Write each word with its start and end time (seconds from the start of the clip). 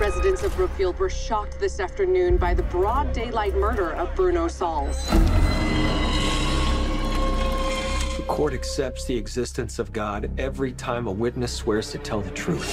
Residents 0.00 0.42
of 0.44 0.56
Brookfield 0.56 0.98
were 0.98 1.10
shocked 1.10 1.60
this 1.60 1.78
afternoon 1.78 2.38
by 2.38 2.54
the 2.54 2.62
broad 2.62 3.12
daylight 3.12 3.54
murder 3.54 3.92
of 3.96 4.08
Bruno 4.16 4.48
Sauls. 4.48 5.06
The 8.16 8.24
court 8.26 8.54
accepts 8.54 9.04
the 9.04 9.14
existence 9.14 9.78
of 9.78 9.92
God 9.92 10.30
every 10.38 10.72
time 10.72 11.06
a 11.06 11.12
witness 11.12 11.52
swears 11.52 11.90
to 11.90 11.98
tell 11.98 12.22
the 12.22 12.30
truth. 12.30 12.66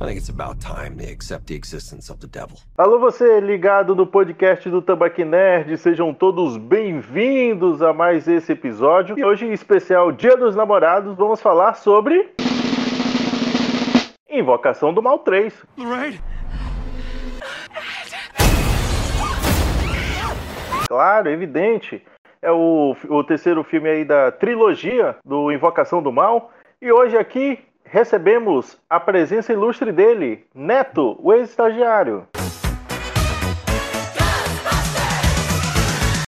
I 0.00 0.06
think 0.06 0.18
it's 0.18 0.28
about 0.28 0.60
time 0.60 0.96
they 0.96 1.10
accept 1.10 1.48
the 1.48 1.56
existence 1.56 2.10
of 2.10 2.20
the 2.20 2.28
devil. 2.28 2.60
Alô, 2.78 3.00
você 3.00 3.40
ligado 3.40 3.96
no 3.96 4.06
podcast 4.06 4.70
do 4.70 4.80
Tambaqui 4.80 5.24
Nerd, 5.24 5.76
sejam 5.78 6.14
todos 6.14 6.56
bem-vindos 6.56 7.82
a 7.82 7.92
mais 7.92 8.28
esse 8.28 8.52
episódio. 8.52 9.18
E 9.18 9.24
hoje, 9.24 9.46
em 9.46 9.52
especial 9.52 10.12
Dia 10.12 10.36
dos 10.36 10.54
Namorados, 10.54 11.16
vamos 11.16 11.40
falar 11.40 11.74
sobre. 11.74 12.30
Invocação 14.32 14.94
do 14.94 15.02
Mal 15.02 15.18
3. 15.18 15.52
Lorraine? 15.76 16.18
Claro, 20.88 21.28
evidente. 21.28 22.02
É 22.40 22.50
o, 22.50 22.96
o 23.10 23.22
terceiro 23.24 23.62
filme 23.62 23.90
aí 23.90 24.04
da 24.06 24.32
trilogia 24.32 25.16
do 25.22 25.52
Invocação 25.52 26.02
do 26.02 26.10
Mal. 26.10 26.50
E 26.80 26.90
hoje 26.90 27.18
aqui 27.18 27.62
recebemos 27.84 28.78
a 28.88 28.98
presença 28.98 29.52
ilustre 29.52 29.92
dele, 29.92 30.46
Neto, 30.54 31.14
o 31.20 31.34
ex-estagiário. 31.34 32.26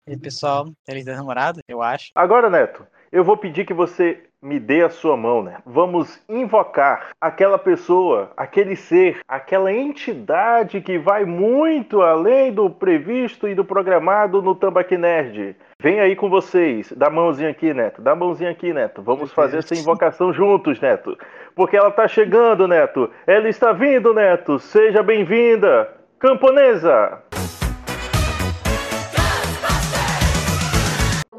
E 0.06 0.10
aí, 0.10 0.18
pessoal, 0.18 0.68
feliz 0.84 1.06
namorado, 1.06 1.60
eu 1.66 1.80
acho. 1.80 2.10
Agora, 2.14 2.50
Neto, 2.50 2.86
eu 3.10 3.24
vou 3.24 3.38
pedir 3.38 3.64
que 3.64 3.72
você 3.72 4.22
me 4.44 4.60
dê 4.60 4.82
a 4.82 4.90
sua 4.90 5.16
mão, 5.16 5.42
né? 5.42 5.56
Vamos 5.64 6.22
invocar 6.28 7.08
aquela 7.18 7.58
pessoa, 7.58 8.30
aquele 8.36 8.76
ser, 8.76 9.20
aquela 9.26 9.72
entidade 9.72 10.82
que 10.82 10.98
vai 10.98 11.24
muito 11.24 12.02
além 12.02 12.52
do 12.52 12.68
previsto 12.68 13.48
e 13.48 13.54
do 13.54 13.64
programado 13.64 14.42
no 14.42 14.54
Tambaqui 14.54 14.98
Nerd. 14.98 15.56
Vem 15.80 15.98
aí 15.98 16.14
com 16.14 16.28
vocês. 16.28 16.92
Dá 16.94 17.06
a 17.06 17.10
mãozinha 17.10 17.50
aqui, 17.50 17.72
Neto. 17.72 18.02
Dá 18.02 18.12
a 18.12 18.16
mãozinha 18.16 18.50
aqui, 18.50 18.72
Neto. 18.72 19.02
Vamos 19.02 19.32
fazer 19.32 19.58
essa 19.58 19.74
invocação 19.74 20.32
juntos, 20.32 20.78
Neto. 20.78 21.16
Porque 21.56 21.76
ela 21.76 21.90
tá 21.90 22.06
chegando, 22.06 22.68
Neto. 22.68 23.10
Ela 23.26 23.48
está 23.48 23.72
vindo, 23.72 24.12
Neto. 24.12 24.58
Seja 24.58 25.02
bem-vinda. 25.02 25.88
Camponesa! 26.18 27.22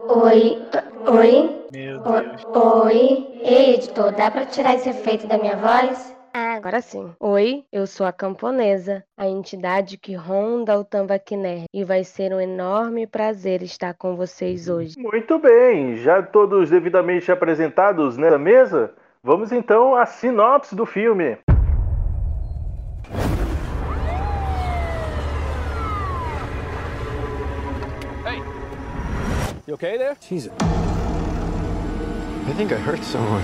Oi, 0.08 0.58
oi, 1.08 1.66
Meu 1.72 1.98
o- 2.00 2.22
Deus. 2.22 2.42
oi. 2.56 3.28
Ei, 3.44 3.76
editor, 3.76 4.12
dá 4.14 4.30
pra 4.32 4.46
tirar 4.46 4.76
esse 4.76 4.90
efeito 4.90 5.28
da 5.28 5.38
minha 5.38 5.56
voz? 5.56 6.14
Ah, 6.34 6.56
agora 6.56 6.82
sim. 6.82 7.14
Oi, 7.20 7.64
eu 7.72 7.88
sou 7.88 8.06
a 8.06 8.12
Camponesa, 8.12 9.04
a 9.18 9.26
entidade 9.28 9.98
que 9.98 10.16
ronda 10.16 10.78
o 10.78 10.84
Tambaquiné, 10.84 11.64
e 11.74 11.84
vai 11.86 12.04
ser 12.04 12.34
um 12.34 12.42
enorme 12.42 13.08
prazer 13.08 13.62
estar 13.64 13.94
com 13.94 14.16
vocês 14.18 14.68
hoje. 14.68 14.96
Muito 15.00 15.40
bem, 15.40 15.96
já 15.96 16.22
todos 16.22 16.70
devidamente 16.70 17.32
apresentados 17.32 18.18
nessa 18.18 18.38
mesa, 18.38 18.94
vamos 19.24 19.52
então 19.54 19.96
à 19.96 20.06
sinopse 20.06 20.76
do 20.76 20.86
filme. 20.86 21.38
You 29.68 29.74
okay 29.74 29.98
there? 29.98 30.16
Jesus. 30.20 30.52
I 32.48 32.54
think 32.54 32.72
I 32.72 32.78
hurt 32.78 33.04
someone. 33.04 33.44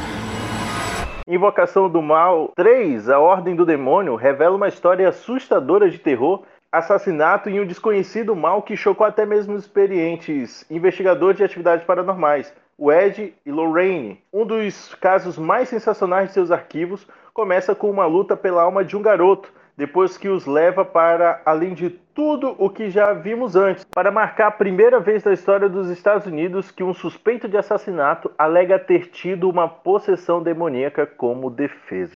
Invocação 1.28 1.90
do 1.90 2.04
Mal 2.04 2.52
3, 2.56 3.10
A 3.10 3.20
Ordem 3.20 3.56
do 3.56 3.66
Demônio, 3.66 4.16
revela 4.16 4.56
uma 4.56 4.68
história 4.68 5.10
assustadora 5.10 5.90
de 5.90 5.98
terror, 5.98 6.44
assassinato 6.72 7.50
e 7.50 7.60
um 7.60 7.66
desconhecido 7.66 8.36
mal 8.36 8.62
que 8.62 8.78
chocou 8.78 9.08
até 9.08 9.26
mesmo 9.26 9.56
os 9.56 9.64
experientes 9.64 10.64
investigadores 10.70 11.38
de 11.38 11.44
atividades 11.44 11.84
paranormais, 11.84 12.54
o 12.78 12.92
Ed 12.92 13.34
e 13.44 13.52
Lorraine. 13.52 14.22
Um 14.32 14.46
dos 14.46 14.94
casos 14.94 15.36
mais 15.36 15.68
sensacionais 15.68 16.28
de 16.28 16.34
seus 16.36 16.52
arquivos 16.52 17.08
começa 17.34 17.74
com 17.74 17.90
uma 17.90 18.06
luta 18.06 18.38
pela 18.38 18.62
alma 18.62 18.86
de 18.86 18.96
um 18.96 19.02
garoto, 19.02 19.52
depois 19.78 20.18
que 20.18 20.30
os 20.30 20.46
leva 20.46 20.84
para 20.84 21.42
além 21.46 21.74
de 21.74 21.90
tudo 21.90 22.56
o 22.58 22.70
que 22.70 22.90
já 22.90 23.14
vimos 23.14 23.56
antes, 23.56 23.86
para 23.86 24.12
marcar 24.12 24.48
a 24.48 24.52
primeira 24.52 25.00
vez 25.00 25.24
na 25.24 25.34
história 25.34 25.70
dos 25.70 25.90
Estados 25.90 26.28
Unidos 26.28 26.72
que 26.72 26.84
um 26.84 26.94
suspeito 26.94 27.48
de 27.48 27.58
assassinato 27.58 28.32
alega 28.38 28.78
ter 28.78 29.08
tido 29.08 29.50
uma 29.50 29.68
possessão 29.68 30.42
demoníaca 30.44 31.06
como 31.06 31.50
defesa. 31.50 32.14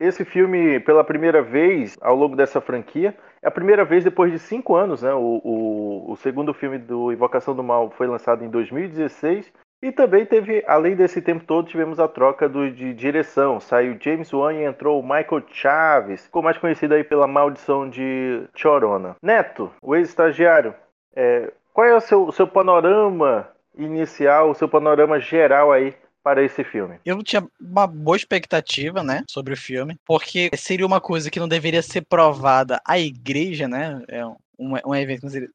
Esse 0.00 0.24
filme, 0.24 0.80
pela 0.80 1.04
primeira 1.04 1.42
vez 1.42 1.96
ao 2.00 2.16
longo 2.16 2.34
dessa 2.34 2.60
franquia, 2.60 3.14
é 3.42 3.48
a 3.48 3.50
primeira 3.50 3.84
vez 3.84 4.04
depois 4.04 4.32
de 4.32 4.38
cinco 4.38 4.74
anos, 4.74 5.02
né? 5.02 5.12
O, 5.12 5.40
o, 5.44 6.12
o 6.12 6.16
segundo 6.16 6.52
filme 6.54 6.78
do 6.78 7.12
Invocação 7.12 7.54
do 7.54 7.62
Mal 7.62 7.90
foi 7.90 8.06
lançado 8.06 8.44
em 8.44 8.48
2016 8.48 9.52
e 9.82 9.92
também 9.92 10.24
teve, 10.24 10.64
além 10.66 10.96
desse 10.96 11.20
tempo 11.20 11.44
todo, 11.44 11.68
tivemos 11.68 12.00
a 12.00 12.08
troca 12.08 12.48
do, 12.48 12.70
de 12.70 12.94
direção. 12.94 13.60
Saiu 13.60 13.96
James 14.00 14.32
Wan 14.32 14.54
e 14.54 14.64
entrou 14.64 15.02
Michael 15.02 15.44
Chaves, 15.48 16.24
ficou 16.24 16.42
mais 16.42 16.56
conhecido 16.56 16.94
aí 16.94 17.04
pela 17.04 17.26
maldição 17.26 17.88
de 17.88 18.42
Chorona. 18.54 19.16
Neto, 19.22 19.70
o 19.82 19.94
ex-estagiário, 19.94 20.74
é, 21.14 21.52
qual 21.72 21.86
é 21.86 21.94
o 21.94 22.00
seu, 22.00 22.24
o 22.24 22.32
seu 22.32 22.48
panorama 22.48 23.48
inicial, 23.76 24.50
o 24.50 24.54
seu 24.54 24.68
panorama 24.68 25.20
geral 25.20 25.70
aí 25.70 25.94
para 26.26 26.42
esse 26.42 26.64
filme? 26.64 26.98
Eu 27.04 27.22
tinha 27.22 27.46
uma 27.60 27.86
boa 27.86 28.16
expectativa, 28.16 29.00
né, 29.00 29.22
sobre 29.30 29.54
o 29.54 29.56
filme, 29.56 29.96
porque 30.04 30.50
seria 30.56 30.84
uma 30.84 31.00
coisa 31.00 31.30
que 31.30 31.38
não 31.38 31.46
deveria 31.46 31.80
ser 31.82 32.04
provada 32.04 32.80
à 32.84 32.98
igreja, 32.98 33.68
né? 33.68 34.02
É 34.08 34.26
um, 34.26 34.36
um 34.84 34.92
evento 34.92 35.20
que 35.20 35.26
não 35.26 35.30
seria 35.30 35.48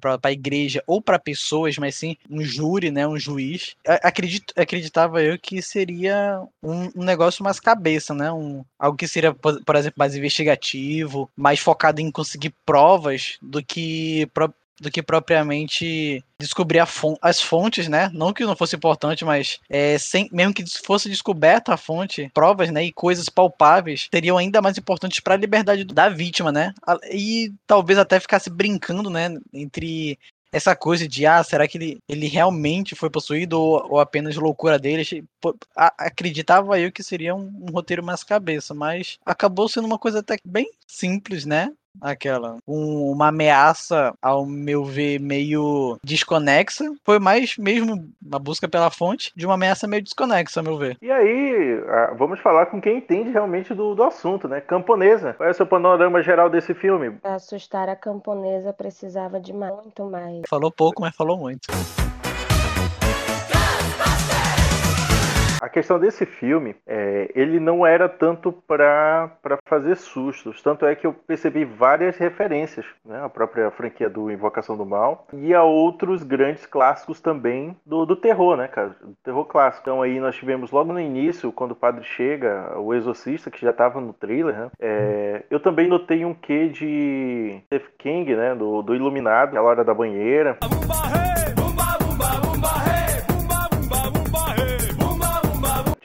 para 0.00 0.18
a 0.22 0.32
igreja 0.32 0.82
ou 0.86 1.02
para 1.02 1.18
pessoas, 1.18 1.76
mas 1.76 1.96
sim 1.96 2.16
um 2.30 2.40
júri, 2.40 2.90
né, 2.90 3.06
um 3.06 3.18
juiz. 3.18 3.76
Acredito, 4.02 4.54
acreditava 4.56 5.22
eu 5.22 5.38
que 5.38 5.60
seria 5.60 6.40
um, 6.62 6.88
um 6.96 7.04
negócio 7.04 7.44
mais 7.44 7.60
cabeça, 7.60 8.14
né, 8.14 8.32
um, 8.32 8.64
algo 8.78 8.96
que 8.96 9.06
seria, 9.06 9.34
por 9.34 9.62
por 9.62 9.76
exemplo, 9.76 9.98
mais 9.98 10.16
investigativo, 10.16 11.30
mais 11.36 11.60
focado 11.60 12.00
em 12.00 12.10
conseguir 12.10 12.54
provas 12.64 13.36
do 13.42 13.62
que 13.62 14.24
pro- 14.32 14.54
do 14.80 14.90
que 14.90 15.02
propriamente 15.02 16.22
descobrir 16.40 16.84
fon- 16.86 17.16
as 17.22 17.40
fontes, 17.40 17.88
né? 17.88 18.10
Não 18.12 18.32
que 18.32 18.44
não 18.44 18.56
fosse 18.56 18.76
importante, 18.76 19.24
mas 19.24 19.58
é, 19.68 19.96
sem, 19.98 20.28
mesmo 20.32 20.52
que 20.54 20.64
fosse 20.84 21.08
descoberta 21.08 21.72
a 21.74 21.76
fonte, 21.76 22.30
provas, 22.34 22.70
né, 22.70 22.84
e 22.84 22.92
coisas 22.92 23.28
palpáveis 23.28 24.08
seriam 24.12 24.36
ainda 24.36 24.60
mais 24.60 24.76
importantes 24.76 25.20
para 25.20 25.34
a 25.34 25.38
liberdade 25.38 25.84
da 25.84 26.08
vítima, 26.08 26.50
né? 26.50 26.74
E 27.10 27.52
talvez 27.66 27.98
até 27.98 28.18
ficasse 28.20 28.50
brincando, 28.50 29.08
né, 29.10 29.36
entre 29.52 30.18
essa 30.52 30.76
coisa 30.76 31.08
de 31.08 31.26
ah, 31.26 31.42
será 31.42 31.66
que 31.66 31.76
ele, 31.76 31.98
ele 32.08 32.28
realmente 32.28 32.94
foi 32.94 33.10
possuído 33.10 33.60
ou, 33.60 33.94
ou 33.94 34.00
apenas 34.00 34.36
loucura 34.36 34.78
dele? 34.78 35.26
Acreditava 35.76 36.78
eu 36.78 36.92
que 36.92 37.02
seria 37.02 37.34
um, 37.34 37.52
um 37.60 37.72
roteiro 37.72 38.04
mais 38.04 38.22
cabeça, 38.22 38.72
mas 38.72 39.18
acabou 39.26 39.68
sendo 39.68 39.86
uma 39.86 39.98
coisa 39.98 40.20
até 40.20 40.36
bem 40.44 40.70
simples, 40.86 41.44
né? 41.44 41.72
Aquela. 42.00 42.56
Um- 42.66 43.10
uma 43.12 43.28
ameaça, 43.28 44.12
ao 44.20 44.44
meu 44.46 44.84
ver, 44.84 45.18
meio 45.20 45.98
desconexa. 46.04 46.84
Foi 47.04 47.18
mais 47.18 47.56
mesmo 47.56 48.08
uma 48.24 48.38
busca 48.38 48.68
pela 48.68 48.90
fonte 48.90 49.32
de 49.36 49.46
uma 49.46 49.54
ameaça 49.54 49.86
meio 49.86 50.02
desconexa, 50.02 50.60
ao 50.60 50.64
meu 50.64 50.76
ver. 50.78 50.96
E 51.00 51.10
aí, 51.10 51.80
vamos 52.16 52.40
falar 52.40 52.66
com 52.66 52.80
quem 52.80 52.98
entende 52.98 53.30
realmente 53.30 53.74
do, 53.74 53.94
do 53.94 54.02
assunto, 54.02 54.48
né? 54.48 54.60
Camponesa, 54.60 55.34
qual 55.34 55.48
é 55.48 55.52
o 55.52 55.54
seu 55.54 55.66
panorama 55.66 56.22
geral 56.22 56.50
desse 56.50 56.74
filme? 56.74 57.16
Assustar 57.22 57.88
a 57.88 57.96
Camponesa 57.96 58.72
precisava 58.72 59.40
de 59.40 59.52
muito 59.52 60.04
mais. 60.10 60.42
Falou 60.48 60.70
pouco, 60.70 61.00
mas 61.00 61.14
falou 61.14 61.38
muito. 61.38 61.68
A 65.64 65.68
questão 65.70 65.98
desse 65.98 66.26
filme, 66.26 66.76
é, 66.86 67.32
ele 67.34 67.58
não 67.58 67.86
era 67.86 68.06
tanto 68.06 68.52
para 68.52 69.30
fazer 69.64 69.96
sustos. 69.96 70.60
Tanto 70.60 70.84
é 70.84 70.94
que 70.94 71.06
eu 71.06 71.14
percebi 71.14 71.64
várias 71.64 72.18
referências, 72.18 72.84
né? 73.02 73.24
A 73.24 73.30
própria 73.30 73.70
franquia 73.70 74.10
do 74.10 74.30
Invocação 74.30 74.76
do 74.76 74.84
Mal 74.84 75.26
e 75.32 75.54
a 75.54 75.62
outros 75.62 76.22
grandes 76.22 76.66
clássicos 76.66 77.18
também 77.18 77.74
do, 77.86 78.04
do 78.04 78.14
terror, 78.14 78.58
né, 78.58 78.68
cara? 78.68 78.94
Do 79.00 79.16
terror 79.24 79.46
clássico. 79.46 79.84
Então 79.84 80.02
aí 80.02 80.20
nós 80.20 80.36
tivemos 80.36 80.70
logo 80.70 80.92
no 80.92 81.00
início, 81.00 81.50
quando 81.50 81.70
o 81.70 81.76
padre 81.76 82.04
chega, 82.04 82.78
o 82.78 82.92
Exorcista, 82.92 83.50
que 83.50 83.62
já 83.62 83.70
estava 83.70 84.02
no 84.02 84.12
trailer, 84.12 84.54
né? 84.54 84.70
É, 84.78 85.44
eu 85.48 85.58
também 85.58 85.88
notei 85.88 86.26
um 86.26 86.34
quê 86.34 86.68
de 86.68 87.62
Stephen 87.68 87.94
King, 87.96 88.36
né? 88.36 88.54
Do, 88.54 88.82
do 88.82 88.94
Iluminado, 88.94 89.56
a 89.56 89.62
hora 89.62 89.82
da 89.82 89.94
banheira. 89.94 90.58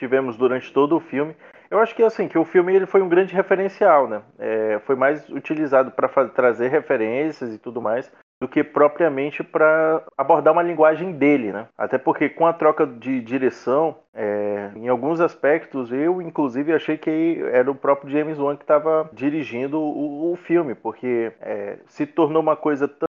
Tivemos 0.00 0.36
durante 0.36 0.72
todo 0.72 0.96
o 0.96 1.00
filme. 1.00 1.36
Eu 1.70 1.78
acho 1.78 1.94
que 1.94 2.02
assim 2.02 2.26
que 2.26 2.38
o 2.38 2.44
filme 2.44 2.74
ele 2.74 2.86
foi 2.86 3.00
um 3.00 3.08
grande 3.08 3.34
referencial, 3.34 4.08
né? 4.08 4.22
É, 4.38 4.80
foi 4.86 4.96
mais 4.96 5.28
utilizado 5.28 5.92
para 5.92 6.08
trazer 6.28 6.68
referências 6.68 7.54
e 7.54 7.58
tudo 7.58 7.80
mais 7.80 8.10
do 8.42 8.48
que 8.48 8.64
propriamente 8.64 9.44
para 9.44 10.02
abordar 10.16 10.54
uma 10.54 10.62
linguagem 10.62 11.12
dele, 11.12 11.52
né? 11.52 11.66
Até 11.76 11.98
porque 11.98 12.30
com 12.30 12.46
a 12.46 12.54
troca 12.54 12.86
de 12.86 13.20
direção, 13.20 13.98
é, 14.14 14.70
em 14.74 14.88
alguns 14.88 15.20
aspectos, 15.20 15.92
eu 15.92 16.22
inclusive 16.22 16.72
achei 16.72 16.96
que 16.96 17.38
era 17.52 17.70
o 17.70 17.74
próprio 17.74 18.10
James 18.10 18.38
Wan 18.38 18.56
que 18.56 18.64
estava 18.64 19.10
dirigindo 19.12 19.78
o, 19.78 20.32
o, 20.32 20.36
filme, 20.36 20.74
porque 20.74 21.30
é, 21.42 21.76
se 21.86 22.06
tornou 22.06 22.40
uma 22.40 22.56
coisa 22.56 22.88
tão 22.88 23.09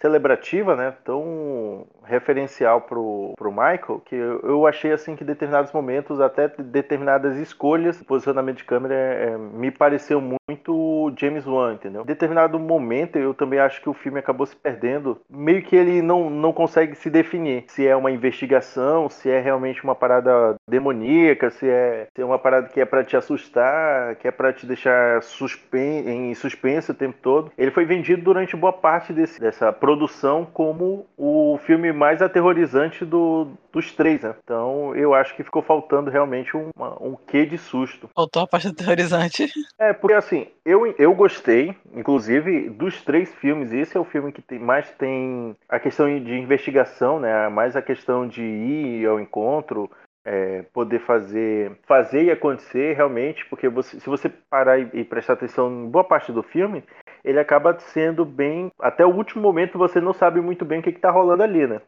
celebrativa, 0.00 0.76
né? 0.76 0.94
Tão 1.04 1.86
referencial 2.04 2.82
pro, 2.82 3.34
pro 3.36 3.50
Michael, 3.50 4.02
que 4.04 4.14
eu, 4.14 4.40
eu 4.40 4.66
achei 4.66 4.92
assim 4.92 5.14
que 5.14 5.24
determinados 5.24 5.72
momentos, 5.72 6.20
até 6.20 6.48
determinadas 6.48 7.36
escolhas, 7.36 8.02
posicionamento 8.02 8.58
de 8.58 8.64
câmera, 8.64 8.94
é, 8.94 9.36
me 9.36 9.70
pareceu 9.70 10.20
muito 10.20 11.12
James 11.16 11.46
Wan, 11.46 11.74
entendeu? 11.74 12.02
Em 12.02 12.06
determinado 12.06 12.58
momento, 12.58 13.16
eu 13.16 13.32
também 13.32 13.58
acho 13.58 13.80
que 13.80 13.88
o 13.88 13.94
filme 13.94 14.18
acabou 14.18 14.46
se 14.46 14.56
perdendo, 14.56 15.20
meio 15.28 15.62
que 15.62 15.76
ele 15.76 16.02
não, 16.02 16.28
não 16.28 16.52
consegue 16.52 16.94
se 16.94 17.08
definir 17.08 17.64
se 17.68 17.86
é 17.86 17.94
uma 17.94 18.10
investigação, 18.10 19.08
se 19.08 19.30
é 19.30 19.40
realmente 19.40 19.82
uma 19.84 19.94
parada 19.94 20.56
demoníaca, 20.68 21.50
se 21.50 21.68
é, 21.68 22.08
se 22.14 22.22
é 22.22 22.24
uma 22.24 22.38
parada 22.38 22.68
que 22.68 22.80
é 22.80 22.84
para 22.84 23.04
te 23.04 23.16
assustar, 23.16 24.16
que 24.16 24.26
é 24.26 24.30
para 24.30 24.52
te 24.52 24.66
deixar 24.66 25.22
suspen 25.22 26.08
em 26.08 26.34
suspense 26.34 26.90
o 26.90 26.94
tempo 26.94 27.16
todo. 27.22 27.52
Ele 27.56 27.70
foi 27.70 27.84
vendido 27.84 28.22
durante 28.22 28.56
boa 28.56 28.72
parte 28.72 29.12
desse, 29.12 29.40
dessa 29.40 29.72
produção 29.80 30.44
como 30.44 31.06
o 31.16 31.58
filme 31.64 31.92
mais 31.92 32.20
aterrorizante 32.20 33.04
do, 33.04 33.48
dos 33.72 33.92
três, 33.92 34.22
né? 34.22 34.34
Então 34.44 34.94
eu 34.94 35.14
acho 35.14 35.34
que 35.34 35.42
ficou 35.42 35.62
faltando 35.62 36.10
realmente 36.10 36.56
um, 36.56 36.70
um 37.00 37.16
quê 37.26 37.46
de 37.46 37.56
susto. 37.56 38.08
Faltou 38.14 38.42
a 38.42 38.46
parte 38.46 38.68
aterrorizante. 38.68 39.48
É, 39.78 39.92
porque 39.92 40.14
assim, 40.14 40.46
eu, 40.64 40.94
eu 40.98 41.14
gostei, 41.14 41.74
inclusive, 41.94 42.68
dos 42.68 43.02
três 43.02 43.32
filmes. 43.36 43.72
Esse 43.72 43.96
é 43.96 44.00
o 44.00 44.04
filme 44.04 44.30
que 44.30 44.42
tem, 44.42 44.58
mais 44.58 44.90
tem 44.92 45.56
a 45.68 45.80
questão 45.80 46.06
de 46.06 46.34
investigação, 46.34 47.18
né? 47.18 47.48
Mais 47.48 47.74
a 47.74 47.82
questão 47.82 48.28
de 48.28 48.42
ir 48.42 49.06
ao 49.06 49.18
encontro, 49.18 49.90
é, 50.24 50.62
poder 50.72 51.00
fazer 51.00 51.72
fazer 51.86 52.24
e 52.24 52.30
acontecer 52.30 52.94
realmente, 52.94 53.46
porque 53.46 53.68
você, 53.68 53.98
se 53.98 54.06
você 54.06 54.28
parar 54.28 54.78
e, 54.78 54.88
e, 54.92 55.04
prestar 55.04 55.32
atenção 55.34 55.70
em 55.72 55.88
boa 55.88 56.04
parte 56.04 56.30
do 56.30 56.42
filme, 56.42 56.84
ele 57.24 57.38
acaba 57.38 57.78
sendo 57.78 58.24
bem. 58.24 58.70
Até 58.80 59.04
o 59.04 59.14
último 59.14 59.42
momento 59.42 59.78
você 59.78 60.00
não 60.00 60.12
sabe 60.12 60.40
muito 60.40 60.64
bem 60.64 60.80
o 60.80 60.82
que 60.82 60.90
está 60.90 61.10
rolando 61.10 61.42
ali, 61.42 61.66
né? 61.66 61.80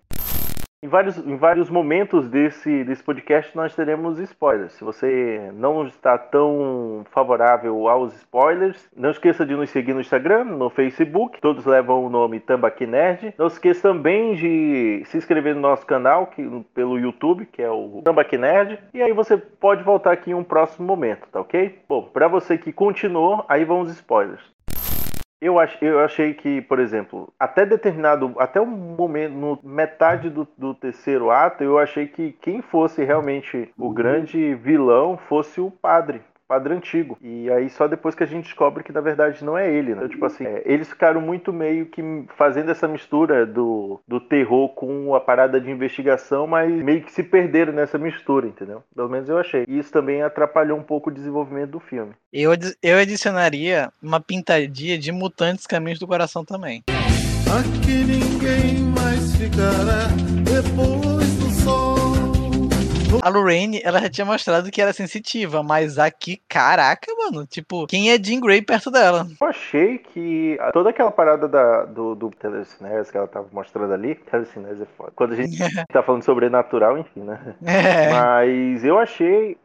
Em 0.84 0.88
vários, 0.88 1.16
em 1.16 1.36
vários 1.36 1.70
momentos 1.70 2.28
desse, 2.28 2.82
desse 2.82 3.04
podcast 3.04 3.54
nós 3.54 3.72
teremos 3.72 4.18
spoilers. 4.18 4.72
Se 4.72 4.82
você 4.82 5.48
não 5.54 5.86
está 5.86 6.18
tão 6.18 7.04
favorável 7.12 7.86
aos 7.86 8.12
spoilers, 8.16 8.90
não 8.96 9.10
esqueça 9.10 9.46
de 9.46 9.54
nos 9.54 9.70
seguir 9.70 9.94
no 9.94 10.00
Instagram, 10.00 10.42
no 10.42 10.68
Facebook, 10.68 11.40
todos 11.40 11.64
levam 11.66 12.04
o 12.04 12.10
nome 12.10 12.40
Tambaqui 12.40 12.84
Nerd. 12.84 13.32
Não 13.38 13.46
esqueça 13.46 13.90
também 13.90 14.34
de 14.34 15.04
se 15.06 15.16
inscrever 15.16 15.54
no 15.54 15.60
nosso 15.60 15.86
canal 15.86 16.26
que, 16.26 16.42
pelo 16.74 16.98
YouTube, 16.98 17.46
que 17.46 17.62
é 17.62 17.70
o 17.70 18.02
Tambaqui 18.02 18.36
Nerd. 18.36 18.76
E 18.92 19.00
aí 19.00 19.12
você 19.12 19.36
pode 19.36 19.84
voltar 19.84 20.10
aqui 20.10 20.32
em 20.32 20.34
um 20.34 20.42
próximo 20.42 20.84
momento, 20.84 21.28
tá 21.30 21.40
ok? 21.40 21.78
Bom, 21.88 22.10
para 22.12 22.26
você 22.26 22.58
que 22.58 22.72
continuou, 22.72 23.44
aí 23.48 23.64
vão 23.64 23.82
os 23.82 23.92
spoilers. 23.92 24.42
Eu, 25.42 25.58
ach, 25.58 25.76
eu 25.82 25.98
achei 25.98 26.34
que, 26.34 26.62
por 26.62 26.78
exemplo, 26.78 27.34
até 27.36 27.66
determinado, 27.66 28.32
até 28.38 28.60
o 28.60 28.66
momento, 28.66 29.32
no 29.32 29.58
metade 29.64 30.30
do, 30.30 30.46
do, 30.56 30.72
terceiro 30.72 31.32
ato, 31.32 31.64
eu 31.64 31.78
achei 31.78 32.06
que 32.06 32.30
quem 32.40 32.62
fosse 32.62 33.02
realmente 33.02 33.68
o 33.76 33.86
uhum. 33.86 33.92
grande 33.92 34.54
vilão 34.54 35.16
fosse 35.16 35.60
o 35.60 35.68
padre 35.68 36.22
padre 36.52 36.74
antigo. 36.74 37.16
E 37.22 37.50
aí 37.50 37.70
só 37.70 37.88
depois 37.88 38.14
que 38.14 38.22
a 38.22 38.26
gente 38.26 38.44
descobre 38.44 38.84
que 38.84 38.92
na 38.92 39.00
verdade 39.00 39.42
não 39.42 39.56
é 39.56 39.72
ele, 39.72 39.94
né? 39.94 39.96
Então, 39.96 40.08
tipo 40.08 40.26
assim, 40.26 40.44
é, 40.44 40.62
eles 40.66 40.86
ficaram 40.86 41.18
muito 41.18 41.50
meio 41.50 41.86
que 41.86 42.02
fazendo 42.36 42.70
essa 42.70 42.86
mistura 42.86 43.46
do, 43.46 43.98
do 44.06 44.20
terror 44.20 44.68
com 44.74 45.14
a 45.14 45.20
parada 45.20 45.58
de 45.58 45.70
investigação, 45.70 46.46
mas 46.46 46.70
meio 46.70 47.02
que 47.02 47.10
se 47.10 47.22
perderam 47.22 47.72
nessa 47.72 47.96
mistura, 47.96 48.46
entendeu? 48.46 48.82
Pelo 48.94 49.08
menos 49.08 49.30
eu 49.30 49.38
achei. 49.38 49.64
E 49.66 49.78
isso 49.78 49.90
também 49.90 50.20
atrapalhou 50.22 50.78
um 50.78 50.82
pouco 50.82 51.08
o 51.08 51.12
desenvolvimento 51.12 51.70
do 51.70 51.80
filme. 51.80 52.12
Eu, 52.30 52.50
eu 52.82 52.98
adicionaria 52.98 53.90
uma 54.02 54.20
pintadinha 54.20 54.98
de 54.98 55.10
Mutantes 55.10 55.66
Caminhos 55.66 55.98
do 55.98 56.06
Coração 56.06 56.44
também. 56.44 56.82
Aqui 57.46 58.04
ninguém 58.04 58.78
mais 58.94 59.36
ficará 59.36 60.08
depois. 60.44 61.21
A 63.20 63.28
Lorraine, 63.28 63.80
ela 63.84 64.00
já 64.00 64.08
tinha 64.08 64.24
mostrado 64.24 64.70
que 64.70 64.80
era 64.80 64.92
sensitiva, 64.92 65.62
mas 65.62 65.98
aqui, 65.98 66.40
caraca, 66.48 67.06
mano, 67.16 67.46
tipo, 67.46 67.86
quem 67.86 68.10
é 68.10 68.18
Jean 68.18 68.40
Grey 68.40 68.62
perto 68.62 68.90
dela? 68.90 69.26
Eu 69.40 69.46
achei 69.46 69.98
que 69.98 70.58
toda 70.72 70.90
aquela 70.90 71.10
parada 71.10 71.48
da, 71.48 71.84
do, 71.84 72.14
do 72.14 72.30
telecinese 72.30 73.10
que 73.10 73.16
ela 73.16 73.26
tava 73.26 73.46
mostrando 73.52 73.92
ali, 73.92 74.14
telecinese 74.14 74.82
é 74.82 74.86
foda. 74.96 75.12
Quando 75.14 75.32
a 75.32 75.36
gente 75.36 75.56
tá 75.92 76.02
falando 76.02 76.22
sobrenatural, 76.22 76.98
enfim, 76.98 77.20
né? 77.20 77.54
É. 77.64 78.10
Mas 78.10 78.84
eu 78.84 78.98
achei. 78.98 79.56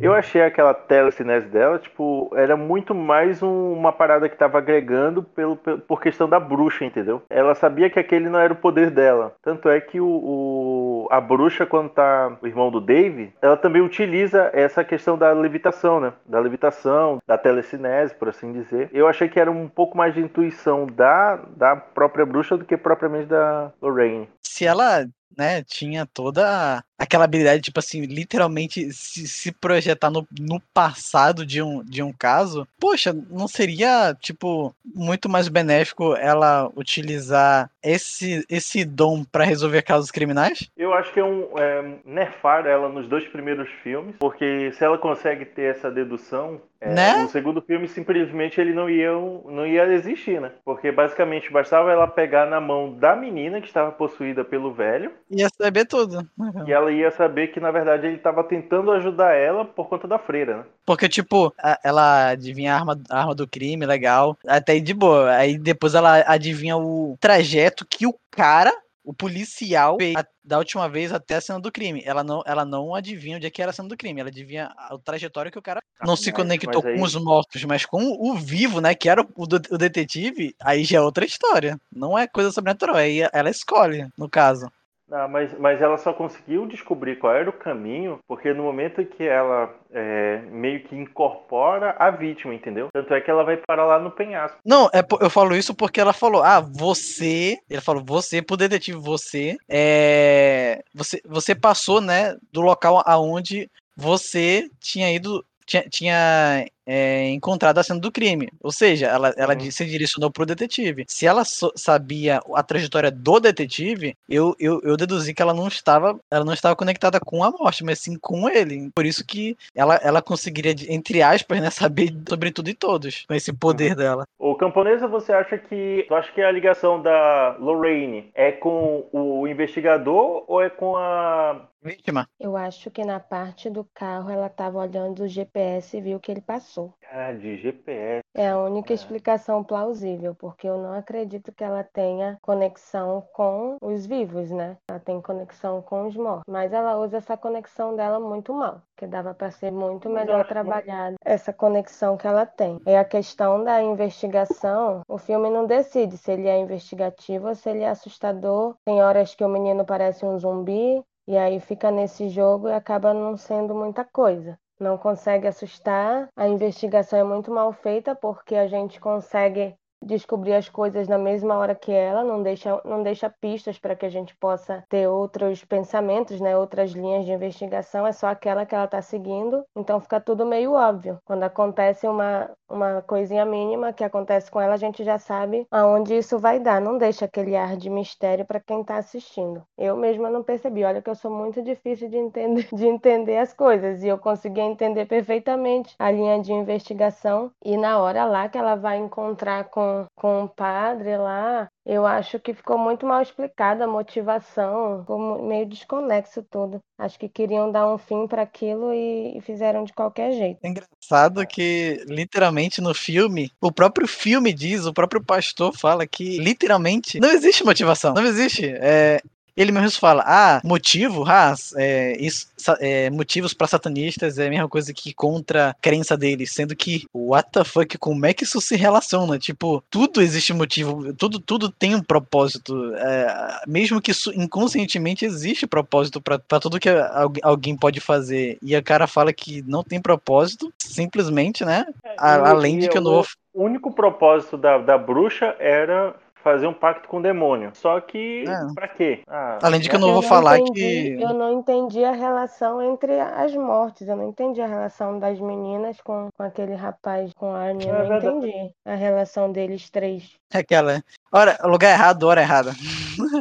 Eu 0.00 0.12
achei 0.12 0.42
aquela 0.42 0.74
telecinese 0.74 1.46
dela, 1.46 1.78
tipo, 1.78 2.30
era 2.34 2.56
muito 2.56 2.94
mais 2.94 3.42
um, 3.42 3.72
uma 3.72 3.92
parada 3.92 4.28
que 4.28 4.36
tava 4.36 4.58
agregando 4.58 5.22
pelo, 5.22 5.56
pelo, 5.56 5.78
por 5.78 6.00
questão 6.00 6.28
da 6.28 6.40
bruxa, 6.40 6.84
entendeu? 6.84 7.22
Ela 7.30 7.54
sabia 7.54 7.88
que 7.88 7.98
aquele 7.98 8.28
não 8.28 8.38
era 8.38 8.52
o 8.52 8.56
poder 8.56 8.90
dela. 8.90 9.34
Tanto 9.42 9.68
é 9.68 9.80
que 9.80 10.00
o, 10.00 10.06
o, 10.06 11.08
a 11.10 11.20
bruxa, 11.20 11.64
quando 11.64 11.90
tá 11.90 12.36
o 12.42 12.46
irmão 12.46 12.70
do 12.70 12.80
Dave, 12.80 13.32
ela 13.40 13.56
também 13.56 13.82
utiliza 13.82 14.50
essa 14.52 14.84
questão 14.84 15.16
da 15.16 15.32
levitação, 15.32 16.00
né? 16.00 16.12
Da 16.26 16.40
levitação, 16.40 17.18
da 17.26 17.38
telecinese, 17.38 18.14
por 18.14 18.28
assim 18.28 18.52
dizer. 18.52 18.90
Eu 18.92 19.06
achei 19.06 19.28
que 19.28 19.38
era 19.38 19.50
um 19.50 19.68
pouco 19.68 19.96
mais 19.96 20.14
de 20.14 20.20
intuição 20.20 20.86
da, 20.86 21.36
da 21.56 21.76
própria 21.76 22.26
bruxa 22.26 22.56
do 22.56 22.64
que 22.64 22.76
propriamente 22.76 23.26
da 23.26 23.72
Lorraine. 23.80 24.28
Se 24.54 24.64
ela 24.64 25.04
né, 25.36 25.64
tinha 25.64 26.06
toda 26.06 26.84
aquela 26.98 27.24
habilidade, 27.24 27.62
tipo 27.62 27.78
assim, 27.78 28.02
literalmente 28.02 28.92
se, 28.92 29.26
se 29.26 29.52
projetar 29.52 30.10
no, 30.10 30.26
no 30.38 30.60
passado 30.72 31.44
de 31.44 31.60
um, 31.60 31.82
de 31.84 32.02
um 32.02 32.12
caso, 32.12 32.66
poxa, 32.78 33.12
não 33.30 33.48
seria, 33.48 34.14
tipo, 34.20 34.74
muito 34.84 35.28
mais 35.28 35.48
benéfico 35.48 36.14
ela 36.16 36.70
utilizar 36.76 37.68
esse, 37.82 38.44
esse 38.48 38.84
dom 38.84 39.24
para 39.24 39.44
resolver 39.44 39.82
casos 39.82 40.10
criminais? 40.10 40.70
Eu 40.76 40.94
acho 40.94 41.12
que 41.12 41.20
é 41.20 41.24
um 41.24 41.48
é, 41.58 41.96
nerfar 42.04 42.66
ela 42.66 42.88
nos 42.88 43.08
dois 43.08 43.26
primeiros 43.26 43.68
filmes, 43.82 44.14
porque 44.18 44.70
se 44.72 44.84
ela 44.84 44.96
consegue 44.96 45.44
ter 45.44 45.74
essa 45.74 45.90
dedução, 45.90 46.60
é, 46.80 46.92
né? 46.92 47.16
no 47.22 47.28
segundo 47.28 47.60
filme 47.62 47.88
simplesmente 47.88 48.60
ele 48.60 48.72
não 48.72 48.88
ia, 48.88 49.10
não 49.10 49.66
ia 49.66 49.84
existir, 49.92 50.40
né? 50.40 50.52
Porque 50.64 50.92
basicamente 50.92 51.50
bastava 51.50 51.90
ela 51.90 52.06
pegar 52.06 52.46
na 52.46 52.60
mão 52.60 52.92
da 52.92 53.16
menina 53.16 53.60
que 53.60 53.66
estava 53.66 53.90
possuída 53.90 54.43
pelo 54.44 54.72
velho. 54.72 55.12
Ia 55.30 55.48
saber 55.48 55.86
tudo. 55.86 56.26
E 56.66 56.72
ela 56.72 56.92
ia 56.92 57.10
saber 57.10 57.48
que, 57.48 57.60
na 57.60 57.70
verdade, 57.70 58.06
ele 58.06 58.16
estava 58.16 58.44
tentando 58.44 58.92
ajudar 58.92 59.32
ela 59.32 59.64
por 59.64 59.88
conta 59.88 60.06
da 60.06 60.18
freira, 60.18 60.58
né? 60.58 60.64
Porque, 60.86 61.08
tipo, 61.08 61.52
ela 61.82 62.28
adivinha 62.28 62.74
a 62.74 62.76
arma, 62.76 63.00
a 63.10 63.20
arma 63.20 63.34
do 63.34 63.48
crime, 63.48 63.86
legal. 63.86 64.36
Até 64.46 64.72
aí 64.72 64.80
de 64.80 64.94
boa. 64.94 65.30
Aí 65.34 65.58
depois 65.58 65.94
ela 65.94 66.22
adivinha 66.26 66.76
o 66.76 67.16
trajeto 67.20 67.86
que 67.88 68.06
o 68.06 68.14
cara 68.30 68.72
o 69.04 69.12
policial 69.12 69.96
fez 69.98 70.16
da 70.42 70.58
última 70.58 70.88
vez 70.88 71.12
até 71.12 71.36
a 71.36 71.40
cena 71.40 71.60
do 71.60 71.70
crime. 71.70 72.02
Ela 72.04 72.24
não, 72.24 72.42
ela 72.46 72.64
não 72.64 72.94
adivinha 72.94 73.36
onde 73.36 73.46
é 73.46 73.50
que 73.50 73.60
era 73.60 73.70
a 73.70 73.74
cena 73.74 73.88
do 73.88 73.96
crime. 73.96 74.20
Ela 74.20 74.30
adivinha 74.30 74.72
a 74.76 74.96
trajetória 74.98 75.50
que 75.50 75.58
o 75.58 75.62
cara 75.62 75.80
ah, 76.00 76.06
não 76.06 76.16
se 76.16 76.32
conectou 76.32 76.84
aí... 76.84 76.96
com 76.96 77.02
os 77.02 77.14
mortos, 77.14 77.62
mas 77.64 77.84
com 77.84 78.02
o 78.02 78.34
vivo, 78.34 78.80
né? 78.80 78.94
Que 78.94 79.08
era 79.08 79.22
o, 79.22 79.28
o, 79.36 79.78
detetive. 79.78 80.54
Aí 80.60 80.84
já 80.84 80.98
é 80.98 81.00
outra 81.00 81.24
história. 81.24 81.78
Não 81.92 82.18
é 82.18 82.26
coisa 82.26 82.50
sobrenatural. 82.50 82.96
Aí 82.96 83.20
ela 83.32 83.50
escolhe, 83.50 84.08
no 84.16 84.28
caso. 84.28 84.70
Ah, 85.10 85.28
mas, 85.28 85.56
mas 85.58 85.82
ela 85.82 85.98
só 85.98 86.12
conseguiu 86.12 86.66
descobrir 86.66 87.16
qual 87.16 87.34
era 87.34 87.50
o 87.50 87.52
caminho 87.52 88.18
porque 88.26 88.52
no 88.54 88.62
momento 88.62 89.04
que 89.04 89.22
ela 89.22 89.74
é, 89.92 90.38
meio 90.50 90.82
que 90.84 90.96
incorpora 90.96 91.94
a 91.98 92.10
vítima, 92.10 92.54
entendeu? 92.54 92.88
Tanto 92.92 93.12
é 93.12 93.20
que 93.20 93.30
ela 93.30 93.44
vai 93.44 93.58
parar 93.58 93.84
lá 93.84 93.98
no 93.98 94.10
penhasco. 94.10 94.58
Não, 94.64 94.86
é, 94.94 95.04
eu 95.20 95.28
falo 95.28 95.54
isso 95.54 95.74
porque 95.74 96.00
ela 96.00 96.12
falou: 96.12 96.42
ah, 96.42 96.60
você. 96.60 97.58
Ele 97.68 97.80
falou: 97.80 98.02
você, 98.04 98.40
pro 98.40 98.56
detetive, 98.56 98.98
você. 98.98 99.56
É, 99.68 100.82
você, 100.94 101.20
você 101.26 101.54
passou, 101.54 102.00
né, 102.00 102.36
do 102.50 102.62
local 102.62 103.02
aonde 103.04 103.70
você 103.96 104.68
tinha 104.80 105.12
ido 105.12 105.44
tinha, 105.66 105.82
tinha 105.88 106.66
é, 106.86 107.28
encontrado 107.30 107.78
a 107.78 107.82
cena 107.82 108.00
do 108.00 108.12
crime. 108.12 108.48
Ou 108.62 108.72
seja, 108.72 109.06
ela, 109.06 109.34
ela 109.36 109.54
uhum. 109.54 109.70
se 109.70 109.84
direcionou 109.84 110.30
pro 110.30 110.46
detetive. 110.46 111.04
Se 111.08 111.26
ela 111.26 111.44
so, 111.44 111.72
sabia 111.76 112.40
a 112.54 112.62
trajetória 112.62 113.10
do 113.10 113.40
detetive, 113.40 114.16
eu, 114.28 114.54
eu, 114.58 114.80
eu 114.82 114.96
deduzi 114.96 115.34
que 115.34 115.42
ela 115.42 115.54
não 115.54 115.68
estava 115.68 116.18
ela 116.30 116.44
não 116.44 116.52
estava 116.52 116.76
conectada 116.76 117.20
com 117.20 117.42
a 117.44 117.50
morte, 117.50 117.84
mas 117.84 118.00
sim 118.00 118.16
com 118.18 118.48
ele. 118.48 118.90
Por 118.94 119.06
isso 119.06 119.24
que 119.24 119.56
ela, 119.74 119.96
ela 120.02 120.22
conseguiria, 120.22 120.74
entre 120.88 121.22
aspas, 121.22 121.60
né, 121.60 121.70
saber 121.70 122.14
sobre 122.28 122.50
tudo 122.50 122.70
e 122.70 122.74
todos, 122.74 123.24
com 123.26 123.34
esse 123.34 123.52
poder 123.52 123.92
uhum. 123.92 123.96
dela. 123.96 124.28
O 124.38 124.54
camponesa, 124.54 125.06
você 125.06 125.32
acha 125.32 125.58
que. 125.58 126.04
Tu 126.08 126.14
acha 126.14 126.32
que 126.32 126.42
a 126.42 126.50
ligação 126.50 127.00
da 127.00 127.56
Lorraine 127.58 128.30
é 128.34 128.52
com 128.52 129.06
o 129.12 129.46
investigador 129.46 130.44
ou 130.46 130.62
é 130.62 130.70
com 130.70 130.96
a 130.96 131.68
vítima? 131.82 132.26
Eu 132.40 132.56
acho 132.56 132.90
que 132.90 133.04
na 133.04 133.20
parte 133.20 133.68
do 133.68 133.84
carro 133.94 134.30
ela 134.30 134.46
estava 134.46 134.78
olhando 134.78 135.22
o 135.22 135.28
GPS 135.28 135.96
e 135.96 136.00
viu 136.00 136.18
que 136.18 136.32
ele 136.32 136.40
passou 136.40 136.73
passou. 136.74 136.94
Ah, 137.10 137.32
de 137.32 137.56
GPS. 137.58 138.20
É 138.36 138.48
a 138.48 138.58
única 138.58 138.92
É. 138.92 138.94
explicação 138.94 139.62
plausível, 139.62 140.34
porque 140.34 140.66
eu 140.68 140.76
não 140.76 140.92
acredito 140.92 141.52
que 141.52 141.62
ela 141.62 141.84
tenha 141.84 142.36
conexão 142.42 143.22
com 143.32 143.76
os 143.80 144.04
vivos, 144.06 144.50
né? 144.50 144.76
Ela 144.90 144.98
tem 144.98 145.20
conexão 145.22 145.80
com 145.80 146.08
os 146.08 146.16
mortos. 146.16 146.42
Mas 146.48 146.72
ela 146.72 146.96
usa 146.98 147.18
essa 147.18 147.36
conexão 147.36 147.94
dela 147.94 148.18
muito 148.18 148.52
mal, 148.52 148.82
que 148.96 149.06
dava 149.06 149.32
para 149.34 149.52
ser 149.52 149.70
muito 149.70 150.10
melhor 150.10 150.44
trabalhada 150.46 151.14
essa 151.24 151.52
conexão 151.52 152.16
que 152.16 152.26
ela 152.26 152.44
tem. 152.44 152.80
E 152.84 152.96
a 152.96 153.04
questão 153.04 153.62
da 153.62 153.80
investigação, 153.80 155.02
o 155.08 155.16
filme 155.16 155.48
não 155.48 155.66
decide 155.66 156.18
se 156.18 156.32
ele 156.32 156.48
é 156.48 156.58
investigativo 156.58 157.48
ou 157.48 157.54
se 157.54 157.70
ele 157.70 157.82
é 157.84 157.88
assustador. 157.88 158.74
Tem 158.84 159.00
horas 159.00 159.34
que 159.34 159.44
o 159.44 159.48
menino 159.48 159.84
parece 159.84 160.26
um 160.26 160.36
zumbi, 160.38 161.02
e 161.26 161.36
aí 161.38 161.60
fica 161.60 161.90
nesse 161.90 162.28
jogo 162.28 162.68
e 162.68 162.72
acaba 162.72 163.14
não 163.14 163.36
sendo 163.36 163.74
muita 163.74 164.04
coisa. 164.04 164.58
Não 164.78 164.98
consegue 164.98 165.46
assustar. 165.46 166.28
A 166.36 166.48
investigação 166.48 167.18
é 167.18 167.24
muito 167.24 167.50
mal 167.50 167.72
feita 167.72 168.14
porque 168.14 168.54
a 168.54 168.66
gente 168.66 169.00
consegue 169.00 169.74
descobrir 170.02 170.54
as 170.54 170.68
coisas 170.68 171.08
na 171.08 171.18
mesma 171.18 171.56
hora 171.56 171.74
que 171.74 171.92
ela, 171.92 172.22
não 172.22 172.42
deixa, 172.42 172.80
não 172.84 173.02
deixa 173.02 173.28
pistas 173.28 173.78
para 173.78 173.96
que 173.96 174.06
a 174.06 174.08
gente 174.08 174.36
possa 174.36 174.84
ter 174.88 175.08
outros 175.08 175.64
pensamentos, 175.64 176.40
né, 176.40 176.56
outras 176.56 176.92
linhas 176.92 177.24
de 177.24 177.32
investigação, 177.32 178.06
é 178.06 178.12
só 178.12 178.28
aquela 178.28 178.66
que 178.66 178.74
ela 178.74 178.84
está 178.84 179.00
seguindo, 179.02 179.64
então 179.74 180.00
fica 180.00 180.20
tudo 180.20 180.46
meio 180.46 180.72
óbvio. 180.72 181.18
Quando 181.24 181.42
acontece 181.42 182.06
uma, 182.06 182.50
uma 182.68 183.02
coisinha 183.02 183.44
mínima 183.44 183.92
que 183.92 184.04
acontece 184.04 184.50
com 184.50 184.60
ela, 184.60 184.74
a 184.74 184.78
gente 184.78 185.04
já 185.04 185.18
sabe 185.18 185.66
aonde 185.70 186.16
isso 186.16 186.38
vai 186.38 186.60
dar, 186.60 186.80
não 186.80 186.98
deixa 186.98 187.24
aquele 187.24 187.56
ar 187.56 187.76
de 187.76 187.88
mistério 187.90 188.44
para 188.44 188.60
quem 188.60 188.80
está 188.80 188.96
assistindo. 188.96 189.62
Eu 189.76 189.96
mesma 189.96 190.30
não 190.30 190.42
percebi, 190.42 190.84
olha 190.84 191.02
que 191.02 191.10
eu 191.10 191.14
sou 191.14 191.30
muito 191.30 191.62
difícil 191.62 192.08
de 192.08 192.16
entender, 192.16 192.68
de 192.72 192.86
entender 192.86 193.38
as 193.38 193.52
coisas, 193.52 194.02
e 194.02 194.08
eu 194.08 194.18
consegui 194.18 194.60
entender 194.60 195.06
perfeitamente 195.06 195.94
a 195.98 196.10
linha 196.10 196.40
de 196.40 196.52
investigação, 196.52 197.50
e 197.64 197.76
na 197.76 197.98
hora 197.98 198.24
lá 198.24 198.48
que 198.48 198.58
ela 198.58 198.74
vai 198.74 198.98
encontrar 198.98 199.64
com 199.64 199.83
com 200.14 200.44
o 200.44 200.48
padre 200.48 201.16
lá, 201.16 201.68
eu 201.86 202.06
acho 202.06 202.38
que 202.38 202.54
ficou 202.54 202.78
muito 202.78 203.06
mal 203.06 203.20
explicada 203.20 203.84
a 203.84 203.88
motivação, 203.88 205.00
ficou 205.00 205.42
meio 205.42 205.66
desconexo 205.66 206.42
tudo. 206.50 206.78
Acho 206.98 207.18
que 207.18 207.28
queriam 207.28 207.70
dar 207.70 207.92
um 207.92 207.98
fim 207.98 208.26
para 208.26 208.42
aquilo 208.42 208.92
e, 208.94 209.36
e 209.36 209.40
fizeram 209.40 209.84
de 209.84 209.92
qualquer 209.92 210.32
jeito. 210.32 210.60
É 210.62 210.68
engraçado 210.68 211.46
que, 211.46 212.04
literalmente, 212.06 212.80
no 212.80 212.94
filme, 212.94 213.50
o 213.60 213.72
próprio 213.72 214.06
filme 214.06 214.52
diz, 214.52 214.86
o 214.86 214.94
próprio 214.94 215.22
pastor 215.22 215.76
fala 215.76 216.06
que, 216.06 216.38
literalmente, 216.38 217.20
não 217.20 217.30
existe 217.30 217.64
motivação. 217.64 218.14
Não 218.14 218.24
existe. 218.24 218.66
É, 218.66 219.20
ele 219.56 219.70
mesmo 219.72 219.98
fala, 220.00 220.22
ah, 220.26 220.60
motivo, 220.64 221.24
ah, 221.26 221.54
é, 221.76 222.16
isso, 222.18 222.48
é, 222.80 223.08
motivos 223.10 223.54
para 223.54 223.66
satanistas 223.66 224.38
é 224.38 224.46
a 224.46 224.50
mesma 224.50 224.68
coisa 224.68 224.92
que 224.92 225.12
contra 225.14 225.70
a 225.70 225.74
crença 225.74 226.16
deles, 226.16 226.52
sendo 226.52 226.74
que, 226.74 227.06
what 227.14 227.48
the 227.52 227.64
fuck, 227.64 227.96
como 227.98 228.26
é 228.26 228.34
que 228.34 228.44
isso 228.44 228.60
se 228.60 228.76
relaciona? 228.76 229.38
Tipo, 229.38 229.82
tudo 229.90 230.20
existe 230.20 230.52
motivo, 230.52 231.12
tudo, 231.14 231.38
tudo 231.38 231.70
tem 231.70 231.94
um 231.94 232.02
propósito, 232.02 232.94
é, 232.96 233.60
mesmo 233.66 234.00
que 234.00 234.10
isso 234.10 234.32
inconscientemente 234.34 235.24
existe 235.24 235.66
propósito 235.66 236.20
para 236.20 236.38
tudo 236.60 236.80
que 236.80 236.88
algu- 236.88 237.40
alguém 237.42 237.76
pode 237.76 238.00
fazer, 238.00 238.58
e 238.62 238.74
a 238.74 238.82
cara 238.82 239.06
fala 239.06 239.32
que 239.32 239.62
não 239.62 239.82
tem 239.84 240.00
propósito, 240.00 240.72
simplesmente, 240.78 241.64
né? 241.64 241.84
E- 242.04 242.10
além 242.18 242.78
de 242.78 242.88
que 242.88 242.98
eu 242.98 243.02
o- 243.02 243.04
não 243.04 243.12
vou 243.12 243.26
O 243.54 243.62
único 243.64 243.92
propósito 243.92 244.56
da, 244.56 244.78
da 244.78 244.98
bruxa 244.98 245.54
era 245.60 246.14
fazer 246.44 246.66
um 246.66 246.74
pacto 246.74 247.08
com 247.08 247.16
o 247.16 247.22
demônio. 247.22 247.70
Só 247.74 247.98
que, 248.00 248.44
É. 248.46 248.74
pra 248.74 248.86
quê? 248.86 249.22
Ah, 249.26 249.58
Além 249.62 249.80
de 249.80 249.88
que 249.88 249.96
eu 249.96 250.00
né? 250.00 250.06
não 250.06 250.12
vou 250.12 250.22
falar 250.22 250.58
entendi, 250.60 251.16
que- 251.16 251.22
Eu 251.22 251.32
não 251.32 251.52
entendi 251.54 252.04
a 252.04 252.12
relação 252.12 252.80
entre 252.82 253.18
as 253.18 253.52
mortes. 253.56 254.06
Eu 254.06 254.14
não 254.16 254.28
entendi 254.28 254.60
a 254.60 254.66
relação 254.66 255.18
das 255.18 255.40
meninas 255.40 255.96
com, 256.02 256.28
com 256.36 256.42
aquele 256.42 256.74
rapaz, 256.74 257.32
com 257.34 257.52
a 257.52 257.58
Arnie. 257.60 257.88
Eu 257.88 257.94
É 257.94 257.98
não 258.02 258.08
verdade. 258.08 258.36
entendi 258.36 258.70
a 258.84 258.94
relação 258.94 259.50
deles 259.50 259.88
três. 259.90 260.34
Aquela. 260.52 261.02
Hora, 261.32 261.58
lugar 261.64 261.90
errado, 261.90 262.22
hora 262.24 262.42
errada. 262.42 262.72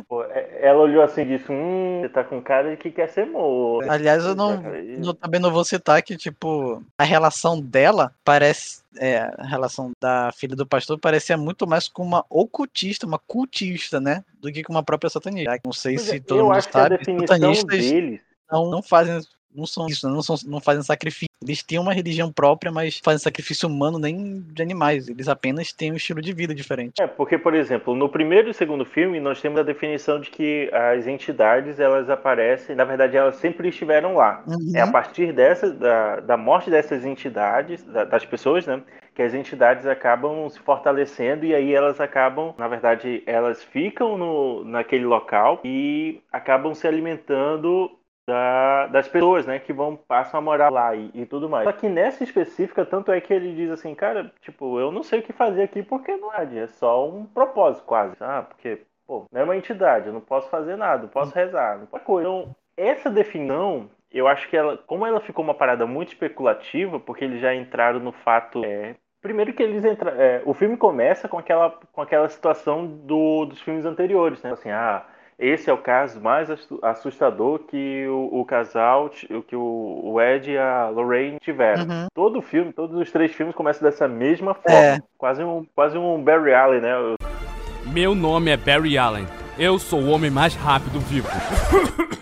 Pô, 0.07 0.23
é- 0.23 0.32
Ela 0.63 0.79
olhou 0.79 1.03
assim 1.03 1.23
e 1.23 1.37
disse: 1.37 1.51
Hum, 1.51 1.99
você 2.01 2.07
tá 2.07 2.23
com 2.23 2.41
cara 2.41 2.69
de 2.71 2.77
que 2.77 2.89
quer 2.89 3.09
ser 3.09 3.25
morto. 3.25 3.91
Aliás, 3.91 4.23
eu 4.23 4.33
não, 4.33 4.61
não- 4.97 5.13
também 5.13 5.37
não 5.41 5.51
vou 5.51 5.65
citar 5.65 6.01
que, 6.01 6.15
tipo, 6.15 6.81
a 6.97 7.03
relação 7.03 7.59
dela 7.59 8.15
parece. 8.23 8.81
É, 8.97 9.17
a 9.37 9.45
relação 9.45 9.91
da 9.99 10.31
filha 10.31 10.55
do 10.55 10.65
pastor 10.65 10.97
parecia 10.97 11.35
muito 11.35 11.67
mais 11.67 11.89
com 11.89 12.01
uma 12.01 12.23
ocultista, 12.29 13.05
uma 13.05 13.19
cultista, 13.19 13.99
né? 13.99 14.23
Do 14.39 14.51
que 14.53 14.63
com 14.63 14.71
uma 14.71 14.83
própria 14.83 15.09
satanista. 15.09 15.59
Não 15.65 15.73
sei 15.73 15.95
Pois 15.95 16.07
se 16.07 16.15
é, 16.15 16.19
todo 16.21 16.43
mundo 16.45 16.53
acho 16.53 16.69
que 16.69 16.77
a 16.77 16.83
sabe, 16.83 16.97
definição 16.97 17.65
deles 17.65 18.21
não, 18.49 18.69
não 18.69 18.81
fazem. 18.81 19.19
Não 19.55 19.65
são 19.65 19.87
isso, 19.87 20.07
né? 20.07 20.13
não, 20.13 20.21
são, 20.21 20.35
não 20.45 20.59
fazem 20.59 20.83
sacrifício. 20.83 21.27
Eles 21.41 21.61
têm 21.61 21.77
uma 21.77 21.93
religião 21.93 22.31
própria, 22.31 22.71
mas 22.71 22.99
fazem 23.03 23.19
sacrifício 23.19 23.67
humano 23.67 23.99
nem 23.99 24.41
de 24.41 24.61
animais. 24.61 25.09
Eles 25.09 25.27
apenas 25.27 25.73
têm 25.73 25.91
um 25.91 25.95
estilo 25.95 26.21
de 26.21 26.33
vida 26.33 26.55
diferente. 26.55 27.01
É, 27.01 27.07
porque, 27.07 27.37
por 27.37 27.53
exemplo, 27.53 27.95
no 27.95 28.07
primeiro 28.07 28.49
e 28.49 28.53
segundo 28.53 28.85
filme, 28.85 29.19
nós 29.19 29.41
temos 29.41 29.59
a 29.59 29.63
definição 29.63 30.19
de 30.19 30.29
que 30.29 30.69
as 30.73 31.05
entidades, 31.05 31.79
elas 31.79 32.09
aparecem, 32.09 32.75
na 32.75 32.85
verdade, 32.85 33.17
elas 33.17 33.35
sempre 33.35 33.69
estiveram 33.69 34.15
lá. 34.15 34.43
Uhum. 34.47 34.71
É 34.75 34.81
a 34.81 34.87
partir 34.87 35.33
dessa, 35.33 35.71
da, 35.73 36.19
da 36.21 36.37
morte 36.37 36.69
dessas 36.69 37.05
entidades, 37.05 37.83
da- 37.83 38.05
das 38.05 38.25
pessoas, 38.25 38.65
né, 38.65 38.81
que 39.13 39.21
as 39.21 39.33
entidades 39.33 39.85
acabam 39.85 40.49
se 40.49 40.59
fortalecendo 40.59 41.45
e 41.45 41.53
aí 41.53 41.73
elas 41.73 41.99
acabam, 41.99 42.53
na 42.57 42.67
verdade, 42.67 43.21
elas 43.25 43.63
ficam 43.63 44.17
no, 44.17 44.63
naquele 44.63 45.05
local 45.05 45.59
e 45.63 46.21
acabam 46.31 46.73
se 46.73 46.87
alimentando 46.87 47.91
da- 48.27 48.87
das 48.87 49.07
pessoas, 49.07 49.45
né, 49.45 49.59
que 49.59 49.73
vão 49.73 49.95
passam 49.95 50.39
a 50.39 50.41
morar 50.41 50.69
lá 50.69 50.95
e, 50.95 51.11
e 51.13 51.25
tudo 51.25 51.49
mais. 51.49 51.65
Só 51.65 51.71
que 51.73 51.89
nessa 51.89 52.23
específica, 52.23 52.85
tanto 52.85 53.11
é 53.11 53.19
que 53.19 53.33
ele 53.33 53.53
diz 53.53 53.69
assim, 53.71 53.93
cara, 53.93 54.31
tipo, 54.41 54.79
eu 54.79 54.91
não 54.91 55.03
sei 55.03 55.19
o 55.19 55.23
que 55.23 55.33
fazer 55.33 55.63
aqui 55.63 55.83
porque 55.83 56.15
não 56.15 56.33
é, 56.33 56.43
é 56.57 56.67
só 56.67 57.07
um 57.09 57.25
propósito 57.25 57.85
quase, 57.85 58.15
ah, 58.21 58.43
porque 58.47 58.81
pô, 59.05 59.25
não 59.31 59.41
é 59.41 59.43
uma 59.43 59.57
entidade, 59.57 60.07
eu 60.07 60.13
não 60.13 60.21
posso 60.21 60.49
fazer 60.49 60.75
nada, 60.77 61.03
não 61.03 61.09
posso 61.09 61.33
rezar, 61.35 61.79
não 61.79 61.85
pode 61.85 62.03
coisa. 62.05 62.27
Então, 62.27 62.55
essa 62.77 63.09
definição, 63.09 63.89
eu 64.11 64.27
acho 64.27 64.49
que 64.49 64.55
ela, 64.57 64.77
como 64.77 65.05
ela 65.05 65.19
ficou 65.19 65.43
uma 65.43 65.53
parada 65.53 65.85
muito 65.85 66.09
especulativa, 66.09 66.99
porque 66.99 67.25
eles 67.25 67.41
já 67.41 67.53
entraram 67.53 67.99
no 67.99 68.11
fato 68.11 68.63
é, 68.63 68.95
Primeiro 69.21 69.53
que 69.53 69.63
eles 69.63 69.85
entram. 69.85 70.11
é, 70.19 70.41
o 70.45 70.53
filme 70.53 70.75
começa 70.75 71.29
com 71.29 71.37
aquela, 71.37 71.69
com 71.91 72.01
aquela 72.01 72.27
situação 72.27 72.85
do, 72.85 73.45
dos 73.45 73.61
filmes 73.61 73.85
anteriores, 73.85 74.41
né? 74.43 74.51
Assim, 74.51 74.69
ah, 74.69 75.05
esse 75.37 75.69
é 75.69 75.73
o 75.73 75.77
caso 75.77 76.19
mais 76.21 76.49
assu- 76.49 76.79
assustador 76.81 77.59
que 77.59 78.05
o, 78.07 78.39
o 78.39 78.45
casal, 78.45 79.09
que 79.09 79.55
o, 79.55 80.01
o 80.03 80.21
Ed 80.21 80.51
e 80.51 80.57
a 80.57 80.89
Lorraine 80.89 81.37
tiveram. 81.41 81.83
Uhum. 81.83 82.07
Todo 82.13 82.41
filme, 82.41 82.71
todos 82.73 82.95
os 82.99 83.11
três 83.11 83.31
filmes 83.31 83.55
começam 83.55 83.83
dessa 83.89 84.07
mesma 84.07 84.53
forma. 84.53 84.77
É. 84.77 84.99
Quase, 85.17 85.43
um, 85.43 85.65
quase 85.75 85.97
um 85.97 86.21
Barry 86.21 86.53
Allen, 86.53 86.81
né? 86.81 86.93
Meu 87.85 88.15
nome 88.15 88.51
é 88.51 88.57
Barry 88.57 88.97
Allen. 88.97 89.27
Eu 89.57 89.77
sou 89.77 90.01
o 90.01 90.09
homem 90.09 90.31
mais 90.31 90.55
rápido 90.55 90.99
vivo. 90.99 91.27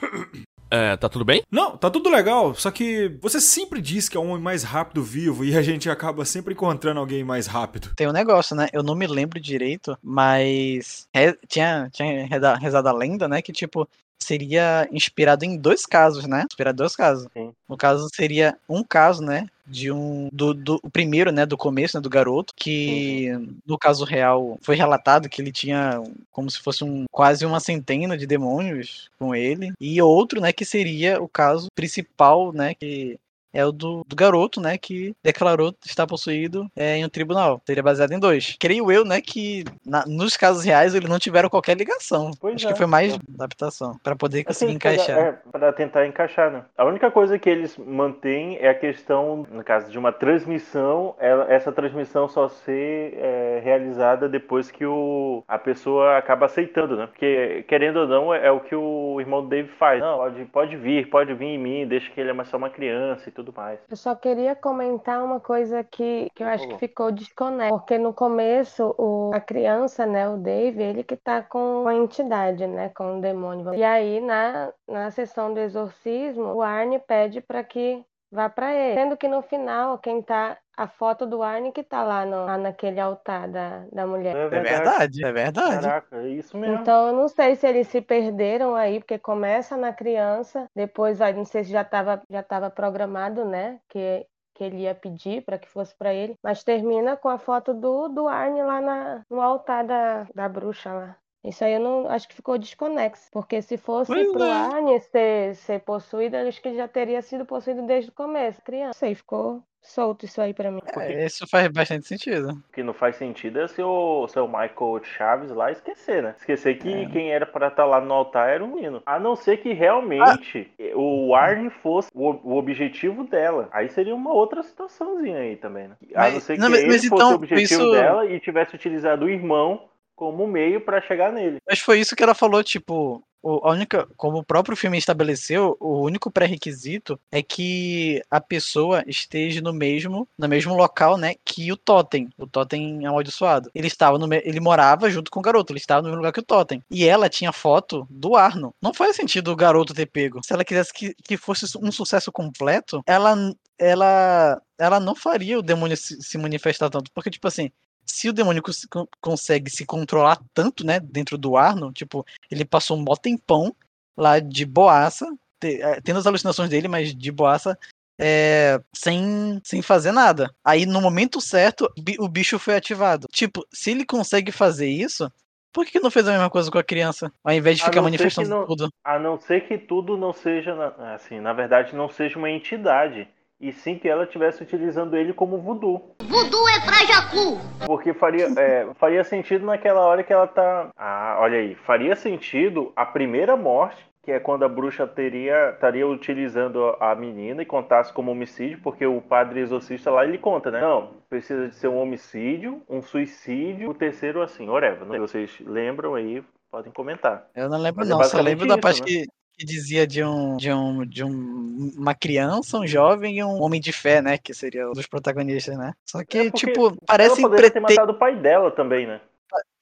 É, 0.72 0.96
tá 0.96 1.10
tudo 1.10 1.25
bem? 1.25 1.44
Não, 1.51 1.75
tá 1.75 1.90
tudo 1.90 2.10
legal, 2.10 2.56
só 2.56 2.72
que 2.72 3.10
você 3.22 3.42
sempre 3.42 3.82
diz 3.82 4.08
que 4.08 4.16
é 4.16 4.20
o 4.20 4.24
homem 4.24 4.42
mais 4.42 4.63
rápido 4.63 5.04
vivo 5.04 5.44
e 5.44 5.58
a 5.58 5.62
gente 5.62 5.90
acaba 5.90 6.24
sempre 6.24 6.54
encontrando 6.54 7.00
alguém 7.00 7.25
mais 7.25 7.46
rápido. 7.46 7.92
Tem 7.96 8.08
um 8.08 8.13
negócio, 8.13 8.56
né? 8.56 8.68
Eu 8.72 8.82
não 8.82 8.96
me 8.96 9.06
lembro 9.06 9.38
direito, 9.40 9.98
mas 10.01 11.08
re- 11.13 11.38
tinha, 11.48 11.90
tinha 11.92 12.25
reda- 12.25 12.56
rezado 12.56 12.88
a 12.88 12.94
lenda, 12.94 13.28
né? 13.28 13.42
Que, 13.42 13.51
tipo, 13.51 13.86
seria 14.18 14.88
inspirado 14.92 15.44
em 15.44 15.58
dois 15.58 15.86
casos, 15.86 16.25
né? 16.25 16.44
Inspirado 16.50 16.75
em 16.75 16.84
dois 16.84 16.96
casos. 16.96 17.28
Sim. 17.34 17.51
No 17.68 17.75
caso, 17.75 18.08
seria 18.13 18.56
um 18.70 18.82
caso, 18.84 19.22
né? 19.22 19.48
De 19.72 19.92
um. 19.92 20.30
Do, 20.32 20.54
do 20.54 20.80
o 20.84 20.90
primeiro, 20.90 21.32
né? 21.32 21.46
Do 21.46 21.58
começo, 21.58 21.98
né? 21.98 22.01
Do 22.01 22.10
garoto, 22.10 22.54
que 22.56 23.30
no 23.66 23.78
caso 23.78 24.04
real 24.04 24.58
foi 24.62 24.75
relatado 24.75 25.30
que 25.30 25.42
ele 25.42 25.51
tinha 25.51 26.01
como 26.32 26.50
se 26.50 26.60
fosse 26.60 26.84
um 26.84 27.06
quase 27.10 27.46
uma 27.46 27.60
centena 27.60 28.18
de 28.18 28.28
demônios 28.28 29.10
com 29.18 29.34
ele. 29.34 29.72
E 29.80 30.01
outro, 30.01 30.42
né? 30.42 30.51
Que 30.51 30.66
seria 30.66 31.22
o 31.22 31.28
caso 31.28 31.68
principal, 31.74 32.51
né? 32.51 32.74
Que 32.75 33.18
é 33.53 33.65
o 33.65 33.72
do, 33.72 34.03
do 34.08 34.15
garoto, 34.15 34.60
né, 34.62 34.77
que 34.77 35.13
declarou 35.24 35.74
estar 35.86 36.08
possuído 36.08 36.70
é, 36.75 36.98
em 36.98 37.05
um 37.05 37.10
tribunal. 37.10 37.62
Seria 37.65 37.84
baseado 37.84 38.12
em 38.12 38.20
dois. 38.20 38.55
Creio 38.60 38.91
eu, 38.91 39.03
né, 39.05 39.22
que 39.22 39.63
na- 39.86 40.05
nos 40.08 40.38
casos 40.38 40.63
reais 40.63 40.96
eles 40.96 41.10
não 41.10 41.20
tiveram 41.20 41.50
qualquer 41.50 41.75
ligação. 41.77 42.31
Pois 42.39 42.55
Acho 42.55 42.67
é. 42.67 42.72
que 42.72 42.77
foi 42.77 42.88
mais 42.88 43.17
adaptação, 43.36 44.00
para 44.03 44.15
poder 44.15 44.43
conseguir 44.43 44.70
Assim, 44.72 44.75
encaixar. 44.75 45.17
É, 45.17 45.31
para 45.51 45.74
tentar 45.74 46.05
encaixar, 46.05 46.51
né? 46.51 46.63
A 46.77 46.86
única 46.86 47.10
coisa 47.12 47.38
que 47.39 47.50
eles 47.50 47.77
mantêm 47.77 48.58
é 48.60 48.70
a 48.70 48.75
questão, 48.75 49.46
no 49.51 49.63
caso 49.63 49.91
de 49.91 49.98
uma 49.98 50.12
transmissão, 50.12 51.15
ela- 51.20 51.51
essa 51.51 51.72
transmissão 51.72 52.27
só 52.27 52.48
ser 52.48 53.13
é, 53.17 53.62
realizada 53.63 54.27
depois 54.27 54.70
que 54.72 54.86
o, 54.86 55.43
a 55.48 55.58
pessoa 55.58 56.17
acaba 56.17 56.46
aceitando, 56.46 56.96
né? 56.96 57.08
Porque, 57.08 57.63
querendo 57.67 57.98
ou 58.01 58.08
não, 58.08 58.34
é, 58.34 58.48
é 58.48 58.51
o 58.51 58.60
que 58.60 58.75
o 58.75 59.17
irmão 59.20 59.41
do 59.41 59.50
Dave 59.50 59.70
faz. 59.70 60.00
Não, 60.00 60.17
pode, 60.17 60.46
pode 60.46 60.75
vir, 60.77 61.10
pode 61.10 61.34
vir 61.34 61.46
em 61.46 61.58
mim, 61.58 61.88
deixa 61.88 62.10
que 62.12 62.20
ele 62.20 62.29
é 62.29 62.34
mais 62.34 62.50
só 62.50 62.58
uma 62.58 62.70
criança 62.70 63.29
e 63.29 63.31
tudo 63.31 63.41
mais. 63.56 63.80
Eu 63.90 63.96
só 63.96 64.14
queria 64.14 64.56
comentar 64.56 65.24
uma 65.24 65.40
coisa 65.40 65.84
que, 65.84 66.30
que 66.36 66.44
eu 66.44 66.48
acho 66.48 66.68
que 66.68 66.78
ficou 66.78 67.12
desconexo. 67.12 67.78
Porque 67.78 67.98
no 67.98 68.14
começo, 68.14 68.94
o, 68.98 69.32
a 69.34 69.40
criança, 69.40 70.06
né, 70.06 70.28
o 70.28 70.38
Dave, 70.38 70.84
ele 70.84 71.04
que 71.04 71.16
tá 71.16 71.42
com 71.42 71.88
a 71.88 71.96
entidade, 71.96 72.68
né, 72.68 72.90
com 72.90 73.18
o 73.18 73.22
demônio. 73.22 73.74
E 73.74 73.84
aí, 73.84 74.20
na, 74.20 74.74
na 74.88 75.10
sessão 75.12 75.54
do 75.54 75.60
exorcismo, 75.60 76.54
o 76.54 76.62
Arne 76.62 77.00
pede 77.00 77.40
para 77.40 77.64
que 77.64 78.04
vá 78.32 78.50
para 78.50 78.74
ele. 78.74 78.96
Sendo 78.96 79.18
que 79.18 79.28
no 79.28 79.42
final, 79.42 79.98
quem 79.98 80.22
tá 80.22 80.58
a 80.78 80.88
foto 80.88 81.25
do 81.25 81.44
Arne 81.44 81.72
que 81.72 81.84
tá 81.84 82.04
lá, 82.04 82.25
no, 82.25 82.46
lá 82.46 82.58
naquele 82.58 83.00
altar 83.00 83.48
da, 83.48 83.86
da 83.92 84.08
mulher. 84.08 84.36
É 84.36 84.60
verdade, 84.60 85.25
é 85.25 85.32
verdade. 85.32 85.82
Caraca, 85.82 86.18
é 86.18 86.30
isso 86.30 86.58
mesmo. 86.58 86.78
Então 86.78 87.08
eu 87.08 87.13
não 87.13 87.28
sei 87.28 87.56
se 87.56 87.68
eles 87.68 87.88
se 87.88 88.01
perderam 88.01 88.75
aí, 88.75 89.00
porque 89.00 89.20
começa 89.20 89.75
na 89.78 89.94
criança, 89.94 90.68
depois 90.75 91.22
aí 91.22 91.34
não 91.34 91.46
sei 91.46 91.63
se 91.63 91.72
já 91.72 91.82
estava 91.82 92.22
já 92.30 92.42
tava 92.42 92.70
programado, 92.70 93.46
né? 93.46 93.80
Que, 93.90 94.25
que 94.56 94.63
ele 94.63 94.82
ia 94.82 94.96
pedir 94.96 95.44
para 95.44 95.58
que 95.58 95.68
fosse 95.70 95.96
para 95.96 96.13
ele, 96.13 96.36
mas 96.44 96.63
termina 96.63 97.18
com 97.18 97.30
a 97.30 97.38
foto 97.38 97.74
do, 97.74 98.08
do 98.08 98.28
Arne 98.28 98.63
lá 98.63 98.82
na, 98.82 99.22
no 99.30 99.42
altar 99.42 99.86
da, 99.86 100.28
da 100.34 100.50
bruxa 100.50 100.94
lá. 100.94 101.18
Isso 101.44 101.64
aí 101.64 101.74
eu 101.74 101.80
não 101.80 102.08
acho 102.08 102.28
que 102.28 102.36
ficou 102.36 102.58
desconexo, 102.58 103.30
porque 103.32 103.62
se 103.64 103.76
fosse 103.78 104.12
Pois 104.14 104.32
pro 104.32 104.44
é. 104.44 104.52
Arne 104.52 105.00
ser, 105.00 105.56
ser 105.56 105.80
possuído, 105.80 106.36
eu 106.36 106.48
acho 106.48 106.62
que 106.62 106.68
ele 106.68 106.78
já 106.78 106.88
teria 106.88 107.22
sido 107.22 107.46
possuído 107.46 107.82
desde 107.82 108.12
o 108.12 108.14
começo, 108.14 108.62
criança. 108.62 108.88
Não 108.88 108.94
sei, 108.94 109.16
ficou 109.16 109.64
solto 109.82 110.24
isso 110.26 110.40
aí 110.40 110.54
pra 110.54 110.70
mim. 110.70 110.80
É, 111.00 111.26
isso 111.26 111.48
faz 111.50 111.68
bastante 111.70 112.08
sentido. 112.08 112.52
O 112.52 112.72
que 112.72 112.84
não 112.84 112.94
faz 112.94 113.16
sentido 113.16 113.60
é 113.60 113.68
se 113.68 113.82
o, 113.82 114.28
se 114.28 114.40
o 114.40 114.46
Michael 114.46 115.02
Chaves 115.04 115.50
lá 115.50 115.72
esquecer, 115.72 116.22
né? 116.22 116.36
Esquecer 116.38 116.78
que 116.78 116.94
É. 116.94 117.06
quem 117.08 117.32
era 117.32 117.48
pra 117.48 117.70
estar 117.70 117.86
lá 117.86 118.00
no 118.00 118.14
altar 118.14 118.48
era 118.50 118.64
o 118.64 118.68
menino. 118.68 119.02
A 119.04 119.20
não 119.20 119.36
ser 119.36 119.58
que 119.58 119.74
realmente 119.74 120.72
o 120.94 121.34
Arne 121.34 121.72
fosse 121.72 122.12
o, 122.14 122.30
o 122.44 122.56
objetivo 122.58 123.24
dela. 123.24 123.68
Aí 123.72 123.90
seria 123.90 124.14
uma 124.14 124.32
outra 124.32 124.62
situaçãozinha 124.62 125.40
aí 125.40 125.56
também, 125.56 125.88
né? 125.88 125.96
A 126.14 126.20
Mas- 126.20 126.34
não 126.36 126.42
ser 126.42 126.54
que 126.54 126.60
não, 126.62 126.70
mas- 126.70 126.80
ele 126.82 126.88
mas 126.92 126.96
fosse 127.08 127.16
então, 127.16 127.32
o 127.32 127.36
objetivo 127.36 127.82
isso- 127.82 127.92
dela 127.92 128.26
e 128.28 128.40
tivesse 128.40 128.76
utilizado 128.76 129.26
o 129.26 129.30
irmão 129.30 129.90
como 130.22 130.46
meio 130.46 130.80
pra 130.80 131.01
chegar 131.01 131.34
nele. 131.34 131.58
Mas 131.68 131.80
foi 131.80 132.00
isso 132.00 132.16
que 132.16 132.22
ela 132.22 132.36
falou, 132.36 132.63
tipo, 132.63 133.24
a 133.44 133.72
única, 133.72 134.08
como 134.16 134.38
o 134.38 134.44
próprio 134.44 134.78
filme 134.78 134.96
estabeleceu, 134.96 135.75
o 135.80 136.00
único 136.00 136.30
pré-requisito 136.30 137.20
é 137.32 137.42
que 137.42 138.22
a 138.30 138.40
pessoa 138.40 139.04
esteja 139.08 139.62
no 139.62 139.74
mesmo, 139.74 140.28
no 140.38 140.48
mesmo 140.48 140.75
local, 140.75 141.18
né, 141.18 141.34
que 141.44 141.72
o 141.72 141.75
totem, 141.75 142.30
o 142.38 142.46
totem 142.46 143.04
amaldiçoado. 143.04 143.72
Ele 143.74 143.88
estava 143.88 144.20
no, 144.20 144.32
ele 144.32 144.60
morava 144.60 145.10
junto 145.10 145.32
com 145.32 145.40
o 145.40 145.44
garoto, 145.44 145.74
ele 145.74 145.80
estava 145.80 146.04
no 146.04 146.10
mesmo 146.10 146.18
lugar 146.18 146.32
que 146.32 146.40
o 146.40 146.46
totem. 146.46 146.84
E 146.92 147.04
ela 147.04 147.28
tinha 147.28 147.51
foto 147.51 148.06
do 148.08 148.36
Arno. 148.36 148.75
Não 148.80 148.94
faz 148.94 149.16
sentido 149.16 149.51
o 149.51 149.56
garoto 149.56 149.92
ter 149.92 150.06
pego. 150.06 150.40
Se 150.46 150.54
ela 150.54 150.63
quisesse 150.63 150.94
que, 150.94 151.16
que 151.24 151.36
fosse 151.36 151.66
um 151.82 151.92
sucesso 151.92 152.32
completo, 152.32 153.01
ela 153.08 153.36
ela 153.80 154.62
ela 154.78 155.00
não 155.00 155.16
faria 155.16 155.58
o 155.58 155.63
demônio 155.63 155.98
se, 155.98 156.22
se 156.22 156.38
manifestar 156.38 156.92
tanto, 156.92 157.12
porque 157.12 157.32
tipo 157.32 157.48
assim, 157.48 157.72
se 158.12 158.30
o 158.30 158.34
demônio 158.34 158.62
cons- 158.62 158.86
con- 158.89 159.08
consegue 159.22 159.70
se 159.70 159.86
controlar 159.86 160.39
tanto, 160.53 160.86
né, 160.86 161.00
dentro 161.00 161.38
do 161.38 161.56
Arno, 161.56 161.91
tipo, 161.91 162.25
ele 162.50 162.65
passou 162.65 162.98
um 162.98 163.01
mó 163.01 163.15
tempão 163.15 163.75
lá 164.18 164.39
de 164.39 164.65
boaça, 164.65 165.25
te- 165.60 165.82
eh, 165.82 166.01
tendo 166.01 166.20
as 166.20 166.27
alucinações 166.27 166.70
dele, 166.70 166.88
mas 166.88 167.15
de 167.15 167.32
boaça, 167.32 167.77
é, 168.20 168.80
sem, 168.94 169.60
sem 169.63 169.82
fazer 169.82 170.12
nada. 170.12 170.53
Aí, 170.63 170.86
no 170.86 171.01
momento 171.01 171.41
certo, 171.41 171.91
o 172.20 172.27
bicho 172.27 172.60
foi 172.60 172.75
ativado. 172.75 173.27
Tipo, 173.32 173.65
se 173.74 173.91
ele 173.91 174.06
consegue 174.06 174.51
fazer 174.51 174.88
isso, 174.89 175.32
por 175.74 175.86
que 175.86 176.00
não 176.00 176.12
fez 176.12 176.27
a 176.27 176.32
mesma 176.34 176.50
coisa 176.50 176.70
com 176.70 176.77
a 176.77 176.84
criança? 176.84 177.32
Ao 177.44 177.53
invés 177.53 177.77
de 177.77 177.84
ficar 177.86 178.01
manifestando 178.01 178.50
não- 178.50 178.65
tudo. 178.68 178.89
A 179.03 179.18
não 179.18 179.39
ser 179.39 179.68
que 179.68 179.77
tudo 179.77 180.18
não 180.18 180.34
seja, 180.34 180.75
assim, 181.15 181.39
na 181.39 181.53
verdade, 181.53 181.96
não 181.96 182.10
seja 182.10 182.38
uma 182.38 182.50
entidade. 182.50 183.27
E 183.62 183.72
sim 183.72 183.96
que 183.96 184.10
ela 184.10 184.24
estivesse 184.24 184.63
utilizando 184.63 185.15
ele 185.15 185.34
como 185.34 185.60
voodoo. 185.60 186.15
Voodoo 186.24 186.68
é 186.68 186.80
pra 186.80 187.06
Jacu. 187.06 187.60
Porque 187.86 188.12
faria, 188.12 188.48
é, 188.58 188.88
faria 188.96 189.24
sentido 189.24 189.68
naquela 189.68 190.01
hora 190.01 190.24
que 190.24 190.34
ela 190.34 190.48
tá. 190.48 190.89
Ah, 190.98 191.38
olha 191.39 191.60
aí. 191.60 191.75
Faria 191.75 192.15
sentido 192.15 192.91
a 192.96 193.06
primeira 193.06 193.56
morte, 193.56 194.03
que 194.24 194.32
é 194.32 194.39
quando 194.39 194.65
a 194.65 194.70
bruxa 194.70 195.06
teria 195.06 195.72
estaria 195.72 196.08
utilizando 196.08 196.96
a 197.00 197.13
menina 197.13 197.62
e 197.62 197.65
contasse 197.65 198.12
como 198.12 198.32
homicídio, 198.32 198.80
porque 198.82 199.06
o 199.06 199.22
padre 199.22 199.60
exorcista 199.60 200.10
lá 200.10 200.25
ele 200.25 200.39
conta, 200.39 200.72
né? 200.72 200.82
Não, 200.82 201.12
precisa 201.30 201.68
de 201.68 201.75
ser 201.75 201.88
um 201.88 202.00
homicídio, 202.00 202.82
um 202.89 203.01
suicídio, 203.01 203.91
o 203.91 203.94
terceiro 203.94 204.41
assim, 204.41 204.68
whatever. 204.70 205.06
Não 205.06 205.27
sei 205.27 205.48
se 205.48 205.53
vocês 205.53 205.68
lembram 205.68 206.15
aí, 206.15 206.44
podem 206.72 206.91
comentar. 206.91 207.48
Eu 207.56 207.70
não 207.70 207.77
lembro, 207.77 208.00
Mas 208.00 208.10
é 208.10 208.12
não. 208.12 208.18
Só 208.18 208.24
basicamente 208.24 208.48
lembro 208.48 208.68
da 208.68 208.77
parte 208.79 209.01
né? 209.01 209.07
que, 209.07 209.27
que 209.57 209.66
dizia 209.66 210.07
de 210.07 210.24
um, 210.24 210.57
de 210.57 210.72
um, 210.72 211.05
de 211.05 211.24
um, 211.24 211.92
uma 211.98 212.16
criança, 212.16 212.77
um 212.77 212.87
jovem 212.87 213.37
e 213.37 213.44
um 213.44 213.61
homem 213.61 213.79
de 213.79 213.92
fé, 213.92 214.22
né? 214.22 214.37
Que 214.37 214.53
seria 214.53 214.90
um 214.90 214.94
dos 214.94 215.07
protagonistas, 215.07 215.77
né? 215.77 215.94
Só 216.05 216.24
que, 216.24 216.37
É 216.37 216.51
tipo, 216.51 216.96
parece 217.05 217.42
poderia 217.42 217.70
ter 217.70 217.79
matado 217.79 218.11
o 218.11 218.16
pai 218.16 218.35
dela 218.35 218.72
também, 218.72 219.05
né? 219.05 219.22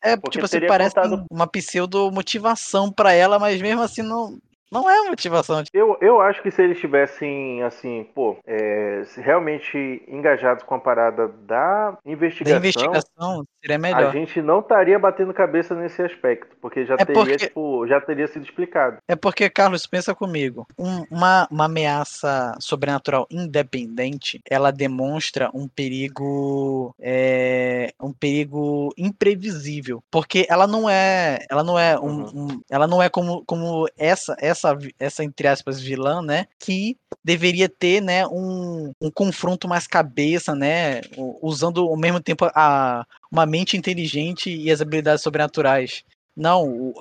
É, 0.01 0.15
porque 0.15 0.39
tipo 0.39 0.45
assim, 0.45 0.65
parece 0.65 0.95
contado- 0.95 1.25
uma 1.29 1.45
pseudo 1.45 2.11
motivação 2.11 2.91
pra 2.91 3.13
ela, 3.13 3.37
mas 3.37 3.61
mesmo 3.61 3.81
assim 3.81 4.01
não, 4.01 4.39
não 4.71 4.89
é 4.89 5.09
motivação. 5.09 5.63
Eu, 5.73 5.97
eu 6.01 6.19
acho 6.21 6.41
que 6.41 6.51
se 6.51 6.61
eles 6.61 6.79
tivessem, 6.79 7.61
assim, 7.63 8.07
pô, 8.15 8.37
é, 8.45 9.03
realmente 9.17 10.03
engajados 10.07 10.63
com 10.63 10.75
a 10.75 10.79
parada 10.79 11.27
da 11.27 11.91
Da 11.91 11.97
investigação, 12.05 12.57
investigação 12.57 13.45
seria 13.61 13.75
a 13.75 13.79
melhor. 13.79 14.11
gente 14.13 14.41
não 14.41 14.59
estaria 14.59 14.97
batendo 14.99 15.33
cabeça 15.33 15.75
nesse 15.75 16.01
aspecto, 16.01 16.55
porque 16.61 16.85
já 16.85 16.93
É 16.95 16.97
teria, 17.05 17.13
porque- 17.13 17.37
tipo, 17.37 17.87
já 17.87 17.99
teria 18.01 18.27
sido 18.27 18.45
explicado. 18.45 18.97
É 19.07 19.15
porque, 19.15 19.49
Carlos, 19.49 19.85
pensa 19.87 20.13
comigo. 20.15 20.65
um- 20.77 21.03
uma, 21.11 21.47
uma 21.51 21.65
ameaça 21.65 22.55
sobrenatural 22.59 23.27
independente, 23.29 24.39
ela 24.49 24.71
demonstra 24.71 25.49
um 25.53 25.67
perigo. 25.67 26.93
é, 26.99 27.91
um 28.01 28.11
perigo 28.11 28.93
imprevisível. 28.97 30.03
Porque 30.11 30.45
ela 30.49 30.67
não 30.67 30.89
é. 30.89 31.39
Ela 31.49 31.63
não 31.63 31.77
é 31.77 31.97
um. 31.99 32.21
um- 32.25 32.61
ela 32.69 32.87
não 32.87 33.01
é 33.01 33.09
como, 33.09 33.43
como 33.45 33.87
essa, 33.97 34.35
essa, 34.39 34.58
vi- 34.73 34.93
essa, 34.99 35.23
entre 35.23 35.47
aspas, 35.47 35.79
vilã, 35.79 36.21
né? 36.21 36.47
Que 36.59 36.97
deveria 37.23 37.67
ter, 37.69 38.01
né, 38.01 38.25
um, 38.27 38.91
um 39.01 39.11
confronto 39.11 39.67
mais 39.67 39.87
cabeça, 39.87 40.55
né? 40.55 41.01
Usando 41.41 41.81
ao 41.81 41.97
mesmo 41.97 42.19
tempo 42.19 42.45
a, 42.53 43.05
uma 43.31 43.45
mente 43.45 43.77
inteligente 43.77 44.49
e 44.49 44.71
as 44.71 44.81
habilidades 44.81 45.23
sobrenaturais. 45.23 46.03
Não, 46.35 46.93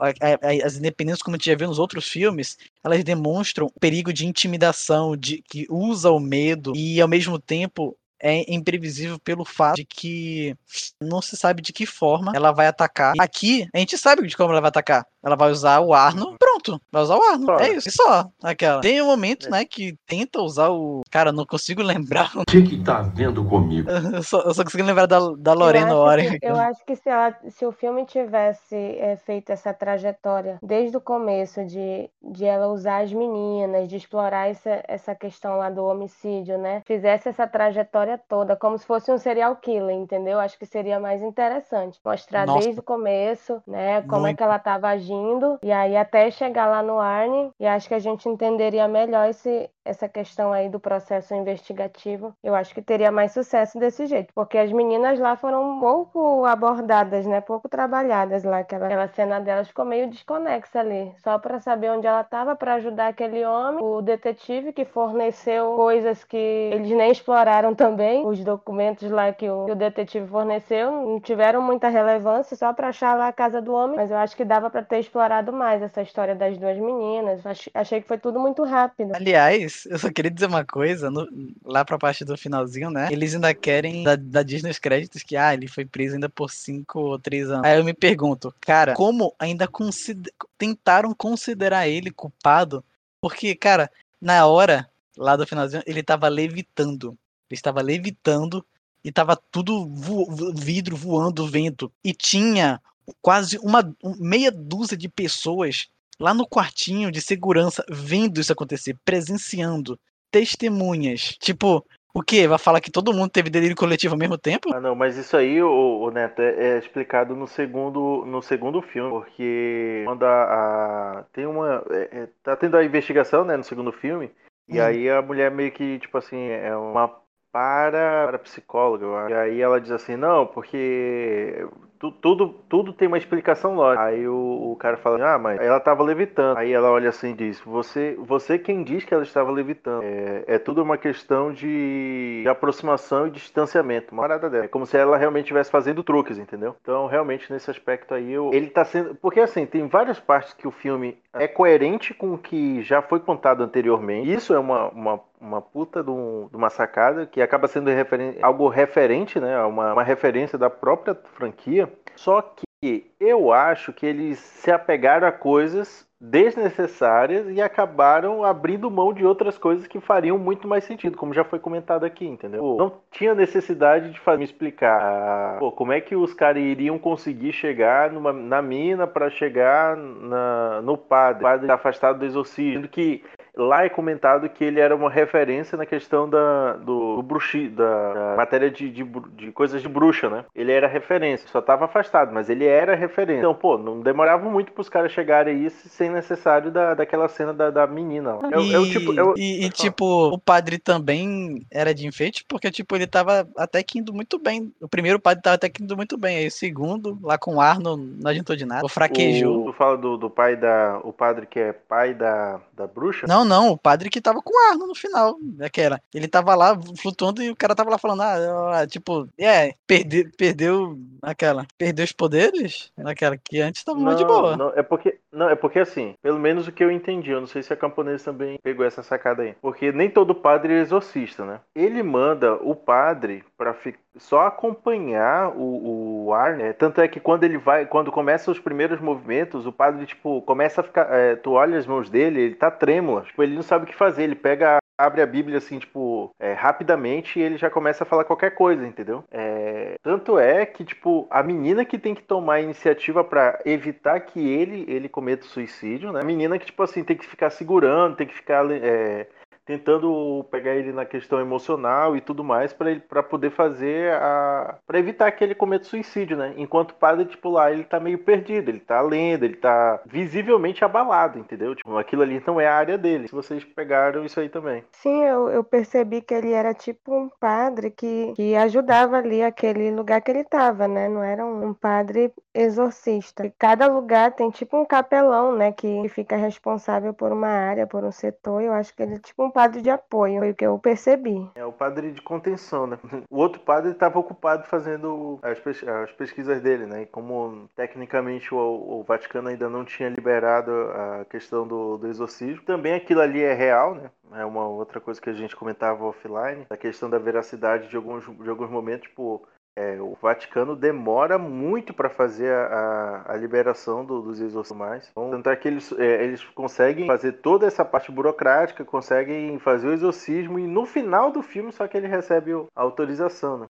as 0.65 0.77
independências, 0.77 1.23
como 1.23 1.37
a 1.37 1.39
gente 1.39 1.49
já 1.49 1.57
viu 1.57 1.69
nos 1.69 1.79
outros 1.79 2.09
filmes, 2.09 2.57
elas 2.83 3.05
demonstram 3.05 3.67
o 3.67 3.81
perigo 3.81 4.13
de 4.13 4.27
intimidação, 4.27 5.17
de 5.17 5.43
que 5.49 5.65
usa 5.71 6.11
o 6.11 6.19
medo 6.19 6.73
e 6.75 7.01
ao 7.01 7.07
mesmo 7.07 7.39
tempo 7.39 7.97
é 8.21 8.53
imprevisível 8.53 9.19
pelo 9.19 9.45
fato 9.45 9.77
de 9.77 9.85
que 9.85 10.57
não 11.01 11.23
se 11.23 11.37
sabe 11.37 11.63
de 11.63 11.73
que 11.73 11.87
forma 11.87 12.33
ela 12.35 12.53
vai 12.53 12.67
atacar. 12.67 13.15
Aqui, 13.19 13.67
a 13.75 13.79
gente 13.79 13.97
sabe 13.97 14.27
de 14.27 14.37
como 14.37 14.51
ela 14.51 14.61
vai 14.61 14.69
atacar. 14.69 15.07
Ela 15.23 15.37
vai 15.37 15.51
usar 15.51 15.81
o 15.81 15.93
Arno, 15.93 16.37
pronto, 16.39 16.81
vai 16.93 17.03
usar 17.03 17.17
o 17.17 17.23
Arno. 17.23 17.47
Só. 17.47 17.59
É 17.59 17.73
isso, 17.73 17.89
e 17.89 17.93
só. 17.93 18.27
Aquela. 18.43 18.81
Tem 18.81 19.03
um 19.03 19.07
momento, 19.07 19.51
né, 19.51 19.65
que 19.65 19.97
tenta 20.07 20.41
usar 20.41 20.69
o. 20.71 21.03
Cara, 21.11 21.33
não 21.33 21.45
consigo 21.45 21.83
lembrar. 21.83 22.31
O 22.37 22.45
que 22.45 22.63
que 22.63 22.83
tá 22.83 23.03
vendo 23.03 23.45
comigo? 23.45 23.89
Eu 24.19 24.23
só, 24.23 24.41
eu 24.41 24.55
só 24.55 24.65
consigo 24.65 24.83
lembrar 24.83 25.07
da, 25.07 25.19
da 25.39 25.53
Lorena 25.53 25.95
Oren. 25.95 26.39
eu 26.43 26.57
acho 26.57 26.85
que 26.85 26.97
se, 26.97 27.09
ela, 27.09 27.37
se 27.51 27.65
o 27.67 27.73
filme 27.73 28.05
tivesse 28.07 28.75
é, 28.75 29.17
feito 29.17 29.51
essa 29.51 29.73
trajetória 29.73 30.59
desde 30.63 30.97
o 30.97 31.01
começo 31.01 31.65
de, 31.65 32.09
de 32.23 32.45
ela 32.45 32.69
usar 32.69 33.03
as 33.03 33.13
meninas, 33.13 33.89
de 33.89 33.97
explorar 33.97 34.49
essa, 34.49 34.83
essa 34.89 35.15
questão 35.15 35.59
lá 35.59 35.69
do 35.69 35.85
homicídio, 35.85 36.59
né? 36.59 36.83
Fizesse 36.87 37.29
essa 37.29 37.47
trajetória 37.47 38.08
toda, 38.17 38.57
como 38.57 38.79
se 38.79 38.87
fosse 38.87 39.13
um 39.13 39.19
serial 39.19 39.57
killer, 39.57 39.95
entendeu? 39.95 40.39
Acho 40.39 40.59
que 40.59 40.65
seria 40.65 40.99
mais 40.99 41.21
interessante. 41.23 42.01
Mostrar 42.05 42.47
Nossa. 42.47 42.61
desde 42.61 42.81
o 42.81 42.83
começo, 42.83 43.63
né? 43.67 44.03
Como 44.03 44.27
é 44.27 44.29
Muito. 44.29 44.39
que 44.39 44.43
ela 44.43 44.57
estava 44.57 44.89
agindo, 44.89 45.59
e 45.63 45.73
aí 45.73 45.97
até 45.97 46.31
chegar 46.31 46.67
lá 46.67 46.83
no 46.83 46.99
Arne, 46.99 47.51
e 47.59 47.67
acho 47.67 47.89
que 47.89 47.95
a 47.95 47.99
gente 47.99 48.29
entenderia 48.29 48.87
melhor 48.89 49.29
esse, 49.29 49.69
essa 49.85 50.09
questão 50.09 50.53
aí 50.53 50.69
do 50.69 50.79
processo 50.79 51.35
investigativo. 51.35 52.35
Eu 52.43 52.55
acho 52.55 52.75
que 52.75 52.83
teria 52.83 53.11
mais 53.11 53.33
sucesso 53.33 53.79
desse 53.79 54.07
jeito, 54.07 54.33
porque 54.35 54.59
as 54.59 54.71
meninas 54.73 55.19
lá 55.19 55.37
foram 55.37 55.81
pouco 55.81 56.45
abordadas, 56.45 57.27
né? 57.27 57.41
Pouco 57.41 57.69
trabalhadas 57.69 58.45
lá. 58.45 58.59
Aquela, 58.59 58.87
aquela 58.87 59.09
cena 59.09 59.41
delas 59.41 59.69
ficou 59.69 59.85
meio 59.85 60.09
desconexa 60.09 60.81
ali, 60.81 61.13
só 61.23 61.39
para 61.39 61.59
saber 61.59 61.91
onde 61.91 62.07
ela 62.07 62.21
estava 62.21 62.55
para 62.55 62.75
ajudar 62.75 63.09
aquele 63.09 63.45
homem, 63.45 63.83
o 63.83 64.03
detetive 64.03 64.73
que 64.73 64.85
forneceu 64.85 65.75
coisas 65.75 66.25
que 66.25 66.37
eles 66.37 66.91
nem 66.91 67.11
exploraram 67.11 67.75
também, 67.77 67.98
os 68.25 68.43
documentos 68.45 69.11
lá 69.11 69.33
que 69.33 69.49
o, 69.49 69.67
que 69.67 69.73
o 69.73 69.77
detetive 69.77 70.27
forneceu 70.29 70.91
não 70.91 71.21
tiveram 71.21 71.61
muita 71.63 71.89
relevância, 71.89 72.57
só 72.57 72.73
para 72.73 72.89
achar 72.89 73.17
lá 73.17 73.29
a 73.29 73.33
casa 73.33 73.61
do 73.63 73.73
homem, 73.73 73.97
mas 73.97 74.11
eu 74.11 74.17
acho 74.17 74.37
que 74.37 74.45
dava 74.45 74.71
para 74.71 74.83
ter 74.83 74.99
explorado 75.01 75.53
mais 75.53 75.83
essa 75.83 76.03
história 76.03 76.35
das 76.35 76.57
duas 76.59 76.77
meninas. 76.79 77.45
Ach- 77.47 77.69
Achei 77.75 78.01
que 78.01 78.09
foi 78.09 78.19
tudo 78.19 78.39
muito 78.41 78.63
rápido. 78.65 79.15
Aliás, 79.15 79.87
eu 79.91 79.99
só 79.99 80.11
queria 80.11 80.31
dizer 80.31 80.47
uma 80.47 80.65
coisa, 80.65 81.11
no- 81.11 81.27
lá 81.65 81.85
pra 81.85 81.99
parte 81.99 82.25
do 82.25 82.37
finalzinho, 82.37 82.91
né? 82.91 83.09
Eles 83.11 83.35
ainda 83.35 83.53
querem 83.55 84.03
da, 84.05 84.17
da 84.17 84.43
Disney 84.43 84.71
os 84.71 84.79
créditos 84.79 85.23
que, 85.23 85.37
ah, 85.37 85.53
ele 85.55 85.69
foi 85.69 85.85
preso 85.85 86.15
ainda 86.15 86.29
por 86.29 86.51
cinco 86.51 86.99
ou 87.01 87.19
três 87.19 87.51
anos. 87.51 87.65
Aí 87.65 87.79
eu 87.79 87.85
me 87.85 87.95
pergunto, 87.95 88.55
cara, 88.61 88.95
como 88.95 89.35
ainda 89.39 89.67
consider- 89.67 90.33
tentaram 90.57 91.15
considerar 91.15 91.89
ele 91.89 92.11
culpado? 92.11 92.85
Porque, 93.21 93.55
cara, 93.55 93.91
na 94.21 94.47
hora, 94.47 94.89
lá 95.17 95.35
do 95.37 95.47
finalzinho, 95.47 95.83
ele 95.87 96.03
tava 96.03 96.29
levitando. 96.29 97.17
Ele 97.51 97.59
estava 97.59 97.81
levitando 97.83 98.65
e 99.05 99.11
tava 99.13 99.37
tudo 99.51 99.87
vo- 99.89 100.53
vidro 100.55 100.97
voando, 100.97 101.47
vento. 101.47 101.91
E 102.05 102.13
tinha 102.13 102.81
quase 103.23 103.59
uma 103.59 103.81
um- 104.05 104.17
meia 104.19 104.51
dúzia 104.53 104.97
de 104.97 105.09
pessoas 105.09 105.89
lá 106.21 106.35
no 106.35 106.47
quartinho 106.47 107.11
de 107.13 107.21
segurança 107.21 107.85
vendo 107.89 108.41
isso 108.41 108.53
acontecer, 108.53 108.97
presenciando, 109.05 109.99
testemunhas. 110.31 111.37
Tipo, 111.39 111.85
O 112.15 112.23
quê? 112.23 112.49
Vai 112.49 112.59
falar 112.59 112.81
que 112.81 112.91
todo 112.91 113.13
mundo 113.13 113.31
teve 113.31 113.49
delírio 113.51 113.77
coletivo 113.77 114.15
ao 114.15 114.19
mesmo 114.19 114.37
tempo? 114.37 114.75
Ah, 114.75 114.81
não, 114.81 114.95
mas 114.95 115.17
isso 115.17 115.37
aí, 115.37 115.63
o, 115.63 116.01
o 116.01 116.11
Neto, 116.11 116.41
é, 116.41 116.75
é 116.75 116.79
explicado 116.79 117.37
no 117.37 117.47
segundo, 117.47 118.25
no 118.27 118.43
segundo 118.43 118.83
filme, 118.83 119.11
porque 119.11 120.03
quando 120.05 120.25
a, 120.25 121.19
a 121.21 121.25
tem 121.33 121.47
uma, 121.47 121.85
é, 121.91 122.09
é, 122.23 122.29
tá 122.43 122.57
tendo 122.57 122.77
a 122.77 122.85
investigação, 122.85 123.45
né, 123.45 123.57
no 123.57 123.63
segundo 123.63 123.93
filme, 123.93 124.31
e 124.69 124.81
Hum. 124.81 124.85
aí 124.85 125.09
a 125.09 125.23
mulher 125.23 125.51
meio 125.51 125.71
que, 125.71 125.99
tipo 126.01 126.17
assim, 126.19 126.49
é 126.49 126.75
uma 126.77 127.15
para, 127.53 128.27
para 128.27 128.39
psicóloga, 128.39 129.05
eu 129.05 129.17
acho. 129.17 129.31
e 129.31 129.35
aí 129.35 129.61
ela 129.61 129.81
diz 129.81 129.91
assim, 129.91 130.17
não, 130.17 130.47
porque 130.47 131.67
tu- 131.99 132.13
tudo, 132.13 132.49
tudo 132.69 132.93
tem 132.93 133.09
uma 133.09 133.19
explicação 133.19 133.75
lógica. 133.75 134.05
Aí 134.05 134.27
o, 134.29 134.73
o 134.73 134.77
cara 134.77 134.97
fala, 134.97 135.35
ah, 135.35 135.39
mas 135.39 135.61
ela 135.61 135.81
tava 135.81 136.03
levitando. 136.03 136.57
Aí 136.59 136.73
ela 136.73 136.91
olha 136.91 137.09
assim 137.09 137.31
e 137.31 137.35
diz, 137.35 137.61
você, 137.61 138.15
você 138.21 138.59
quem 138.59 138.83
diz 138.85 139.05
que 139.05 139.15
ela 139.15 139.23
estava 139.23 139.51
levitando. 139.51 140.03
É, 140.05 140.45
é 140.47 140.59
tudo 140.59 140.83
uma 140.83 140.99
questão 140.99 141.53
de, 141.53 142.41
de 142.43 142.49
aproximação 142.49 143.27
e 143.27 143.31
distanciamento. 143.31 144.13
Uma 144.13 144.23
parada 144.23 144.49
dela. 144.51 144.65
É 144.65 144.69
como 144.69 144.87
se 144.87 144.97
ela 144.97 145.17
realmente 145.17 145.45
estivesse 145.45 145.71
fazendo 145.71 146.03
truques, 146.03 146.39
entendeu? 146.39 146.77
Então, 146.81 147.07
realmente, 147.07 147.53
nesse 147.53 147.71
aspecto 147.71 148.15
aí, 148.15 148.33
eu- 148.33 148.51
ele 148.53 148.69
tá 148.69 148.85
sendo. 148.85 149.15
Porque 149.17 149.41
assim, 149.41 149.67
tem 149.67 149.87
várias 149.89 150.21
partes 150.21 150.53
que 150.53 150.67
o 150.69 150.71
filme 150.71 151.19
é 151.33 151.49
coerente 151.49 152.13
com 152.15 152.35
o 152.35 152.39
que 152.39 152.83
já 152.83 153.01
foi 153.03 153.21
contado 153.21 153.63
anteriormente. 153.63 154.31
Isso 154.33 154.53
é 154.55 154.59
uma, 154.59 154.89
uma, 154.91 155.21
uma 155.41 155.61
puta 155.63 156.03
de, 156.03 156.11
um- 156.11 156.49
de 156.51 156.57
uma 156.57 156.71
sacada 156.71 157.27
que 157.27 157.41
acaba 157.41 157.69
sendo 157.69 157.91
referen- 157.91 158.37
algo 158.43 158.69
referente, 158.69 159.39
né? 159.41 159.59
Uma, 159.65 159.93
uma 159.93 160.03
referência 160.03 160.59
da 160.59 160.69
própria 160.71 161.17
franquia. 161.35 161.91
Só 162.17 162.41
que 162.43 163.07
eu 163.21 163.53
acho 163.53 163.93
que 163.93 164.07
eles 164.07 164.39
se 164.39 164.71
apegaram 164.71 165.27
a 165.27 165.33
coisas 165.33 166.07
desnecessárias 166.21 167.47
e 167.49 167.61
acabaram 167.61 168.45
abrindo 168.45 168.91
mão 168.91 169.13
de 169.13 169.25
outras 169.25 169.57
coisas 169.57 169.87
que 169.87 170.01
fariam 170.01 170.37
muito 170.37 170.67
mais 170.67 170.83
sentido, 170.85 171.17
como 171.17 171.33
já 171.33 171.45
foi 171.45 171.59
comentado 171.61 172.05
aqui, 172.05 172.27
entendeu? 172.27 172.61
Pô, 172.61 172.77
não 172.77 172.93
tinha 173.11 173.35
necessidade 173.35 174.11
de 174.11 174.21
me 174.37 174.45
explicar 174.45 175.01
ah, 175.01 175.57
pô, 175.61 175.71
como 175.71 175.93
é 175.93 176.01
que 176.01 176.17
os 176.17 176.35
caras 176.35 176.63
iriam 176.63 176.99
conseguir 176.99 177.53
chegar 177.53 178.11
numa- 178.11 178.33
na 178.33 178.61
mina 178.61 179.07
para 179.07 179.31
chegar 179.31 179.97
na- 179.97 180.81
no 180.83 180.97
padre, 180.97 181.43
padre 181.43 181.71
afastado 181.71 182.19
do 182.19 182.25
exorcismo, 182.25 182.89
que 182.89 183.23
lá 183.59 183.85
é 183.85 183.89
comentado 183.89 184.49
que 184.49 184.65
ele 184.65 184.81
era 184.81 184.95
uma 184.95 185.11
referência 185.11 185.77
na 185.77 185.85
questão 185.85 186.29
da, 186.29 186.75
do, 186.75 187.17
do 187.17 187.23
bruxi, 187.23 187.69
da, 187.69 188.13
da 188.15 188.37
matéria 188.37 188.71
de, 188.71 188.89
de, 188.91 189.05
de 189.37 189.53
coisas 189.53 189.83
de 189.83 189.89
bruxa, 189.89 190.29
né? 190.31 190.45
Ele 190.55 190.73
era 190.73 190.87
referência, 190.87 191.49
só 191.49 191.59
estava 191.59 191.85
afastado, 191.87 192.33
mas 192.33 192.49
ele 192.49 192.65
era 192.65 192.95
referência. 192.95 193.41
Então, 193.41 193.55
pô, 193.55 193.77
não 193.77 194.01
demorava 194.01 194.49
muito 194.49 194.73
para 194.73 194.81
os 194.81 194.89
caras 194.89 195.13
chegarem 195.13 195.57
aí 195.57 195.71
sem 195.71 196.09
necessário 196.11 196.71
da, 196.71 196.95
daquela 196.95 197.29
cena 197.29 197.53
da, 197.53 197.71
da 197.71 197.87
menina. 197.87 198.35
lá. 198.35 198.49
É, 198.53 198.59
o- 198.59 198.63
e, 198.63 198.75
é 198.75 198.79
o 198.79 198.87
tipo, 198.91 199.19
é 199.19 199.23
o- 199.23 199.35
e- 199.37 199.67
e, 199.67 199.71
tipo, 199.71 200.05
o 200.29 200.39
padre 200.39 200.79
também 200.79 201.67
era 201.71 201.95
de 201.95 202.07
enfeite, 202.07 202.45
porque, 202.49 202.71
tipo, 202.71 202.95
ele 202.95 203.07
tava 203.07 203.49
até 203.57 203.83
que 203.83 203.99
indo 203.99 204.13
muito 204.13 204.39
bem. 204.39 204.73
O 204.81 204.89
primeiro 204.89 205.19
padre 205.21 205.43
tava 205.43 205.55
até 205.57 205.69
que 205.69 205.83
indo 205.83 205.97
muito 205.97 206.17
bem. 206.17 206.37
Aí 206.39 206.47
o 206.47 206.51
segundo, 206.51 207.19
lá 207.23 207.37
com 207.39 207.57
o 207.57 207.61
Arno, 207.61 207.97
não 207.97 208.31
adiantou 208.31 208.57
de 208.57 208.65
nada. 208.65 208.85
O 208.85 208.89
fraquejou. 208.89 209.63
o, 209.63 209.65
tu 209.67 209.73
fala 209.73 209.97
do, 209.97 210.17
do 210.17 210.31
pai 210.31 210.57
da. 210.57 211.01
O 211.03 211.13
padre 211.13 211.47
que 211.47 211.59
é 211.59 211.73
pai 211.73 212.15
da, 212.15 212.61
da 212.73 212.87
bruxa? 212.87 213.27
Não, 213.27 213.45
não, 213.49 213.71
o 213.71 213.79
padre 213.79 214.11
que 214.11 214.21
tava 214.21 214.41
com 214.43 214.71
Arno 214.71 214.87
no 214.87 214.95
final. 214.95 215.37
Daquela. 215.41 216.01
Ele 216.15 216.29
tava 216.29 216.55
lá 216.55 216.79
flutuando 217.01 217.43
e 217.43 217.51
o 217.51 217.57
cara 217.57 217.75
tava 217.75 217.91
lá 217.91 217.99
falando, 217.99 218.23
ah, 218.23 218.81
ah, 218.81 218.87
tipo, 218.87 219.29
é, 219.39 219.75
perde, 219.87 220.31
perdeu 220.37 220.99
aquela. 221.23 221.67
Perdeu 221.77 222.05
os 222.05 222.13
poderes? 222.13 222.93
Naquela 222.97 223.37
que 223.37 223.61
antes 223.61 223.83
tava 223.83 223.99
mais 223.99 224.19
de 224.19 224.25
boa. 224.25 224.57
Não, 224.57 224.71
é 224.71 224.83
porque, 224.83 225.19
não, 225.33 225.49
é 225.49 225.55
porque 225.55 225.79
assim, 225.79 226.15
pelo 226.23 226.39
menos 226.39 226.67
o 226.67 226.73
que 226.73 226.83
eu 226.83 226.91
entendi, 226.91 227.31
eu 227.31 227.41
não 227.41 227.47
sei 227.47 227.63
se 227.63 227.73
a 227.73 227.77
camponesa 227.77 228.27
também 228.33 228.59
pegou 228.63 228.85
essa 228.85 229.03
sacada 229.03 229.43
aí. 229.43 229.55
Porque 229.61 229.93
nem 229.93 230.09
todo 230.09 230.35
padre 230.35 230.73
é 230.73 230.81
exorcista, 230.81 231.45
né? 231.45 231.61
Ele 231.75 232.03
manda 232.03 232.55
o 232.55 232.75
padre 232.75 233.45
para 233.57 233.77
só 234.17 234.47
acompanhar 234.47 235.51
o, 235.55 236.27
o 236.27 236.35
ar, 236.35 236.57
né? 236.57 236.73
Tanto 236.73 237.01
é 237.01 237.09
que 237.09 237.21
quando 237.21 237.45
ele 237.45 237.59
vai, 237.59 237.87
quando 237.87 238.11
começa 238.11 238.51
os 238.51 238.59
primeiros 238.59 239.01
movimentos, 239.01 239.67
o 239.67 239.73
padre, 239.73 240.07
tipo, 240.07 240.41
começa 240.43 240.81
a 240.81 240.85
ficar. 240.85 241.13
é, 241.13 241.37
tu 241.37 241.53
olha 241.53 241.79
as 241.79 241.87
mãos 241.87 242.09
dele, 242.09 242.41
ele 242.41 242.55
tá 242.55 242.71
trêmula. 242.71 243.23
Tipo, 243.23 243.43
ele 243.43 243.55
não 243.55 243.63
sabe 243.63 243.85
o 243.85 243.87
que 243.87 243.95
fazer. 243.95 244.25
Ele 244.25 244.35
pega 244.35 244.79
abre 244.99 245.23
a 245.23 245.27
Bíblia 245.27 245.59
assim, 245.59 245.79
tipo, 245.79 246.35
é, 246.39 246.53
rapidamente 246.53 247.39
e 247.39 247.43
ele 247.43 247.57
já 247.57 247.71
começa 247.71 248.03
a 248.03 248.07
falar 248.07 248.25
qualquer 248.25 248.51
coisa, 248.55 248.85
entendeu? 248.87 249.25
É, 249.31 249.97
tanto 250.03 250.39
é 250.39 250.67
que, 250.67 250.85
tipo, 250.85 251.27
a 251.31 251.43
menina 251.43 251.85
que 251.85 251.99
tem 251.99 252.15
que 252.15 252.23
tomar 252.23 252.55
a 252.55 252.61
iniciativa 252.61 253.23
pra 253.23 253.61
evitar 253.65 254.21
que 254.21 254.41
ele 254.41 254.85
ele 254.89 255.09
cometa 255.09 255.45
suicídio, 255.47 256.13
né? 256.13 256.21
A 256.21 256.25
menina 256.25 256.59
que, 256.59 256.67
tipo 256.67 256.83
assim, 256.83 257.05
tem 257.05 257.17
que 257.17 257.27
ficar 257.27 257.51
segurando, 257.51 258.17
tem 258.17 258.27
que 258.27 258.35
ficar 258.35 258.69
é, 258.71 259.29
tentando 259.69 260.47
pegar 260.51 260.75
ele 260.75 260.93
na 260.93 261.05
questão 261.05 261.39
emocional 261.39 262.17
e 262.17 262.23
tudo 262.23 262.43
mais 262.43 262.73
para 262.73 262.91
ele 262.91 263.01
para 263.01 263.23
poder 263.23 263.51
fazer 263.51 264.15
a 264.15 264.79
para 264.87 264.99
evitar 264.99 265.31
que 265.31 265.45
ele 265.45 265.55
cometa 265.55 265.85
suicídio, 265.85 266.39
né? 266.39 266.55
Enquanto 266.57 266.93
o 266.93 266.95
padre 266.95 267.27
tipo 267.27 267.51
lá, 267.51 267.71
ele 267.71 267.85
tá 267.85 268.01
meio 268.01 268.17
perdido, 268.17 268.71
ele 268.71 268.81
tá 268.81 269.03
lendo, 269.03 269.45
ele 269.45 269.57
tá 269.57 270.01
visivelmente 270.07 270.83
abalado, 270.83 271.39
entendeu? 271.39 271.75
Tipo, 271.75 271.99
aquilo 271.99 272.23
ali 272.23 272.43
não 272.47 272.59
é 272.59 272.67
a 272.67 272.75
área 272.75 272.97
dele. 272.97 273.29
Se 273.29 273.35
vocês 273.35 273.63
pegaram 273.63 274.25
isso 274.25 274.41
aí 274.41 274.49
também. 274.49 274.83
Sim, 274.93 275.23
eu, 275.25 275.51
eu 275.51 275.63
percebi 275.63 276.23
que 276.23 276.33
ele 276.33 276.53
era 276.53 276.73
tipo 276.73 277.15
um 277.15 277.29
padre 277.39 277.91
que, 277.91 278.33
que 278.35 278.57
ajudava 278.57 279.19
ali 279.19 279.43
aquele 279.43 279.91
lugar 279.91 280.23
que 280.23 280.31
ele 280.31 280.45
tava, 280.45 280.89
né? 280.89 281.11
Não 281.11 281.23
era 281.23 281.45
um, 281.45 281.75
padre 281.75 282.33
exorcista. 282.55 283.45
E 283.47 283.53
cada 283.59 283.87
lugar 283.87 284.33
tem 284.33 284.51
tipo 284.51 284.79
um 284.79 284.85
capelão, 284.85 285.55
né? 285.55 285.73
Que, 285.73 286.03
que 286.03 286.09
fica 286.09 286.37
responsável 286.37 287.13
por 287.13 287.33
uma 287.33 287.49
área, 287.49 287.87
por 287.87 288.03
um 288.03 288.13
setor. 288.13 288.63
Eu 288.63 288.73
acho 288.73 288.95
que 288.95 289.03
ele 289.03 289.17
é 289.17 289.19
tipo 289.19 289.45
um 289.45 289.51
padre 289.59 289.83
de 289.83 289.91
apoio, 289.91 290.39
foi 290.39 290.51
o 290.51 290.55
que 290.55 290.65
eu 290.65 290.79
percebi. 290.79 291.51
É 291.57 291.65
o 291.65 291.73
padre 291.73 292.13
de 292.13 292.23
contenção, 292.23 292.87
né? 292.87 292.97
O 293.29 293.39
outro 293.39 293.61
padre 293.61 293.91
estava 293.91 294.17
ocupado 294.19 294.65
fazendo 294.67 295.39
as, 295.43 295.59
pes- 295.59 295.83
as 295.87 296.13
pesquisas 296.13 296.61
dele, 296.61 296.87
né? 296.87 297.03
E 297.03 297.07
como 297.07 297.69
tecnicamente 297.75 298.55
o, 298.55 298.59
o 298.59 299.03
Vaticano 299.03 299.49
ainda 299.49 299.69
não 299.69 299.85
tinha 299.85 300.09
liberado 300.09 300.71
a 300.71 301.25
questão 301.25 301.67
do, 301.67 301.99
do 301.99 302.07
exorcismo, 302.07 302.63
também 302.63 302.95
aquilo 302.95 303.21
ali 303.21 303.43
é 303.43 303.53
real, 303.53 303.95
né? 303.97 304.11
É 304.35 304.45
uma 304.45 304.69
outra 304.69 305.01
coisa 305.01 305.21
que 305.21 305.31
a 305.31 305.33
gente 305.33 305.57
comentava 305.57 306.05
offline, 306.05 306.67
a 306.71 306.77
questão 306.77 307.11
da 307.11 307.19
veracidade 307.19 307.89
de 307.89 307.97
alguns, 307.97 308.25
de 308.25 308.49
alguns 308.49 308.71
momentos, 308.71 309.09
tipo, 309.09 309.43
é, 309.79 309.97
o 310.01 310.17
Vaticano 310.21 310.75
demora 310.75 311.39
muito 311.39 311.95
para 311.95 312.11
fazer 312.11 312.53
a, 312.53 313.23
a, 313.29 313.33
a 313.35 313.37
liberação 313.37 314.05
do, 314.05 314.21
dos 314.21 314.41
exorcismos. 314.41 315.09
Então, 315.13 315.31
tanto 315.31 315.51
é 315.51 315.55
que 315.55 315.69
eles, 315.69 315.93
é, 315.93 316.25
eles 316.25 316.43
conseguem 316.47 317.07
fazer 317.07 317.35
toda 317.35 317.65
essa 317.65 317.85
parte 317.85 318.11
burocrática, 318.11 318.85
conseguem 318.85 319.57
fazer 319.61 319.87
o 319.87 319.93
exorcismo 319.93 320.59
e 320.59 320.67
no 320.67 320.85
final 320.85 321.31
do 321.31 321.43
filme 321.43 321.71
só 321.71 321.87
que 321.87 321.97
ele 321.97 322.09
recebe 322.09 322.53
a 322.75 322.83
autorização. 322.83 323.59
Né? 323.59 323.67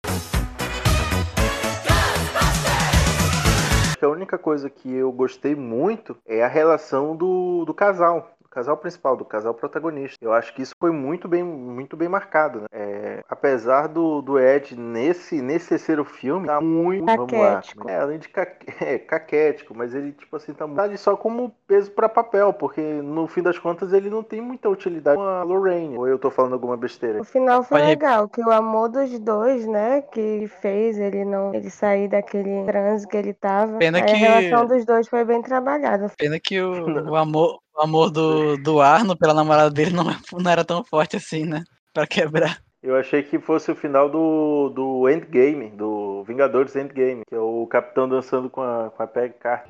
A 4.02 4.08
única 4.08 4.38
coisa 4.38 4.70
que 4.70 4.94
eu 4.94 5.12
gostei 5.12 5.56
muito 5.56 6.16
é 6.26 6.42
a 6.42 6.48
relação 6.48 7.16
do, 7.16 7.66
do 7.66 7.74
casal. 7.74 8.37
Do 8.48 8.50
Casal 8.50 8.78
principal, 8.78 9.16
do 9.18 9.26
casal 9.26 9.54
protagonista. 9.54 10.18
Eu 10.22 10.34
acho 10.34 10.54
que 10.56 10.62
isso 10.62 10.74
foi 10.80 10.92
muito 10.92 11.28
bem, 11.28 11.44
muito 11.44 11.96
bem 11.98 12.08
marcado. 12.08 12.62
Né? 12.62 12.68
É, 12.72 13.24
apesar 13.30 13.88
do, 13.88 14.22
do 14.22 14.40
Ed 14.40 14.76
nesse, 14.76 15.42
nesse 15.42 15.70
terceiro 15.70 16.04
filme, 16.06 16.48
tá 16.48 16.60
muito 16.62 17.06
vamos 17.06 17.32
lá, 17.34 17.56
Caquético. 17.56 17.90
é, 17.90 18.00
além 18.00 18.18
de 18.20 18.30
ca, 18.30 18.48
é, 18.82 18.98
caquético, 18.98 19.76
mas 19.76 19.94
ele 19.94 20.12
tipo 20.14 20.36
assim 20.36 20.54
tá 20.54 20.68
tá 20.68 20.84
ali 20.84 20.98
só 20.98 21.16
como 21.16 21.54
peso 21.68 21.92
para 21.92 22.08
papel, 22.10 22.54
porque 22.54 22.82
no 22.82 23.28
fim 23.28 23.42
das 23.42 23.60
contas 23.60 23.92
ele 23.94 24.10
não 24.10 24.24
tem 24.24 24.42
muita 24.42 24.70
utilidade 24.70 25.18
com 25.18 25.24
a 25.24 25.44
Lorraine. 25.44 25.98
Ou 25.98 26.08
eu 26.08 26.18
tô 26.18 26.32
falando 26.32 26.54
alguma 26.54 26.78
besteira? 26.78 27.20
O 27.22 27.26
final 27.26 27.64
foi 27.64 27.80
Pode- 27.80 27.90
legal, 27.90 28.28
que 28.30 28.42
o 28.42 28.52
amor 28.52 28.90
dos 28.90 29.18
dois, 29.20 29.68
né, 29.68 30.02
que 30.02 30.48
fez 30.62 30.98
ele 30.98 31.26
não 31.26 31.54
ele 31.54 31.70
sair 31.70 32.08
daquele 32.08 32.66
transe 32.66 33.08
que 33.08 33.18
ele 33.18 33.34
tava. 33.34 33.78
Pena 33.78 34.02
que- 34.02 34.14
A 34.14 34.16
relação 34.16 34.66
dos 34.66 34.86
dois 34.86 35.08
foi 35.08 35.24
bem 35.26 35.42
trabalhada. 35.42 36.10
Pena 36.18 36.40
que 36.40 36.60
o, 36.62 37.10
o 37.12 37.16
amor, 37.16 37.60
o 37.78 37.84
amor 37.84 38.10
do, 38.10 38.58
do 38.58 38.82
Arno 38.82 39.16
pela 39.16 39.36
namorada 39.36 39.70
dele 39.70 39.92
não, 39.96 40.06
não 40.34 40.52
era 40.52 40.66
tão 40.66 40.84
forte 40.84 41.16
assim, 41.16 41.46
né? 41.46 41.64
Pra 41.94 42.08
quebrar. 42.08 42.58
Eu 42.82 42.96
achei 42.96 43.22
que 43.22 43.40
fosse 43.40 43.72
o 43.72 43.76
final 43.76 44.10
do, 44.10 44.70
do 44.70 45.10
Endgame, 45.10 45.70
do 45.70 46.24
Vingadores 46.24 46.76
Endgame, 46.76 47.24
que 47.28 47.36
é 47.36 47.40
o 47.40 47.68
Capitão 47.68 48.08
dançando 48.08 48.50
com 48.50 48.62
a, 48.62 48.92
com 48.96 49.04
a 49.04 49.08
Peg 49.08 49.34
Carter. 49.40 49.70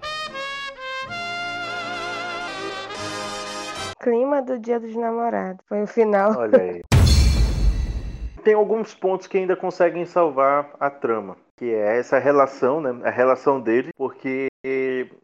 Clima 3.99 4.41
do 4.41 4.59
Dia 4.59 4.79
dos 4.79 4.95
Namorados. 4.95 5.65
Foi 5.67 5.81
o 5.81 5.87
final. 5.87 6.37
Olha 6.37 6.61
aí. 6.61 6.81
Tem 8.43 8.53
alguns 8.53 8.93
pontos 8.93 9.27
que 9.27 9.37
ainda 9.37 9.55
conseguem 9.55 10.05
salvar 10.05 10.69
a 10.79 10.89
trama, 10.89 11.35
que 11.57 11.65
é 11.65 11.97
essa 11.97 12.19
relação, 12.19 12.79
né? 12.79 12.95
A 13.03 13.09
relação 13.09 13.59
dele, 13.59 13.89
porque 13.97 14.47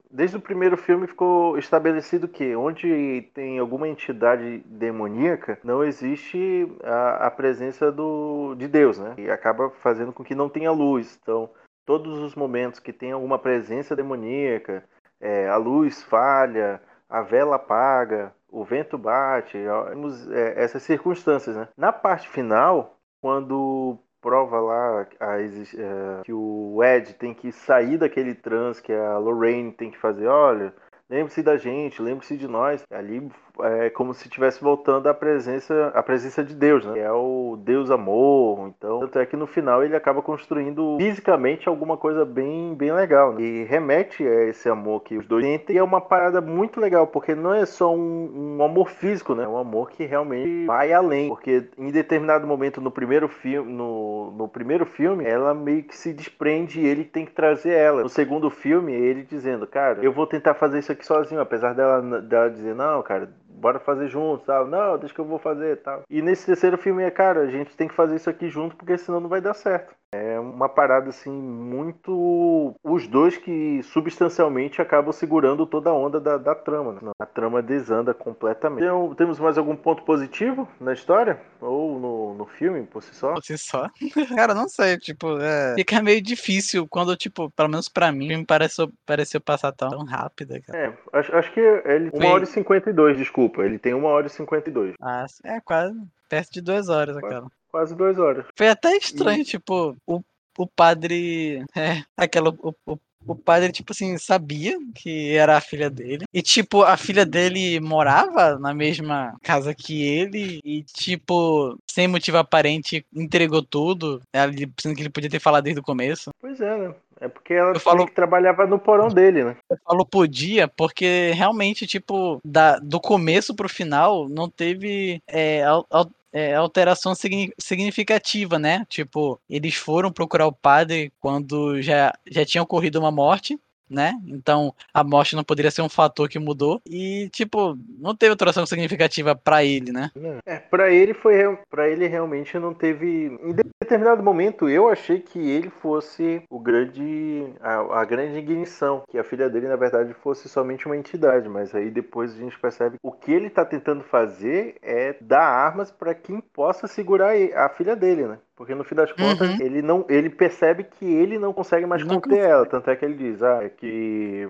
desde 0.09 0.37
o 0.37 0.41
primeiro 0.41 0.77
filme 0.77 1.07
ficou 1.07 1.57
estabelecido 1.57 2.27
que 2.27 2.55
onde 2.55 3.29
tem 3.33 3.57
alguma 3.57 3.87
entidade 3.87 4.59
demoníaca, 4.65 5.59
não 5.63 5.83
existe 5.83 6.67
a, 6.83 7.27
a 7.27 7.31
presença 7.31 7.91
do, 7.91 8.55
de 8.55 8.67
Deus, 8.67 8.99
né? 8.99 9.15
E 9.17 9.29
acaba 9.29 9.69
fazendo 9.69 10.13
com 10.13 10.23
que 10.23 10.35
não 10.35 10.49
tenha 10.49 10.71
luz. 10.71 11.17
Então, 11.21 11.49
todos 11.85 12.19
os 12.19 12.35
momentos 12.35 12.79
que 12.79 12.93
tem 12.93 13.11
alguma 13.11 13.39
presença 13.39 13.95
demoníaca, 13.95 14.83
é, 15.19 15.47
a 15.47 15.57
luz 15.57 16.03
falha, 16.03 16.81
a 17.09 17.21
vela 17.21 17.55
apaga, 17.55 18.33
o 18.51 18.63
vento 18.63 18.97
bate, 18.97 19.57
temos, 19.89 20.29
é, 20.29 20.63
essas 20.63 20.83
circunstâncias, 20.83 21.55
né? 21.55 21.67
Na 21.75 21.91
parte 21.91 22.29
final, 22.29 22.97
quando 23.21 23.97
prova 24.23 24.59
lá 24.59 25.05
a 25.19 25.39
exi- 25.41 25.77
eh, 25.79 26.21
que 26.23 26.33
o 26.33 26.79
Ed 26.81 27.13
tem 27.15 27.33
que 27.33 27.51
sair 27.51 27.97
daquele 27.97 28.33
transe 28.33 28.81
que 28.81 28.93
a 28.93 29.17
Lorraine 29.19 29.71
tem 29.73 29.91
que 29.91 29.97
fazer, 29.99 30.25
olha, 30.27 30.73
lembre-se 31.13 31.43
da 31.43 31.57
gente, 31.57 32.01
lembre-se 32.01 32.35
de 32.35 32.47
nós. 32.47 32.83
Ali 32.91 33.29
é 33.61 33.89
como 33.91 34.13
se 34.15 34.23
estivesse 34.23 34.61
voltando 34.63 35.07
à 35.07 35.13
presença, 35.13 35.91
à 35.93 36.01
presença 36.01 36.43
de 36.43 36.55
Deus, 36.55 36.83
né? 36.85 36.93
Que 36.93 36.99
é 36.99 37.11
o 37.11 37.55
Deus 37.59 37.91
amor. 37.91 38.69
Então, 38.75 39.01
tanto 39.01 39.19
é 39.19 39.25
que 39.25 39.37
no 39.37 39.45
final 39.45 39.83
ele 39.83 39.95
acaba 39.95 40.23
construindo 40.23 40.97
fisicamente 40.99 41.69
alguma 41.69 41.95
coisa 41.95 42.25
bem, 42.25 42.73
bem 42.73 42.91
legal. 42.91 43.33
Né? 43.33 43.41
E 43.43 43.63
remete 43.65 44.25
a 44.25 44.45
esse 44.45 44.67
amor 44.67 45.03
que 45.03 45.17
os 45.17 45.27
dois 45.27 45.45
sentem. 45.45 45.75
E 45.75 45.79
é 45.79 45.83
uma 45.83 46.01
parada 46.01 46.41
muito 46.41 46.79
legal, 46.79 47.05
porque 47.05 47.35
não 47.35 47.53
é 47.53 47.65
só 47.65 47.93
um, 47.93 48.57
um 48.57 48.63
amor 48.63 48.89
físico, 48.89 49.35
né? 49.35 49.43
É 49.43 49.47
um 49.47 49.57
amor 49.57 49.91
que 49.91 50.03
realmente 50.05 50.65
vai 50.65 50.91
além. 50.91 51.29
Porque 51.29 51.63
em 51.77 51.91
determinado 51.91 52.47
momento 52.47 52.81
no 52.81 52.89
primeiro 52.89 53.27
filme, 53.27 53.71
no, 53.71 54.31
no 54.31 54.47
primeiro 54.47 54.85
filme, 54.85 55.25
ela 55.25 55.53
meio 55.53 55.83
que 55.83 55.95
se 55.95 56.11
desprende 56.11 56.79
e 56.79 56.87
ele 56.87 57.03
tem 57.03 57.23
que 57.23 57.31
trazer 57.31 57.73
ela. 57.73 58.01
No 58.01 58.09
segundo 58.09 58.49
filme, 58.49 58.93
ele 58.93 59.23
dizendo, 59.23 59.67
cara, 59.67 59.99
eu 60.01 60.11
vou 60.11 60.25
tentar 60.25 60.55
fazer 60.55 60.79
isso 60.79 60.91
aqui 60.91 61.02
sozinho, 61.05 61.41
apesar 61.41 61.73
dela, 61.73 62.21
dela 62.21 62.49
dizer, 62.49 62.75
não, 62.75 63.01
cara, 63.03 63.29
bora 63.47 63.79
fazer 63.79 64.07
junto, 64.07 64.45
tal. 64.45 64.67
Não, 64.67 64.97
deixa 64.97 65.13
que 65.13 65.21
eu 65.21 65.25
vou 65.25 65.39
fazer, 65.39 65.81
tal. 65.81 66.03
E 66.09 66.21
nesse 66.21 66.45
terceiro 66.45 66.77
filme 66.77 67.03
é, 67.03 67.11
cara, 67.11 67.41
a 67.41 67.47
gente 67.47 67.75
tem 67.75 67.87
que 67.87 67.95
fazer 67.95 68.15
isso 68.15 68.29
aqui 68.29 68.49
junto 68.49 68.75
porque 68.75 68.97
senão 68.97 69.19
não 69.19 69.29
vai 69.29 69.41
dar 69.41 69.53
certo. 69.53 69.95
É 70.13 70.39
uma 70.39 70.69
parada 70.69 71.09
assim 71.09 71.31
muito 71.31 72.75
os 72.83 73.07
dois 73.07 73.35
que 73.35 73.81
substancialmente 73.83 74.81
acabam 74.81 75.11
segurando 75.11 75.65
toda 75.65 75.89
a 75.89 75.93
onda 75.93 76.19
da, 76.19 76.37
da 76.37 76.53
trama. 76.53 76.99
Né? 77.01 77.11
A 77.19 77.25
trama 77.25 77.61
desanda 77.61 78.13
completamente. 78.13 78.83
Então, 78.83 79.15
temos 79.15 79.39
mais 79.39 79.57
algum 79.57 79.75
ponto 79.75 80.03
positivo 80.03 80.67
na 80.79 80.93
história 80.93 81.39
ou 81.59 81.99
no, 81.99 82.33
no 82.35 82.45
filme 82.45 82.83
por 82.83 83.01
si 83.01 83.15
só? 83.15 83.33
Por 83.33 83.43
si 83.43 83.57
só. 83.57 83.89
Cara, 84.35 84.53
não 84.53 84.67
sei, 84.69 84.97
tipo, 84.97 85.39
é... 85.39 85.73
fica 85.75 86.01
meio 86.01 86.21
difícil 86.21 86.87
quando, 86.87 87.15
tipo, 87.15 87.49
pelo 87.51 87.69
menos 87.69 87.89
pra 87.89 88.11
mim, 88.11 88.27
filme 88.27 88.45
pareceu, 88.45 88.91
pareceu 89.05 89.41
passar 89.41 89.71
tão, 89.71 89.89
tão 89.89 90.05
rápido, 90.05 90.61
cara. 90.61 90.77
É, 90.77 91.17
acho, 91.19 91.35
acho 91.35 91.53
que 91.53 91.59
ele. 91.59 92.11
Foi- 92.11 92.19
Uma 92.19 92.33
hora 92.33 92.43
e 92.43 92.47
52, 92.47 93.17
desculpa. 93.17 93.63
Ele 93.63 93.79
tem 93.79 93.93
uma 93.93 94.09
hora 94.09 94.27
e 94.27 94.29
52. 94.29 94.93
Ah, 95.01 95.25
é 95.43 95.59
quase 95.59 95.99
perto 96.29 96.51
de 96.51 96.61
duas 96.61 96.89
horas 96.89 97.17
aquela. 97.17 97.47
Quase 97.73 97.95
duas 97.95 98.19
horas. 98.19 98.45
Foi 98.55 98.69
até 98.69 98.95
estranho, 98.95 99.43
tipo, 99.43 99.95
o, 100.05 100.21
o 100.57 100.67
padre. 100.67 101.65
É, 101.75 102.03
aquela. 102.15 102.51
O, 102.51 102.73
o, 102.85 102.97
o 103.25 103.35
padre, 103.35 103.71
tipo 103.71 103.93
assim, 103.93 104.17
sabia 104.17 104.77
que 104.93 105.35
era 105.35 105.57
a 105.57 105.61
filha 105.61 105.89
dele. 105.89 106.25
E, 106.33 106.41
tipo, 106.41 106.83
a 106.83 106.95
filha 106.97 107.25
dele 107.25 107.79
morava 107.79 108.59
na 108.59 108.73
mesma 108.75 109.35
casa 109.41 109.73
que 109.73 110.05
ele. 110.05 110.59
E, 110.63 110.83
tipo, 110.83 111.75
sem 111.89 112.07
motivo 112.07 112.37
aparente, 112.37 113.03
entregou 113.15 113.63
tudo. 113.63 114.21
ali, 114.33 114.71
Sendo 114.79 114.93
que 114.95 115.01
ele 115.01 115.09
podia 115.09 115.29
ter 115.29 115.39
falado 115.39 115.63
desde 115.63 115.79
o 115.79 115.83
começo. 115.83 116.29
Pois 116.39 116.61
é, 116.61 116.77
né? 116.77 116.93
É 117.21 117.27
porque 117.29 117.53
ela 117.53 117.71
Eu 117.71 117.79
falo- 117.79 118.05
que 118.05 118.13
trabalhava 118.13 118.67
no 118.67 118.77
porão 118.77 119.07
dele, 119.07 119.43
né? 119.45 119.55
Eu 119.69 119.77
falo 119.85 120.05
podia, 120.05 120.67
porque 120.67 121.31
realmente, 121.33 121.87
tipo, 121.87 122.39
da, 122.43 122.77
do 122.79 122.99
começo 122.99 123.55
pro 123.55 123.69
final, 123.69 124.27
não 124.27 124.49
teve 124.49 125.21
é, 125.27 125.63
al- 125.63 125.87
al- 125.89 126.11
é, 126.33 126.55
alteração 126.55 127.15
signi- 127.15 127.53
significativa, 127.61 128.59
né? 128.59 128.85
Tipo, 128.89 129.39
eles 129.49 129.75
foram 129.75 130.11
procurar 130.11 130.47
o 130.47 130.53
padre 130.53 131.13
quando 131.19 131.81
já, 131.81 132.13
já 132.29 132.45
tinha 132.45 132.63
ocorrido 132.63 132.99
uma 132.99 133.11
morte. 133.11 133.59
Né? 133.93 134.19
Então 134.25 134.73
a 134.91 135.03
morte 135.03 135.35
não 135.35 135.43
poderia 135.43 135.69
ser 135.69 135.83
um 135.83 135.89
fator 135.89 136.27
que 136.27 136.39
mudou 136.39 136.81
e 136.89 137.29
tipo 137.31 137.77
não 137.99 138.15
teve 138.15 138.31
alteração 138.31 138.65
significativa 138.65 139.35
pra 139.35 139.63
ele, 139.63 139.91
né? 139.91 140.09
É, 140.45 140.57
pra 140.57 140.89
ele 140.89 141.13
foi 141.13 141.57
para 141.69 141.87
ele 141.87 142.07
realmente 142.07 142.57
não 142.57 142.73
teve 142.73 143.27
em 143.43 143.53
determinado 143.79 144.23
momento 144.23 144.67
eu 144.67 144.89
achei 144.89 145.19
que 145.19 145.37
ele 145.37 145.69
fosse 145.69 146.41
o 146.49 146.59
grande 146.59 147.53
a, 147.61 148.01
a 148.01 148.05
grande 148.05 148.37
ignição, 148.37 149.03
que 149.07 149.17
a 149.17 149.23
filha 149.23 149.49
dele 149.49 149.67
na 149.67 149.75
verdade 149.75 150.13
fosse 150.15 150.49
somente 150.49 150.85
uma 150.85 150.97
entidade, 150.97 151.47
mas 151.47 151.75
aí 151.75 151.91
depois 151.91 152.33
a 152.33 152.37
gente 152.37 152.59
percebe 152.59 152.97
o 153.03 153.11
que 153.11 153.31
ele 153.31 153.49
tá 153.49 153.63
tentando 153.63 154.03
fazer 154.03 154.75
é 154.81 155.15
dar 155.21 155.43
armas 155.43 155.91
pra 155.91 156.15
quem 156.15 156.41
possa 156.41 156.87
segurar 156.87 157.33
a 157.55 157.69
filha 157.69 157.95
dele, 157.95 158.27
né? 158.27 158.39
Porque 158.63 158.75
no 158.75 158.83
fim 158.85 158.95
das 158.95 159.11
contas, 159.11 159.49
Uhum. 159.49 159.57
ele 159.59 159.81
não 159.81 160.05
ele 160.07 160.29
percebe 160.29 160.85
que 160.85 161.05
ele 161.05 161.37
não 161.37 161.51
consegue 161.51 161.85
mais 161.85 162.01
Não 162.05 162.15
conter 162.21 162.39
ela, 162.39 162.65
tanto 162.65 162.89
é 162.89 162.95
que 162.95 163.03
ele 163.03 163.15
diz: 163.15 163.43
"Ah, 163.43 163.61
é 163.61 163.67
que 163.67 164.47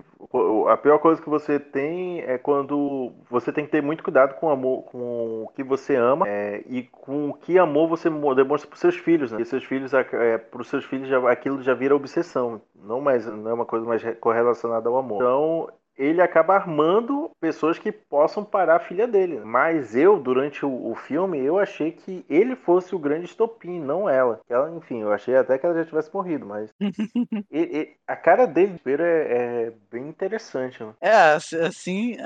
a 0.68 0.76
pior 0.76 0.98
coisa 0.98 1.20
que 1.20 1.28
você 1.28 1.58
tem 1.58 2.20
é 2.20 2.38
quando 2.38 3.10
você 3.28 3.52
tem 3.52 3.64
que 3.64 3.72
ter 3.72 3.82
muito 3.82 4.04
cuidado 4.04 4.34
com 4.36 4.46
o 4.46 4.50
amor, 4.50 4.84
com 4.84 5.42
o 5.42 5.48
que 5.48 5.64
você 5.64 5.96
ama 5.96 6.28
é, 6.28 6.62
e 6.68 6.84
com 6.84 7.30
o 7.30 7.34
que 7.34 7.58
amor 7.58 7.88
você 7.88 8.08
mo- 8.08 8.34
demonstra 8.36 8.68
para 8.70 8.78
seus 8.78 8.96
filhos, 8.96 9.32
né? 9.32 9.36
Porque 9.38 9.50
seus 9.50 9.64
filhos, 9.64 9.92
é, 9.92 10.38
para 10.38 10.60
os 10.60 10.68
seus 10.68 10.84
filhos, 10.84 11.08
já- 11.08 11.28
aquilo 11.28 11.60
já 11.60 11.74
vira 11.74 11.94
obsessão, 11.96 12.60
não 12.74 13.00
mais 13.00 13.26
não 13.26 13.50
é 13.50 13.54
uma 13.54 13.66
coisa 13.66 13.84
mais 13.84 14.00
re- 14.00 14.14
correlacionada 14.14 14.88
ao 14.88 14.96
amor. 14.96 15.16
Então 15.16 15.68
ele 15.96 16.20
acaba 16.22 16.54
armando 16.54 17.30
pessoas 17.40 17.78
que 17.78 17.92
possam 17.92 18.44
parar 18.44 18.76
a 18.76 18.80
filha 18.80 19.06
dele. 19.06 19.40
Mas 19.40 19.94
eu, 19.94 20.18
durante 20.18 20.64
o, 20.64 20.90
o 20.90 20.94
filme, 20.94 21.38
eu 21.40 21.58
achei 21.58 21.92
que 21.92 22.24
ele 22.28 22.56
fosse 22.56 22.94
o 22.94 22.98
grande 22.98 23.26
estopim, 23.26 23.80
não 23.80 24.08
ela. 24.08 24.40
Ela, 24.48 24.70
enfim, 24.76 25.02
eu 25.02 25.12
achei 25.12 25.36
até 25.36 25.58
que 25.58 25.66
ela 25.66 25.74
já 25.74 25.84
tivesse 25.84 26.12
morrido, 26.12 26.46
mas 26.46 26.70
e- 27.50 27.78
e- 27.80 27.96
a 28.06 28.16
cara 28.16 28.46
dele 28.46 28.78
é, 29.02 29.66
é 29.66 29.72
bem 29.90 30.08
interessante, 30.08 30.82
né? 30.82 30.92
É, 31.00 31.10
ass- 31.34 31.52
assim, 31.54 32.16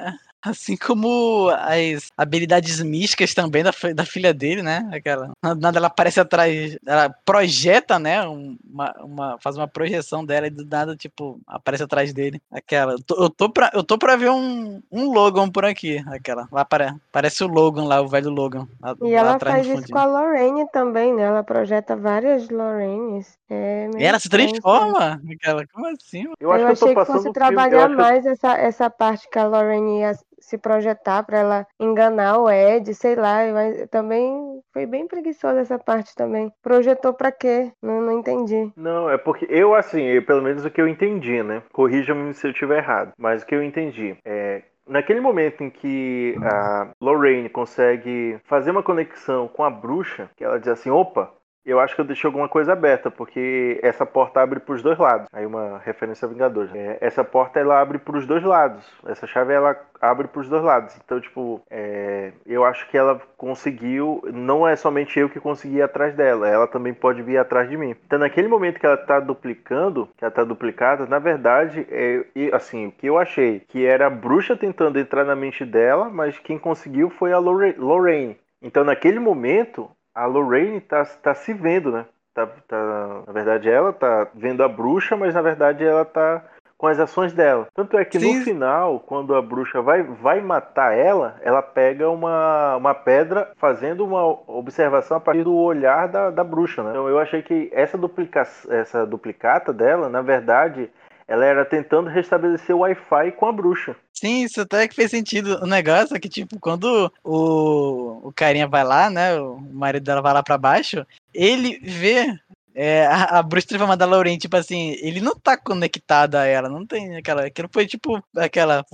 assim 0.50 0.76
como 0.76 1.48
as 1.50 2.10
habilidades 2.16 2.80
místicas 2.82 3.34
também 3.34 3.62
da, 3.62 3.72
da 3.94 4.04
filha 4.04 4.32
dele, 4.34 4.62
né? 4.62 4.88
Aquela, 4.92 5.30
nada 5.42 5.78
ela 5.78 5.86
aparece 5.88 6.20
atrás, 6.20 6.76
ela 6.86 7.10
projeta, 7.24 7.98
né? 7.98 8.26
um- 8.28 8.56
Uma, 8.68 8.94
uma, 9.02 9.38
faz 9.40 9.56
uma 9.56 9.66
projeção 9.66 10.24
dela 10.24 10.46
e 10.46 10.50
do 10.50 10.64
nada, 10.64 10.94
tipo, 10.96 11.40
aparece 11.46 11.82
atrás 11.82 12.12
dele. 12.12 12.40
Aquela, 12.50 12.92
eu 12.92 13.02
tô, 13.02 13.14
eu 13.24 13.30
tô, 13.30 13.50
pra, 13.50 13.70
eu 13.74 13.82
tô 13.82 13.98
pra 13.98 14.14
ver 14.16 14.30
um, 14.30 14.80
um 14.92 15.12
Logan 15.12 15.48
por 15.50 15.64
aqui, 15.64 16.02
aquela. 16.08 16.46
Lá 16.52 16.60
apare- 16.62 16.94
parece 17.10 17.42
o 17.42 17.48
Logan 17.48 17.84
lá, 17.84 18.00
o 18.00 18.08
velho 18.08 18.30
Logan. 18.30 18.66
Lá, 18.80 18.94
E 19.00 19.12
lá 19.14 19.18
ela 19.18 19.34
atrás 19.34 19.66
faz 19.66 19.78
isso 19.80 19.92
com 19.92 19.98
a 19.98 20.04
Lorraine 20.04 20.66
também, 20.70 21.12
né? 21.14 21.22
Ela 21.22 21.42
projeta 21.42 21.96
várias 21.96 22.48
Lorraines. 22.48 23.36
É 23.50 23.88
E 23.98 24.04
ela 24.04 24.18
se 24.18 24.28
transforma? 24.28 25.20
Aquela, 25.32 25.66
como 25.66 25.86
assim? 25.86 26.24
Eu 26.38 26.52
acho 26.52 26.62
eu 26.62 26.66
que 26.66 26.72
eu 26.72 26.76
tô 26.76 26.84
achei 26.84 26.94
que 26.94 27.04
fosse 27.12 27.32
trabalhar 27.32 27.84
acho 27.86 27.88
que 27.96 27.96
mais 27.96 28.26
essa, 28.26 28.52
essa 28.56 28.90
parte 28.90 29.28
que 29.28 29.38
a 29.38 29.46
Lorraine 29.46 30.00
ia 30.00 30.12
se 30.40 30.58
projetar 30.58 31.22
pra 31.24 31.38
ela 31.38 31.66
enganar 31.80 32.38
o 32.38 32.50
Ed, 32.50 32.94
sei 32.94 33.14
lá, 33.14 33.38
mas 33.52 33.86
também 33.90 34.60
foi 34.72 34.86
bem 34.86 35.06
preguiçosa 35.06 35.60
essa 35.60 35.78
parte 35.78 36.14
também. 36.14 36.52
Projetou 36.62 37.12
pra 37.12 37.32
quê? 37.32 37.72
Não, 37.82 38.00
não 38.00 38.18
entendi. 38.18 38.70
Não, 38.76 39.10
é 39.10 39.16
porque 39.18 39.46
eu, 39.48 39.74
assim, 39.74 40.02
eu- 40.02 40.24
pelo 40.24 40.42
menos 40.42 40.64
o 40.64 40.70
que 40.70 40.80
eu 40.80 40.88
entendi, 40.88 41.42
né? 41.42 41.62
Corrija-me 41.72 42.32
se 42.34 42.46
eu 42.46 42.50
estiver 42.50 42.78
errado. 42.78 43.12
Mas 43.18 43.42
o 43.42 43.46
que 43.46 43.54
eu 43.54 43.62
entendi 43.62 44.16
é. 44.24 44.62
Naquele 44.86 45.20
momento 45.20 45.62
em 45.62 45.68
que 45.68 46.38
a 46.42 46.88
Lorraine 46.98 47.50
consegue 47.50 48.38
fazer 48.44 48.70
uma 48.70 48.82
conexão 48.82 49.46
com 49.46 49.62
a 49.62 49.68
bruxa, 49.68 50.30
que 50.34 50.42
ela 50.42 50.58
diz 50.58 50.68
assim: 50.68 50.88
opa, 50.88 51.30
eu 51.70 51.80
acho 51.80 51.94
que 51.94 52.00
eu 52.00 52.04
deixei 52.04 52.26
alguma 52.28 52.48
coisa 52.48 52.72
aberta, 52.72 53.10
porque 53.10 53.78
essa 53.82 54.04
porta 54.06 54.40
abre 54.40 54.60
para 54.60 54.74
os 54.74 54.82
dois 54.82 54.98
lados. 54.98 55.28
Aí 55.32 55.44
uma 55.46 55.78
referência 55.84 56.26
a 56.26 56.28
Vingadores. 56.28 56.74
É, 56.74 56.98
essa 57.00 57.22
porta 57.24 57.60
ela 57.60 57.80
abre 57.80 57.98
para 57.98 58.16
os 58.16 58.26
dois 58.26 58.42
lados. 58.42 58.84
Essa 59.06 59.26
chave 59.26 59.52
ela 59.52 59.76
abre 60.00 60.28
para 60.28 60.40
os 60.40 60.48
dois 60.48 60.62
lados. 60.62 60.96
Então, 61.04 61.20
tipo, 61.20 61.60
é, 61.70 62.32
eu 62.46 62.64
acho 62.64 62.88
que 62.88 62.96
ela 62.96 63.20
conseguiu. 63.36 64.22
Não 64.32 64.66
é 64.66 64.76
somente 64.76 65.18
eu 65.18 65.28
que 65.28 65.40
consegui 65.40 65.76
ir 65.76 65.82
atrás 65.82 66.14
dela, 66.14 66.48
ela 66.48 66.66
também 66.66 66.94
pode 66.94 67.22
vir 67.22 67.38
atrás 67.38 67.68
de 67.68 67.76
mim. 67.76 67.94
Então, 68.06 68.18
naquele 68.18 68.48
momento 68.48 68.78
que 68.78 68.86
ela 68.86 68.96
tá 68.96 69.20
duplicando, 69.20 70.08
que 70.16 70.24
ela 70.24 70.30
tá 70.32 70.44
duplicada, 70.44 71.06
na 71.06 71.18
verdade, 71.18 71.86
é, 71.90 72.24
assim, 72.52 72.86
o 72.86 72.92
que 72.92 73.06
eu 73.06 73.18
achei 73.18 73.60
que 73.68 73.84
era 73.84 74.06
a 74.06 74.10
bruxa 74.10 74.56
tentando 74.56 74.98
entrar 74.98 75.24
na 75.24 75.36
mente 75.36 75.64
dela, 75.64 76.08
mas 76.08 76.38
quem 76.38 76.58
conseguiu 76.58 77.10
foi 77.10 77.32
a 77.32 77.38
Lorra- 77.38 77.74
Lorraine. 77.76 78.36
Então, 78.60 78.82
naquele 78.84 79.20
momento, 79.20 79.88
a 80.18 80.26
Lorraine 80.26 80.80
tá, 80.80 81.04
tá 81.04 81.32
se 81.34 81.54
vendo, 81.54 81.92
né? 81.92 82.04
Tá, 82.34 82.46
tá- 82.66 83.22
na 83.26 83.32
verdade, 83.32 83.68
ela 83.70 83.92
tá 83.92 84.26
vendo 84.34 84.62
a 84.62 84.68
bruxa, 84.68 85.16
mas 85.16 85.34
na 85.34 85.42
verdade 85.42 85.84
ela 85.84 86.04
tá 86.04 86.42
com 86.76 86.86
as 86.86 86.98
ações 87.00 87.32
dela. 87.32 87.66
Tanto 87.74 87.98
é 87.98 88.04
que 88.04 88.20
Sim. 88.20 88.38
no 88.38 88.44
final, 88.44 89.00
quando 89.00 89.34
a 89.34 89.42
bruxa 89.42 89.82
vai, 89.82 90.02
vai 90.02 90.40
matar 90.40 90.96
ela, 90.96 91.36
ela 91.42 91.60
pega 91.60 92.08
uma, 92.08 92.76
uma 92.76 92.94
pedra 92.94 93.50
fazendo 93.56 94.04
uma 94.04 94.24
observação 94.46 95.16
a 95.16 95.20
partir 95.20 95.42
do 95.42 95.54
olhar 95.54 96.06
da, 96.06 96.30
da 96.30 96.44
bruxa, 96.44 96.82
né? 96.82 96.90
Então 96.90 97.08
eu 97.08 97.18
achei 97.18 97.42
que 97.42 97.68
essa, 97.72 97.98
duplica, 97.98 98.46
essa 98.68 99.04
duplicata 99.04 99.72
dela, 99.72 100.08
na 100.08 100.22
verdade, 100.22 100.88
ela 101.28 101.44
era 101.44 101.64
tentando 101.64 102.08
restabelecer 102.08 102.74
o 102.74 102.80
Wi-Fi 102.80 103.32
com 103.32 103.46
a 103.46 103.52
bruxa. 103.52 103.94
Sim, 104.14 104.44
isso 104.44 104.62
até 104.62 104.88
que 104.88 104.94
fez 104.94 105.10
sentido. 105.10 105.62
O 105.62 105.66
negócio 105.66 106.16
é 106.16 106.18
que, 106.18 106.28
tipo, 106.28 106.58
quando 106.58 107.12
o, 107.22 108.28
o 108.28 108.32
carinha 108.34 108.66
vai 108.66 108.82
lá, 108.82 109.10
né? 109.10 109.38
O 109.38 109.60
marido 109.60 110.04
dela 110.04 110.22
vai 110.22 110.32
lá 110.32 110.42
pra 110.42 110.56
baixo, 110.56 111.06
ele 111.34 111.78
vê 111.80 112.34
é, 112.74 113.06
a, 113.06 113.38
a 113.38 113.42
Bruce 113.42 113.76
Mandalorian, 113.76 114.38
tipo 114.38 114.56
assim, 114.56 114.96
ele 115.02 115.20
não 115.20 115.34
tá 115.34 115.56
conectado 115.56 116.36
a 116.36 116.46
ela, 116.46 116.68
não 116.68 116.86
tem 116.86 117.16
aquela. 117.16 117.44
Aquilo 117.44 117.68
foi 117.70 117.86
tipo 117.86 118.22
aquela 118.36 118.84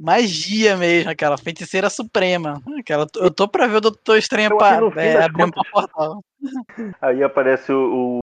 magia 0.00 0.76
mesmo, 0.76 1.10
aquela 1.10 1.38
feiticeira 1.38 1.88
suprema. 1.88 2.60
Aquela, 2.78 3.06
eu 3.16 3.30
tô 3.30 3.46
pra 3.46 3.66
ver 3.66 3.76
o 3.76 3.80
Doutor 3.82 4.18
Estranho 4.18 4.56
pra, 4.56 4.80
é, 4.96 5.22
abrir 5.22 5.44
um 5.44 5.50
portal. 5.50 6.24
Aí 7.00 7.22
aparece 7.22 7.70
o, 7.72 8.18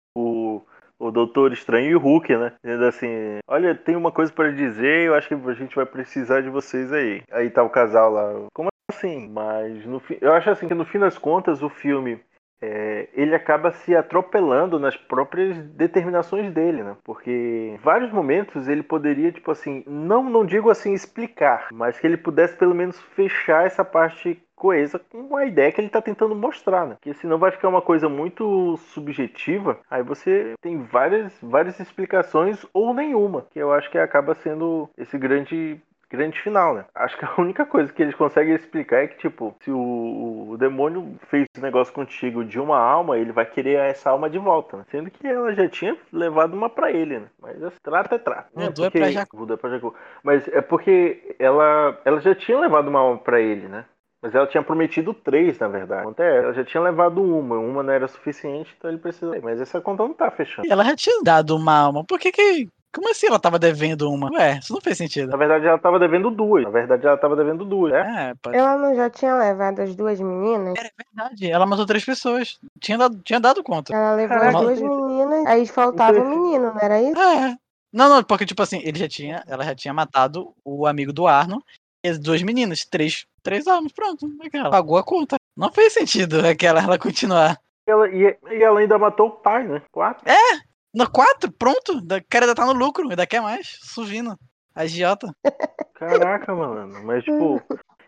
o, 1.00 1.10
Doutor 1.10 1.52
Estranho 1.52 1.90
e 1.90 1.96
o 1.96 1.98
Hulk, 1.98 2.36
né? 2.36 2.52
Dizendo 2.62 2.84
assim: 2.84 3.38
Olha, 3.48 3.74
tem 3.74 3.96
uma 3.96 4.12
coisa 4.12 4.32
para 4.32 4.52
dizer, 4.52 5.06
eu 5.06 5.14
acho 5.14 5.26
que 5.26 5.34
a 5.34 5.54
gente 5.54 5.74
vai 5.74 5.86
precisar 5.86 6.42
de 6.42 6.50
vocês 6.50 6.92
aí. 6.92 7.22
Aí 7.32 7.50
tá 7.50 7.62
o 7.62 7.70
casal 7.70 8.12
lá. 8.12 8.46
Como 8.54 8.68
assim? 8.90 9.28
Mas 9.28 9.84
no 9.86 10.02
eu 10.20 10.32
acho 10.32 10.50
assim 10.50 10.68
que 10.68 10.74
no 10.74 10.84
fim 10.84 10.98
das 10.98 11.16
contas 11.16 11.62
o 11.62 11.68
filme 11.68 12.20
é, 12.62 13.08
ele 13.14 13.34
acaba 13.34 13.72
se 13.72 13.94
atropelando 13.94 14.78
nas 14.78 14.96
próprias 14.96 15.56
determinações 15.58 16.52
dele, 16.52 16.82
né? 16.82 16.96
Porque 17.04 17.30
em 17.74 17.76
vários 17.78 18.12
momentos 18.12 18.68
ele 18.68 18.82
poderia, 18.82 19.32
tipo 19.32 19.50
assim, 19.50 19.82
não, 19.86 20.22
não 20.24 20.44
digo 20.44 20.70
assim 20.70 20.92
explicar, 20.92 21.68
mas 21.72 21.98
que 21.98 22.06
ele 22.06 22.16
pudesse 22.16 22.56
pelo 22.56 22.74
menos 22.74 23.00
fechar 23.14 23.66
essa 23.66 23.84
parte 23.84 24.42
coesa 24.60 24.98
com 24.98 25.34
a 25.38 25.46
ideia 25.46 25.72
que 25.72 25.80
ele 25.80 25.86
está 25.86 26.02
tentando 26.02 26.34
mostrar, 26.34 26.86
né? 26.86 26.96
Que 27.00 27.14
senão 27.14 27.38
vai 27.38 27.50
ficar 27.50 27.68
uma 27.68 27.80
coisa 27.80 28.10
muito 28.10 28.76
subjetiva, 28.92 29.78
aí 29.90 30.02
você 30.02 30.52
tem 30.60 30.82
várias, 30.82 31.32
várias 31.42 31.80
explicações 31.80 32.66
ou 32.74 32.92
nenhuma, 32.92 33.46
que 33.50 33.58
eu 33.58 33.72
acho 33.72 33.90
que 33.90 33.96
acaba 33.96 34.34
sendo 34.34 34.90
esse 34.98 35.16
grande 35.16 35.80
grande 36.10 36.40
final, 36.40 36.74
né? 36.74 36.84
Acho 36.94 37.16
que 37.16 37.24
a 37.24 37.34
única 37.38 37.64
coisa 37.64 37.92
que 37.92 38.02
eles 38.02 38.14
conseguem 38.14 38.54
explicar 38.54 39.04
é 39.04 39.06
que, 39.06 39.18
tipo, 39.18 39.54
se 39.60 39.70
o, 39.70 40.50
o 40.50 40.56
demônio 40.58 41.16
fez 41.30 41.46
esse 41.54 41.62
negócio 41.62 41.94
contigo 41.94 42.44
de 42.44 42.58
uma 42.58 42.78
alma, 42.78 43.16
ele 43.16 43.32
vai 43.32 43.46
querer 43.46 43.78
essa 43.78 44.10
alma 44.10 44.28
de 44.28 44.38
volta, 44.38 44.76
né? 44.78 44.84
Sendo 44.90 45.10
que 45.10 45.26
ela 45.26 45.54
já 45.54 45.68
tinha 45.68 45.96
levado 46.12 46.54
uma 46.54 46.68
para 46.68 46.90
ele, 46.90 47.20
né? 47.20 47.26
Mas 47.40 47.62
assim, 47.62 47.76
trata 47.82 48.16
é 48.16 48.18
trata. 48.18 48.48
Mudou 48.54 48.86
é, 48.86 48.90
porque... 48.90 48.98
é 48.98 49.00
pra 49.00 49.10
Jacu. 49.10 49.52
É 49.52 49.56
pra 49.56 49.70
Jacu. 49.70 49.94
Mas 50.22 50.48
é 50.48 50.60
porque 50.60 51.36
ela, 51.38 51.98
ela 52.04 52.20
já 52.20 52.34
tinha 52.34 52.58
levado 52.58 52.88
uma 52.88 53.00
alma 53.00 53.18
para 53.18 53.40
ele, 53.40 53.68
né? 53.68 53.84
Mas 54.22 54.34
ela 54.34 54.46
tinha 54.46 54.62
prometido 54.62 55.14
três, 55.14 55.58
na 55.58 55.68
verdade. 55.68 56.06
Até 56.06 56.38
ela 56.38 56.52
já 56.52 56.62
tinha 56.62 56.82
levado 56.82 57.22
uma. 57.22 57.58
Uma 57.58 57.82
não 57.82 57.92
era 57.92 58.06
suficiente, 58.06 58.74
então 58.76 58.90
ele 58.90 58.98
precisa. 58.98 59.38
Mas 59.42 59.60
essa 59.60 59.80
conta 59.80 60.02
não 60.02 60.12
tá 60.12 60.30
fechando. 60.30 60.70
Ela 60.70 60.84
já 60.84 60.94
tinha 60.94 61.22
dado 61.22 61.56
uma 61.56 61.74
alma. 61.74 62.04
Por 62.04 62.18
que 62.18 62.30
que 62.30 62.68
como 62.92 63.10
assim 63.10 63.28
ela 63.28 63.38
tava 63.38 63.58
devendo 63.58 64.10
uma? 64.10 64.30
Ué, 64.32 64.58
isso 64.58 64.72
não 64.72 64.80
fez 64.80 64.98
sentido. 64.98 65.30
Na 65.30 65.36
verdade, 65.36 65.66
ela 65.66 65.78
tava 65.78 65.98
devendo 65.98 66.30
duas. 66.30 66.64
Na 66.64 66.70
verdade, 66.70 67.06
ela 67.06 67.16
tava 67.16 67.36
devendo 67.36 67.64
duas, 67.64 67.92
né? 67.92 68.30
É, 68.30 68.34
pode... 68.42 68.56
Ela 68.56 68.76
não 68.76 68.94
já 68.94 69.08
tinha 69.08 69.36
levado 69.36 69.80
as 69.80 69.94
duas 69.94 70.20
meninas? 70.20 70.74
É 70.76 70.90
verdade, 70.96 71.50
ela 71.50 71.66
matou 71.66 71.86
três 71.86 72.04
pessoas. 72.04 72.58
Tinha 72.80 72.98
dado, 72.98 73.20
tinha 73.22 73.38
dado 73.38 73.62
conta. 73.62 73.94
Ela 73.94 74.14
levou 74.14 74.36
Caraca, 74.36 74.58
as 74.58 74.64
duas 74.64 74.80
meninas, 74.80 75.46
aí 75.46 75.66
faltava 75.66 76.18
o 76.18 76.22
um 76.22 76.28
menino, 76.28 76.74
não 76.74 76.80
era 76.80 77.00
isso? 77.00 77.20
É. 77.20 77.56
Não, 77.92 78.08
não, 78.08 78.22
porque, 78.22 78.46
tipo 78.46 78.62
assim, 78.62 78.80
ele 78.84 78.98
já 78.98 79.08
tinha, 79.08 79.42
ela 79.46 79.64
já 79.64 79.74
tinha 79.74 79.94
matado 79.94 80.52
o 80.64 80.86
amigo 80.86 81.12
do 81.12 81.26
Arno 81.26 81.62
e 82.04 82.08
as 82.08 82.18
duas 82.18 82.42
meninas, 82.42 82.84
três, 82.84 83.26
três 83.42 83.66
armas, 83.66 83.92
pronto. 83.92 84.28
Ela 84.52 84.70
pagou 84.70 84.96
a 84.96 85.04
conta. 85.04 85.36
Não 85.56 85.72
fez 85.72 85.92
sentido 85.92 86.40
aquela 86.46 86.80
ela 86.80 86.98
continuar. 86.98 87.58
Ela, 87.86 88.08
e, 88.08 88.36
e 88.50 88.62
ela 88.62 88.80
ainda 88.80 88.98
matou 88.98 89.28
o 89.28 89.30
pai, 89.30 89.66
né? 89.66 89.82
Quatro. 89.90 90.28
É, 90.28 90.60
no 90.94 91.10
4, 91.10 91.52
pronto. 91.52 91.98
O 91.98 92.28
cara 92.28 92.44
ainda 92.44 92.54
tá 92.54 92.66
no 92.66 92.72
lucro, 92.72 93.08
ainda 93.08 93.26
quer 93.26 93.40
mais. 93.40 93.78
Suvindo. 93.82 94.36
Agiota. 94.74 95.34
Caraca, 95.94 96.54
mano. 96.54 97.02
Mas, 97.04 97.24
tipo. 97.24 97.60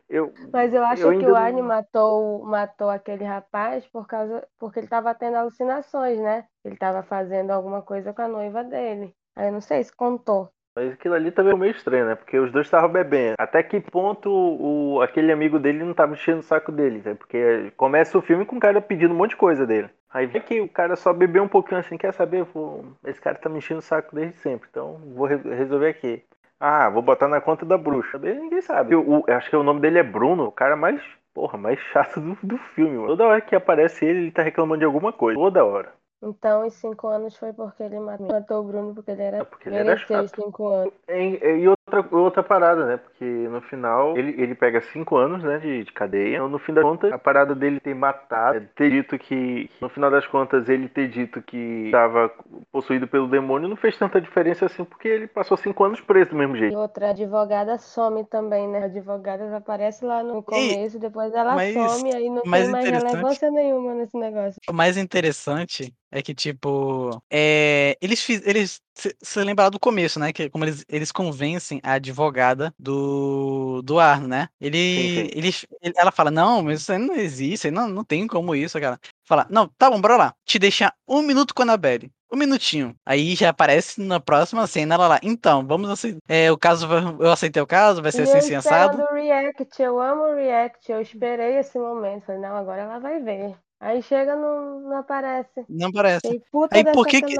Eu, 0.08 0.30
Mas 0.52 0.74
eu 0.74 0.84
acho 0.84 1.10
eu 1.10 1.18
que 1.18 1.26
o 1.26 1.34
Arne 1.34 1.62
matou, 1.62 2.44
matou 2.44 2.90
aquele 2.90 3.24
rapaz 3.24 3.86
por 3.86 4.06
causa, 4.06 4.46
porque 4.58 4.78
ele 4.78 4.86
tava 4.86 5.14
tendo 5.14 5.36
alucinações, 5.36 6.20
né? 6.20 6.44
Ele 6.62 6.76
tava 6.76 7.02
fazendo 7.02 7.50
alguma 7.50 7.80
coisa 7.80 8.12
com 8.12 8.20
a 8.20 8.28
noiva 8.28 8.62
dele. 8.62 9.14
Aí 9.34 9.48
eu 9.48 9.52
não 9.52 9.62
sei 9.62 9.82
se 9.82 9.96
contou. 9.96 10.50
Mas 10.76 10.92
aquilo 10.92 11.14
ali 11.14 11.30
também 11.30 11.52
foi 11.52 11.60
meio 11.60 11.72
estranho, 11.72 12.06
né? 12.06 12.14
Porque 12.14 12.38
os 12.38 12.52
dois 12.52 12.66
estavam 12.66 12.90
bebendo. 12.90 13.36
Até 13.38 13.62
que 13.62 13.80
ponto 13.80 14.30
o, 14.30 15.00
aquele 15.00 15.32
amigo 15.32 15.58
dele 15.58 15.82
não 15.82 15.94
tava 15.94 16.12
enchendo 16.12 16.40
o 16.40 16.42
saco 16.42 16.70
dele, 16.70 17.02
né? 17.02 17.14
Porque 17.14 17.72
começa 17.76 18.16
o 18.18 18.22
filme 18.22 18.44
com 18.44 18.56
o 18.56 18.60
cara 18.60 18.82
pedindo 18.82 19.14
um 19.14 19.16
monte 19.16 19.30
de 19.30 19.36
coisa 19.36 19.66
dele. 19.66 19.88
Aí 20.12 20.26
vê 20.26 20.40
que 20.40 20.60
o 20.60 20.68
cara 20.68 20.94
só 20.94 21.12
bebeu 21.12 21.42
um 21.42 21.48
pouquinho 21.48 21.80
assim, 21.80 21.96
quer 21.96 22.12
saber? 22.12 22.44
Vou... 22.44 22.84
Esse 23.04 23.20
cara 23.20 23.38
tá 23.38 23.48
me 23.48 23.58
enchendo 23.58 23.80
o 23.80 23.82
saco 23.82 24.14
desde 24.14 24.36
sempre, 24.38 24.68
então 24.70 25.00
vou 25.14 25.26
re 25.26 25.36
resolver 25.36 25.88
aqui. 25.88 26.22
Ah, 26.60 26.88
vou 26.88 27.02
botar 27.02 27.26
na 27.26 27.40
conta 27.40 27.66
da 27.66 27.76
bruxa. 27.76 28.18
Ninguém 28.18 28.60
sabe. 28.60 28.94
Eu, 28.94 29.24
eu, 29.26 29.34
acho 29.34 29.50
que 29.50 29.56
o 29.56 29.64
nome 29.64 29.80
dele 29.80 29.98
é 29.98 30.02
Bruno, 30.02 30.44
o 30.44 30.52
cara 30.52 30.76
mais, 30.76 31.02
porra, 31.34 31.58
mais 31.58 31.78
chato 31.92 32.20
do, 32.20 32.38
do 32.42 32.56
filme. 32.56 32.96
Mano. 32.96 33.08
Toda 33.08 33.26
hora 33.26 33.40
que 33.40 33.56
aparece 33.56 34.04
ele, 34.04 34.20
ele 34.20 34.30
tá 34.30 34.42
reclamando 34.42 34.78
de 34.78 34.84
alguma 34.84 35.12
coisa. 35.12 35.38
Toda 35.38 35.64
hora. 35.64 35.92
Então, 36.22 36.64
os 36.64 36.74
cinco 36.74 37.08
anos 37.08 37.36
foi 37.36 37.52
porque 37.52 37.82
ele 37.82 37.98
matou 37.98 38.60
o 38.60 38.62
Bruno, 38.62 38.94
porque 38.94 39.10
ele 39.10 39.22
era. 39.22 39.38
É 39.38 39.44
porque 39.44 39.68
ele 39.68 39.76
era 39.76 39.96
chato. 39.96 40.36
cinco 40.36 40.68
anos. 40.68 40.94
E, 41.08 41.40
e, 41.42 41.64
outra, 41.92 42.16
outra 42.16 42.42
parada, 42.42 42.86
né? 42.86 42.96
Porque 42.96 43.24
no 43.24 43.60
final 43.62 44.16
ele, 44.16 44.40
ele 44.40 44.54
pega 44.54 44.80
cinco 44.92 45.16
anos, 45.16 45.42
né, 45.42 45.58
de, 45.58 45.84
de 45.84 45.92
cadeia. 45.92 46.36
Então, 46.36 46.48
no 46.48 46.58
fim 46.58 46.72
das 46.72 46.82
contas, 46.82 47.12
a 47.12 47.18
parada 47.18 47.54
dele 47.54 47.80
ter 47.80 47.94
matado, 47.94 48.66
ter 48.74 48.90
dito 48.90 49.18
que. 49.18 49.70
No 49.80 49.88
final 49.88 50.10
das 50.10 50.26
contas, 50.26 50.68
ele 50.68 50.88
ter 50.88 51.08
dito 51.08 51.42
que 51.42 51.86
estava 51.86 52.30
possuído 52.70 53.06
pelo 53.06 53.28
demônio 53.28 53.68
não 53.68 53.76
fez 53.76 53.96
tanta 53.96 54.20
diferença 54.20 54.66
assim, 54.66 54.84
porque 54.84 55.08
ele 55.08 55.26
passou 55.26 55.56
cinco 55.56 55.84
anos 55.84 56.00
preso 56.00 56.30
do 56.30 56.36
mesmo 56.36 56.56
jeito. 56.56 56.72
E 56.72 56.76
outra 56.76 57.10
advogada 57.10 57.78
some 57.78 58.24
também, 58.24 58.68
né? 58.68 58.82
A 58.82 58.84
advogada 58.86 59.56
aparece 59.56 60.04
lá 60.04 60.22
no 60.22 60.42
começo, 60.42 60.96
e... 60.96 61.00
depois 61.00 61.32
ela 61.34 61.54
mas, 61.54 61.74
some, 61.74 62.14
aí 62.14 62.28
não 62.28 62.42
tem 62.42 62.50
mais 62.50 62.70
relevância 62.70 63.50
nenhuma 63.50 63.94
nesse 63.94 64.16
negócio. 64.16 64.60
O 64.68 64.72
mais 64.72 64.96
interessante 64.96 65.92
é 66.10 66.20
que, 66.20 66.34
tipo, 66.34 67.22
é, 67.30 67.96
eles 68.00 68.22
fiz, 68.22 68.46
eles 68.46 68.82
você 68.94 69.42
lembra 69.42 69.70
do 69.70 69.80
começo, 69.80 70.20
né? 70.20 70.32
Que 70.32 70.50
como 70.50 70.64
eles, 70.64 70.84
eles 70.88 71.12
convencem 71.12 71.80
a 71.82 71.92
advogada 71.92 72.74
do, 72.78 73.82
do 73.82 73.98
Arno, 73.98 74.28
né? 74.28 74.48
Ele, 74.60 74.78
sim, 74.78 75.52
sim. 75.52 75.66
Ele, 75.82 75.94
ela 75.96 76.12
fala, 76.12 76.30
não, 76.30 76.62
mas 76.62 76.82
isso 76.82 76.92
aí 76.92 76.98
não 76.98 77.14
existe, 77.14 77.70
não, 77.70 77.88
não 77.88 78.04
tem 78.04 78.26
como 78.26 78.54
isso, 78.54 78.78
cara. 78.80 78.98
Fala, 79.24 79.46
não, 79.48 79.68
tá 79.78 79.90
bom, 79.90 80.00
bora 80.00 80.16
lá. 80.16 80.34
Te 80.44 80.58
deixar 80.58 80.94
um 81.08 81.22
minuto 81.22 81.54
com 81.54 81.62
a 81.62 81.64
Annabelle. 81.64 82.10
Um 82.32 82.36
minutinho. 82.36 82.96
Aí 83.04 83.34
já 83.34 83.50
aparece 83.50 84.00
na 84.00 84.18
próxima 84.18 84.66
cena 84.66 84.94
ela 84.94 85.06
lá. 85.06 85.20
Então, 85.22 85.66
vamos 85.66 85.90
aceitar. 85.90 86.18
É, 86.26 86.50
o 86.50 86.56
caso, 86.56 86.88
eu 87.20 87.30
aceitei 87.30 87.62
o 87.62 87.66
caso, 87.66 88.00
vai 88.00 88.10
ser 88.10 88.22
assim, 88.22 88.38
assim 88.38 88.54
assado. 88.54 88.96
do 88.96 89.14
React, 89.14 89.82
eu 89.82 90.00
amo 90.00 90.22
o 90.22 90.34
React, 90.34 90.92
eu 90.92 91.00
esperei 91.02 91.58
esse 91.58 91.78
momento. 91.78 92.24
Falei, 92.24 92.40
não, 92.40 92.56
agora 92.56 92.82
ela 92.82 92.98
vai 92.98 93.20
ver. 93.20 93.54
Aí 93.82 94.00
chega, 94.00 94.36
não, 94.36 94.80
não 94.82 94.96
aparece. 94.98 95.64
Não 95.68 95.88
aparece. 95.88 96.40
aí 96.70 96.84
por 96.92 97.04
que 97.04 97.20
que, 97.20 97.34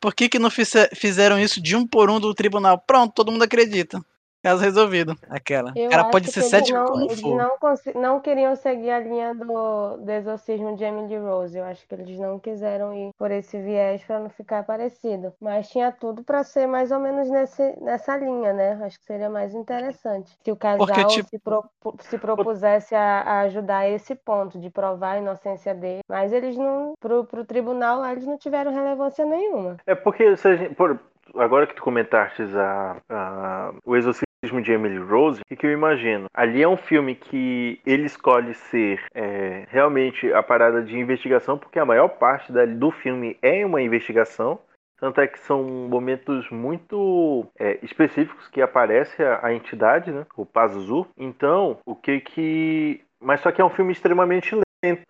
por 0.00 0.14
que 0.14 0.28
que 0.28 0.38
não 0.38 0.48
fizeram 0.48 1.36
isso 1.36 1.60
de 1.60 1.74
um 1.74 1.84
por 1.84 2.08
um 2.08 2.20
do 2.20 2.32
tribunal? 2.32 2.78
Pronto, 2.78 3.12
todo 3.12 3.32
mundo 3.32 3.42
acredita. 3.42 4.00
Caso 4.44 4.62
resolvido. 4.62 5.16
Aquela. 5.30 5.72
Eu 5.74 5.88
cara 5.88 6.04
pode 6.10 6.30
ser 6.30 6.42
cético 6.42 6.78
não, 6.78 6.84
como 6.84 7.08
for. 7.16 7.34
Não, 7.34 8.02
não 8.02 8.20
queriam 8.20 8.54
seguir 8.54 8.90
a 8.90 9.00
linha 9.00 9.34
do, 9.34 9.96
do 9.96 10.10
exorcismo 10.10 10.76
de 10.76 10.84
Emily 10.84 11.16
Rose. 11.16 11.56
Eu 11.56 11.64
acho 11.64 11.88
que 11.88 11.94
eles 11.94 12.18
não 12.18 12.38
quiseram 12.38 12.92
ir 12.92 13.10
por 13.16 13.30
esse 13.30 13.58
viés 13.58 14.04
para 14.04 14.20
não 14.20 14.28
ficar 14.28 14.62
parecido. 14.62 15.32
Mas 15.40 15.70
tinha 15.70 15.90
tudo 15.90 16.22
para 16.22 16.44
ser 16.44 16.66
mais 16.66 16.92
ou 16.92 17.00
menos 17.00 17.30
nesse, 17.30 17.74
nessa 17.80 18.18
linha, 18.18 18.52
né? 18.52 18.78
Acho 18.82 18.98
que 18.98 19.06
seria 19.06 19.30
mais 19.30 19.54
interessante. 19.54 20.36
Se 20.44 20.52
o 20.52 20.56
casal 20.56 20.86
Porque, 20.86 21.04
tipo... 21.06 21.28
se, 21.30 21.38
pro, 21.38 21.64
se 22.00 22.18
propusesse 22.18 22.94
a, 22.94 23.22
a, 23.22 23.40
ajudar 23.44 23.88
esse 23.88 24.14
ponto 24.14 24.60
de 24.60 24.68
provar 24.68 25.12
a 25.12 25.18
inocência 25.20 25.74
dele. 25.74 26.00
Mas 26.06 26.34
eles 26.34 26.54
não. 26.54 26.92
Pro, 27.00 27.24
pro 27.24 27.46
tribunal, 27.46 28.04
eles 28.04 28.26
não 28.26 28.36
tiveram 28.36 28.70
relevância 28.70 29.24
nenhuma. 29.24 29.78
É 29.86 29.94
porque 29.94 30.36
se 30.36 30.48
a 30.48 30.54
gente, 30.54 30.74
por, 30.74 31.00
agora 31.34 31.66
que 31.66 31.74
tu 31.74 31.82
comentaste 31.82 32.42
a, 32.42 32.96
a, 33.08 33.72
o 33.86 33.96
exorcismo 33.96 34.23
de 34.44 34.72
Emily 34.72 34.98
Rose, 34.98 35.40
o 35.40 35.56
que 35.56 35.66
eu 35.66 35.72
imagino? 35.72 36.26
Ali 36.34 36.62
é 36.62 36.68
um 36.68 36.76
filme 36.76 37.14
que 37.14 37.80
ele 37.86 38.06
escolhe 38.06 38.54
ser 38.54 39.00
é, 39.14 39.66
realmente 39.68 40.32
a 40.32 40.42
parada 40.42 40.82
de 40.82 40.98
investigação, 40.98 41.58
porque 41.58 41.78
a 41.78 41.84
maior 41.84 42.08
parte 42.08 42.52
do 42.52 42.90
filme 42.90 43.36
é 43.42 43.64
uma 43.64 43.82
investigação. 43.82 44.58
Tanto 44.98 45.20
é 45.20 45.26
que 45.26 45.38
são 45.40 45.62
momentos 45.62 46.48
muito 46.50 47.46
é, 47.58 47.78
específicos 47.82 48.48
que 48.48 48.62
aparece 48.62 49.22
a, 49.22 49.46
a, 49.46 49.54
entidade, 49.54 50.10
né? 50.10 50.24
O 50.36 50.46
Pazuzu. 50.46 51.06
Então, 51.16 51.78
o 51.84 51.94
que 51.94 52.20
que. 52.20 53.00
Mas 53.20 53.40
só 53.40 53.50
que 53.50 53.60
é 53.60 53.64
um 53.64 53.70
filme 53.70 53.92
extremamente 53.92 54.54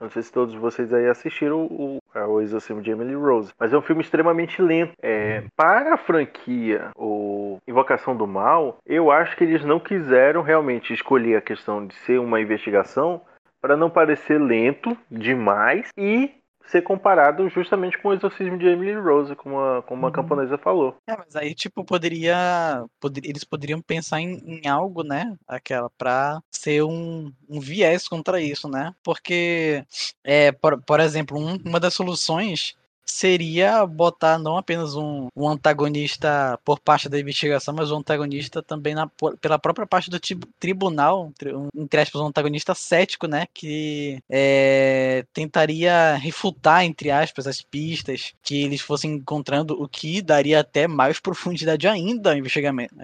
não 0.01 0.09
sei 0.09 0.23
se 0.23 0.33
todos 0.33 0.55
vocês 0.55 0.93
aí 0.93 1.09
assistiram 1.09 1.65
o, 1.65 1.99
o 2.15 2.41
Exorcismo 2.41 2.81
de 2.81 2.91
Emily 2.91 3.15
Rose. 3.15 3.53
Mas 3.59 3.73
é 3.73 3.79
um 3.79 3.83
filme 3.83 4.03
extremamente 4.03 4.63
lento. 4.63 4.93
É, 5.03 5.43
para 5.57 5.95
a 5.95 5.99
franquia, 5.99 6.91
o 6.97 7.44
Invocação 7.67 8.17
do 8.17 8.27
Mal, 8.27 8.79
eu 8.87 9.11
acho 9.11 9.37
que 9.37 9.45
eles 9.45 9.65
não 9.65 9.81
quiseram 9.81 10.43
realmente 10.43 10.93
escolher 10.93 11.37
a 11.37 11.43
questão 11.43 11.87
de 11.87 11.95
ser 11.97 12.19
uma 12.19 12.41
investigação 12.41 13.21
para 13.61 13.77
não 13.77 13.89
parecer 13.89 14.39
lento 14.39 14.97
demais 15.11 15.89
e 15.97 16.31
ser 16.67 16.83
comparado 16.83 17.49
justamente 17.49 17.99
com 17.99 18.09
o 18.09 18.15
exorcismo 18.15 18.59
de 18.59 18.67
Emily 18.67 18.95
Rose, 18.95 19.35
como 19.37 19.61
a, 19.61 19.83
como 19.83 20.05
a 20.05 20.09
uhum. 20.09 20.13
camponesa 20.13 20.59
falou. 20.59 20.97
É, 21.07 21.17
mas 21.17 21.37
aí, 21.37 21.55
tipo, 21.55 21.85
poderia, 21.85 22.85
poder, 23.01 23.23
eles 23.25 23.45
poderiam 23.45 23.81
pensar 23.81 24.21
em, 24.21 24.39
em, 24.47 24.69
algo, 24.69 25.03
né, 25.03 25.37
aquela, 25.47 25.91
pra 25.91 26.41
ser 26.51 26.83
um, 26.83 27.33
um 27.49 27.61
viés 27.61 28.09
contra 28.09 28.41
isso, 28.41 28.69
né, 28.69 28.95
porque, 29.03 29.85
é, 30.23 30.53
por, 30.53 30.81
por 30.83 31.01
exemplo, 31.01 31.39
um, 31.39 31.59
uma 31.65 31.81
das 31.81 31.95
soluções 31.95 32.77
seria 33.05 33.87
botar 33.87 34.39
não 34.39 34.57
apenas 34.57 34.95
um, 34.97 35.29
um 35.37 35.49
antagonista 35.49 36.59
por 36.65 36.81
parte 36.81 37.09
da 37.09 37.19
investigação, 37.19 37.75
mas 37.75 37.91
um 37.91 37.99
antagonista 37.99 38.63
também 38.63 38.95
na, 38.95 39.09
pela 39.41 39.59
própria 39.59 39.87
parte 39.87 40.11
do 40.11 40.19
tribunal, 40.59 41.33
um, 41.55 41.69
entre 41.77 42.01
aspas, 42.01 42.21
um 42.21 42.27
antagonista 42.27 42.75
cético, 42.75 43.27
né? 43.27 43.47
Que 43.53 44.23
é, 44.29 45.25
tentaria 45.33 46.15
refutar, 46.17 46.85
entre 46.85 47.11
aspas, 47.11 47.47
as 47.47 47.61
pistas 47.63 48.35
que 48.43 48.63
eles 48.63 48.81
fossem 48.81 49.13
encontrando, 49.15 49.81
o 49.81 49.89
que 49.89 50.23
daria 50.23 50.61
até 50.61 50.87
mais 50.89 51.21
profundidade 51.21 51.87
ainda 51.87 52.33
à 52.33 52.39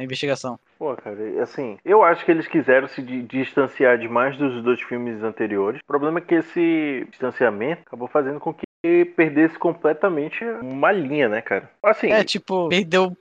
investigação. 0.02 0.58
Pô, 0.80 0.96
cara, 0.96 1.42
assim, 1.42 1.76
eu 1.84 2.02
acho 2.02 2.24
que 2.24 2.30
eles 2.30 2.48
quiseram 2.48 2.88
se 2.88 3.02
distanciar 3.02 3.98
demais 3.98 4.34
dos 4.38 4.62
dois 4.64 4.80
filmes 4.80 5.22
anteriores. 5.22 5.78
O 5.82 5.86
problema 5.86 6.20
é 6.20 6.22
que 6.22 6.36
esse 6.36 7.06
distanciamento 7.10 7.82
acabou 7.86 8.08
fazendo 8.08 8.40
com 8.40 8.54
que 8.54 9.04
perdesse 9.14 9.58
completamente 9.58 10.42
uma 10.62 10.90
linha, 10.90 11.28
né, 11.28 11.42
cara? 11.42 11.70
Assim, 11.82 12.10
é, 12.10 12.24
tipo, 12.24 12.70
perdeu 12.70 13.14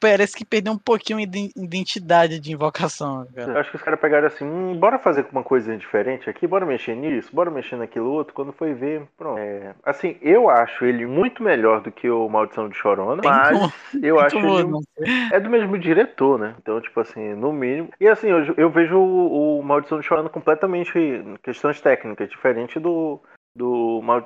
Parece 0.00 0.36
que 0.36 0.44
perdeu 0.44 0.72
um 0.72 0.78
pouquinho 0.78 1.26
de 1.26 1.50
identidade 1.56 2.40
de 2.40 2.52
invocação, 2.52 3.26
cara. 3.34 3.52
Eu 3.52 3.58
acho 3.58 3.70
que 3.70 3.76
os 3.76 3.82
caras 3.82 4.00
pegaram 4.00 4.26
assim, 4.26 4.44
hum, 4.44 4.76
bora 4.78 4.98
fazer 4.98 5.26
uma 5.30 5.42
coisa 5.42 5.76
diferente 5.76 6.28
aqui, 6.30 6.46
bora 6.46 6.64
mexer 6.64 6.94
nisso, 6.94 7.34
bora 7.34 7.50
mexer 7.50 7.76
naquilo 7.76 8.10
outro. 8.10 8.32
Quando 8.34 8.52
foi 8.52 8.72
ver, 8.72 9.02
pronto. 9.16 9.38
É, 9.38 9.74
assim, 9.84 10.16
eu 10.22 10.48
acho 10.48 10.84
ele 10.84 11.06
muito 11.06 11.42
melhor 11.42 11.80
do 11.80 11.92
que 11.92 12.08
o 12.08 12.28
Maldição 12.28 12.68
de 12.68 12.76
Chorona, 12.76 13.20
Tem 13.20 13.30
mas 13.30 13.58
como. 13.58 13.72
eu 14.02 14.18
acho 14.18 14.38
ele 14.38 15.28
é 15.32 15.40
do 15.40 15.50
mesmo 15.50 15.78
diretor, 15.78 16.38
né? 16.38 16.54
Então, 16.60 16.80
tipo 16.80 16.98
assim, 17.00 17.34
no 17.34 17.52
mínimo. 17.52 17.90
E 18.00 18.08
assim, 18.08 18.28
eu, 18.28 18.54
eu 18.56 18.70
vejo 18.70 18.96
o, 18.96 19.58
o 19.58 19.62
Maldição 19.62 20.00
de 20.00 20.06
Chorona 20.06 20.28
completamente 20.28 20.92
questões 21.42 21.80
técnicas, 21.80 22.28
diferente 22.28 22.78
do 22.78 23.20
do 23.58 24.00
Mal, 24.02 24.24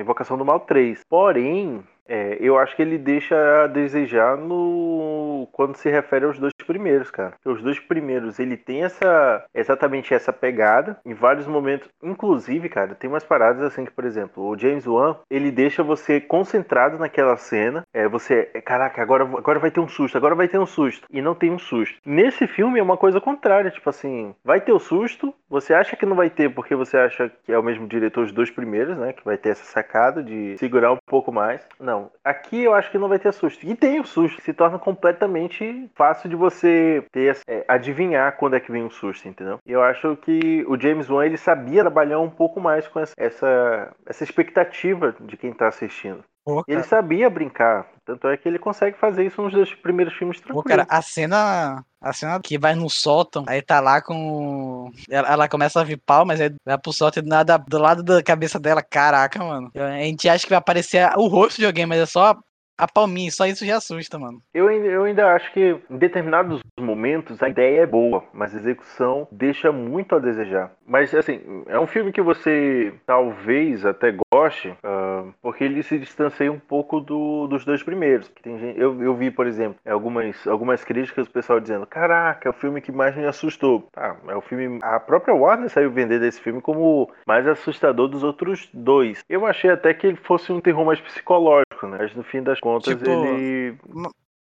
Invocação 0.00 0.38
do 0.38 0.44
Mal 0.44 0.60
3. 0.60 1.02
Porém, 1.08 1.84
é, 2.06 2.36
eu 2.40 2.58
acho 2.58 2.76
que 2.76 2.82
ele 2.82 2.98
deixa 2.98 3.64
a 3.64 3.66
desejar 3.66 4.36
no 4.36 5.48
quando 5.52 5.76
se 5.76 5.90
refere 5.90 6.24
aos 6.24 6.38
dois 6.38 6.53
primeiros, 6.64 7.10
cara. 7.10 7.34
Os 7.44 7.62
dois 7.62 7.78
primeiros, 7.78 8.38
ele 8.38 8.56
tem 8.56 8.84
essa 8.84 9.44
exatamente 9.54 10.14
essa 10.14 10.32
pegada 10.32 10.98
em 11.04 11.14
vários 11.14 11.46
momentos. 11.46 11.88
Inclusive, 12.02 12.68
cara, 12.68 12.94
tem 12.94 13.08
umas 13.08 13.24
paradas 13.24 13.62
assim 13.62 13.84
que, 13.84 13.92
por 13.92 14.04
exemplo, 14.04 14.44
o 14.44 14.58
James 14.58 14.86
Wan, 14.86 15.16
ele 15.30 15.50
deixa 15.50 15.82
você 15.82 16.20
concentrado 16.20 16.98
naquela 16.98 17.36
cena. 17.36 17.84
É, 17.92 18.08
você, 18.08 18.50
é, 18.54 18.60
caraca, 18.60 19.00
agora, 19.02 19.24
agora 19.24 19.58
vai 19.58 19.70
ter 19.70 19.80
um 19.80 19.88
susto, 19.88 20.16
agora 20.16 20.34
vai 20.34 20.48
ter 20.48 20.58
um 20.58 20.66
susto. 20.66 21.06
E 21.10 21.22
não 21.22 21.34
tem 21.34 21.50
um 21.50 21.58
susto. 21.58 21.96
Nesse 22.04 22.46
filme 22.46 22.78
é 22.78 22.82
uma 22.82 22.96
coisa 22.96 23.20
contrária, 23.20 23.70
tipo 23.70 23.88
assim, 23.88 24.34
vai 24.44 24.60
ter 24.60 24.72
o 24.72 24.78
susto, 24.78 25.34
você 25.48 25.74
acha 25.74 25.96
que 25.96 26.06
não 26.06 26.16
vai 26.16 26.30
ter 26.30 26.52
porque 26.52 26.74
você 26.74 26.96
acha 26.96 27.30
que 27.44 27.52
é 27.52 27.58
o 27.58 27.62
mesmo 27.62 27.86
diretor 27.86 28.24
os 28.24 28.32
dois 28.32 28.50
primeiros, 28.50 28.96
né? 28.96 29.12
Que 29.12 29.24
vai 29.24 29.36
ter 29.36 29.50
essa 29.50 29.64
sacada 29.64 30.22
de 30.22 30.56
segurar 30.58 30.92
um 30.92 30.98
pouco 31.06 31.30
mais. 31.30 31.60
Não. 31.78 32.10
Aqui 32.24 32.62
eu 32.62 32.74
acho 32.74 32.90
que 32.90 32.98
não 32.98 33.08
vai 33.08 33.18
ter 33.18 33.32
susto. 33.32 33.64
E 33.66 33.74
tem 33.74 34.00
o 34.00 34.04
susto, 34.04 34.42
se 34.42 34.52
torna 34.52 34.78
completamente 34.78 35.90
fácil 35.94 36.28
de 36.28 36.36
você 36.36 36.53
ter, 36.60 37.36
é, 37.48 37.64
adivinhar 37.68 38.36
quando 38.36 38.56
é 38.56 38.60
que 38.60 38.72
vem 38.72 38.84
o 38.84 38.90
susto, 38.90 39.28
entendeu? 39.28 39.58
E 39.66 39.72
eu 39.72 39.82
acho 39.82 40.16
que 40.16 40.64
o 40.68 40.80
James 40.80 41.08
Wan 41.08 41.26
ele 41.26 41.36
sabia 41.36 41.82
trabalhar 41.82 42.20
um 42.20 42.30
pouco 42.30 42.60
mais 42.60 42.86
com 42.86 43.00
essa, 43.00 43.14
essa, 43.16 43.92
essa 44.06 44.24
expectativa 44.24 45.14
de 45.20 45.36
quem 45.36 45.52
tá 45.52 45.68
assistindo. 45.68 46.24
Pô, 46.44 46.62
ele 46.68 46.82
sabia 46.82 47.30
brincar. 47.30 47.88
Tanto 48.04 48.28
é 48.28 48.36
que 48.36 48.46
ele 48.46 48.58
consegue 48.58 48.98
fazer 48.98 49.24
isso 49.24 49.40
nos 49.40 49.54
dois 49.54 49.74
primeiros 49.74 50.12
filmes 50.12 50.38
tranquilos. 50.38 50.62
Pô, 50.62 50.68
cara, 50.68 50.86
a 50.90 51.00
cena. 51.00 51.82
A 52.02 52.12
cena 52.12 52.38
que 52.38 52.58
vai 52.58 52.74
no 52.74 52.90
sótão, 52.90 53.44
aí 53.48 53.62
tá 53.62 53.80
lá 53.80 54.02
com. 54.02 54.90
Ela, 55.08 55.32
ela 55.32 55.48
começa 55.48 55.80
a 55.80 55.84
vir 55.84 55.96
pau, 55.96 56.26
mas 56.26 56.38
aí 56.38 56.54
vai 56.62 56.76
pro 56.76 56.92
sótão 56.92 57.22
e 57.22 57.24
do 57.24 57.30
nada 57.30 57.56
do 57.56 57.78
lado 57.78 58.02
da 58.02 58.22
cabeça 58.22 58.60
dela. 58.60 58.82
Caraca, 58.82 59.42
mano. 59.42 59.70
A 59.74 60.02
gente 60.02 60.28
acha 60.28 60.44
que 60.44 60.50
vai 60.50 60.58
aparecer 60.58 61.10
o 61.16 61.28
rosto 61.28 61.60
de 61.60 61.66
alguém, 61.66 61.86
mas 61.86 61.98
é 61.98 62.04
só 62.04 62.36
a 62.76 62.88
palminha, 62.88 63.30
só 63.30 63.46
isso 63.46 63.64
já 63.64 63.76
assusta, 63.76 64.18
mano. 64.18 64.42
Eu, 64.52 64.70
eu 64.70 65.04
ainda 65.04 65.32
acho 65.34 65.52
que 65.52 65.76
em 65.88 65.96
determinados 65.96 66.60
momentos 66.78 67.42
a 67.42 67.48
ideia 67.48 67.82
é 67.82 67.86
boa, 67.86 68.24
mas 68.32 68.54
a 68.54 68.58
execução 68.58 69.28
deixa 69.30 69.70
muito 69.70 70.14
a 70.14 70.18
desejar. 70.18 70.72
Mas 70.86 71.14
assim, 71.14 71.40
é 71.66 71.78
um 71.78 71.86
filme 71.86 72.12
que 72.12 72.20
você 72.20 72.92
talvez 73.06 73.86
até 73.86 74.14
goste, 74.32 74.68
uh, 74.68 75.32
porque 75.40 75.64
ele 75.64 75.82
se 75.82 75.98
distancia 75.98 76.50
um 76.50 76.58
pouco 76.58 77.00
do, 77.00 77.46
dos 77.46 77.64
dois 77.64 77.82
primeiros. 77.82 78.30
Gente, 78.44 78.78
eu, 78.78 79.00
eu 79.02 79.14
vi, 79.14 79.30
por 79.30 79.46
exemplo, 79.46 79.78
algumas, 79.86 80.46
algumas 80.46 80.84
críticas 80.84 81.26
do 81.26 81.32
pessoal 81.32 81.60
dizendo: 81.60 81.86
Caraca, 81.86 82.48
é 82.48 82.50
o 82.50 82.54
filme 82.54 82.80
que 82.80 82.92
mais 82.92 83.16
me 83.16 83.24
assustou. 83.24 83.88
Tá, 83.92 84.16
é 84.28 84.36
o 84.36 84.40
filme. 84.40 84.78
A 84.82 85.00
própria 85.00 85.34
Warner 85.34 85.70
saiu 85.70 85.90
vender 85.90 86.22
esse 86.22 86.40
filme 86.40 86.60
como 86.60 87.10
mais 87.26 87.46
assustador 87.46 88.08
dos 88.08 88.22
outros 88.22 88.68
dois. 88.74 89.24
Eu 89.28 89.46
achei 89.46 89.70
até 89.70 89.94
que 89.94 90.06
ele 90.06 90.16
fosse 90.16 90.52
um 90.52 90.60
terror 90.60 90.84
mais 90.84 91.00
psicológico, 91.00 91.63
né? 91.88 91.98
Mas 91.98 92.14
no 92.14 92.22
fim 92.24 92.42
das 92.42 92.60
contas 92.60 92.94
tipo, 92.96 93.08
ele. 93.08 93.78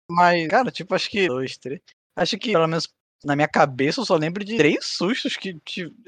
Mas, 0.08 0.48
cara, 0.48 0.70
tipo, 0.70 0.94
acho 0.94 1.08
que 1.08 1.28
dois, 1.28 1.56
três. 1.56 1.80
Acho 2.16 2.38
que, 2.38 2.52
pelo 2.52 2.66
menos 2.66 2.88
na 3.24 3.36
minha 3.36 3.48
cabeça 3.48 4.00
eu 4.00 4.04
só 4.04 4.16
lembro 4.16 4.44
de 4.44 4.56
três 4.56 4.86
sustos 4.86 5.36
que 5.36 5.58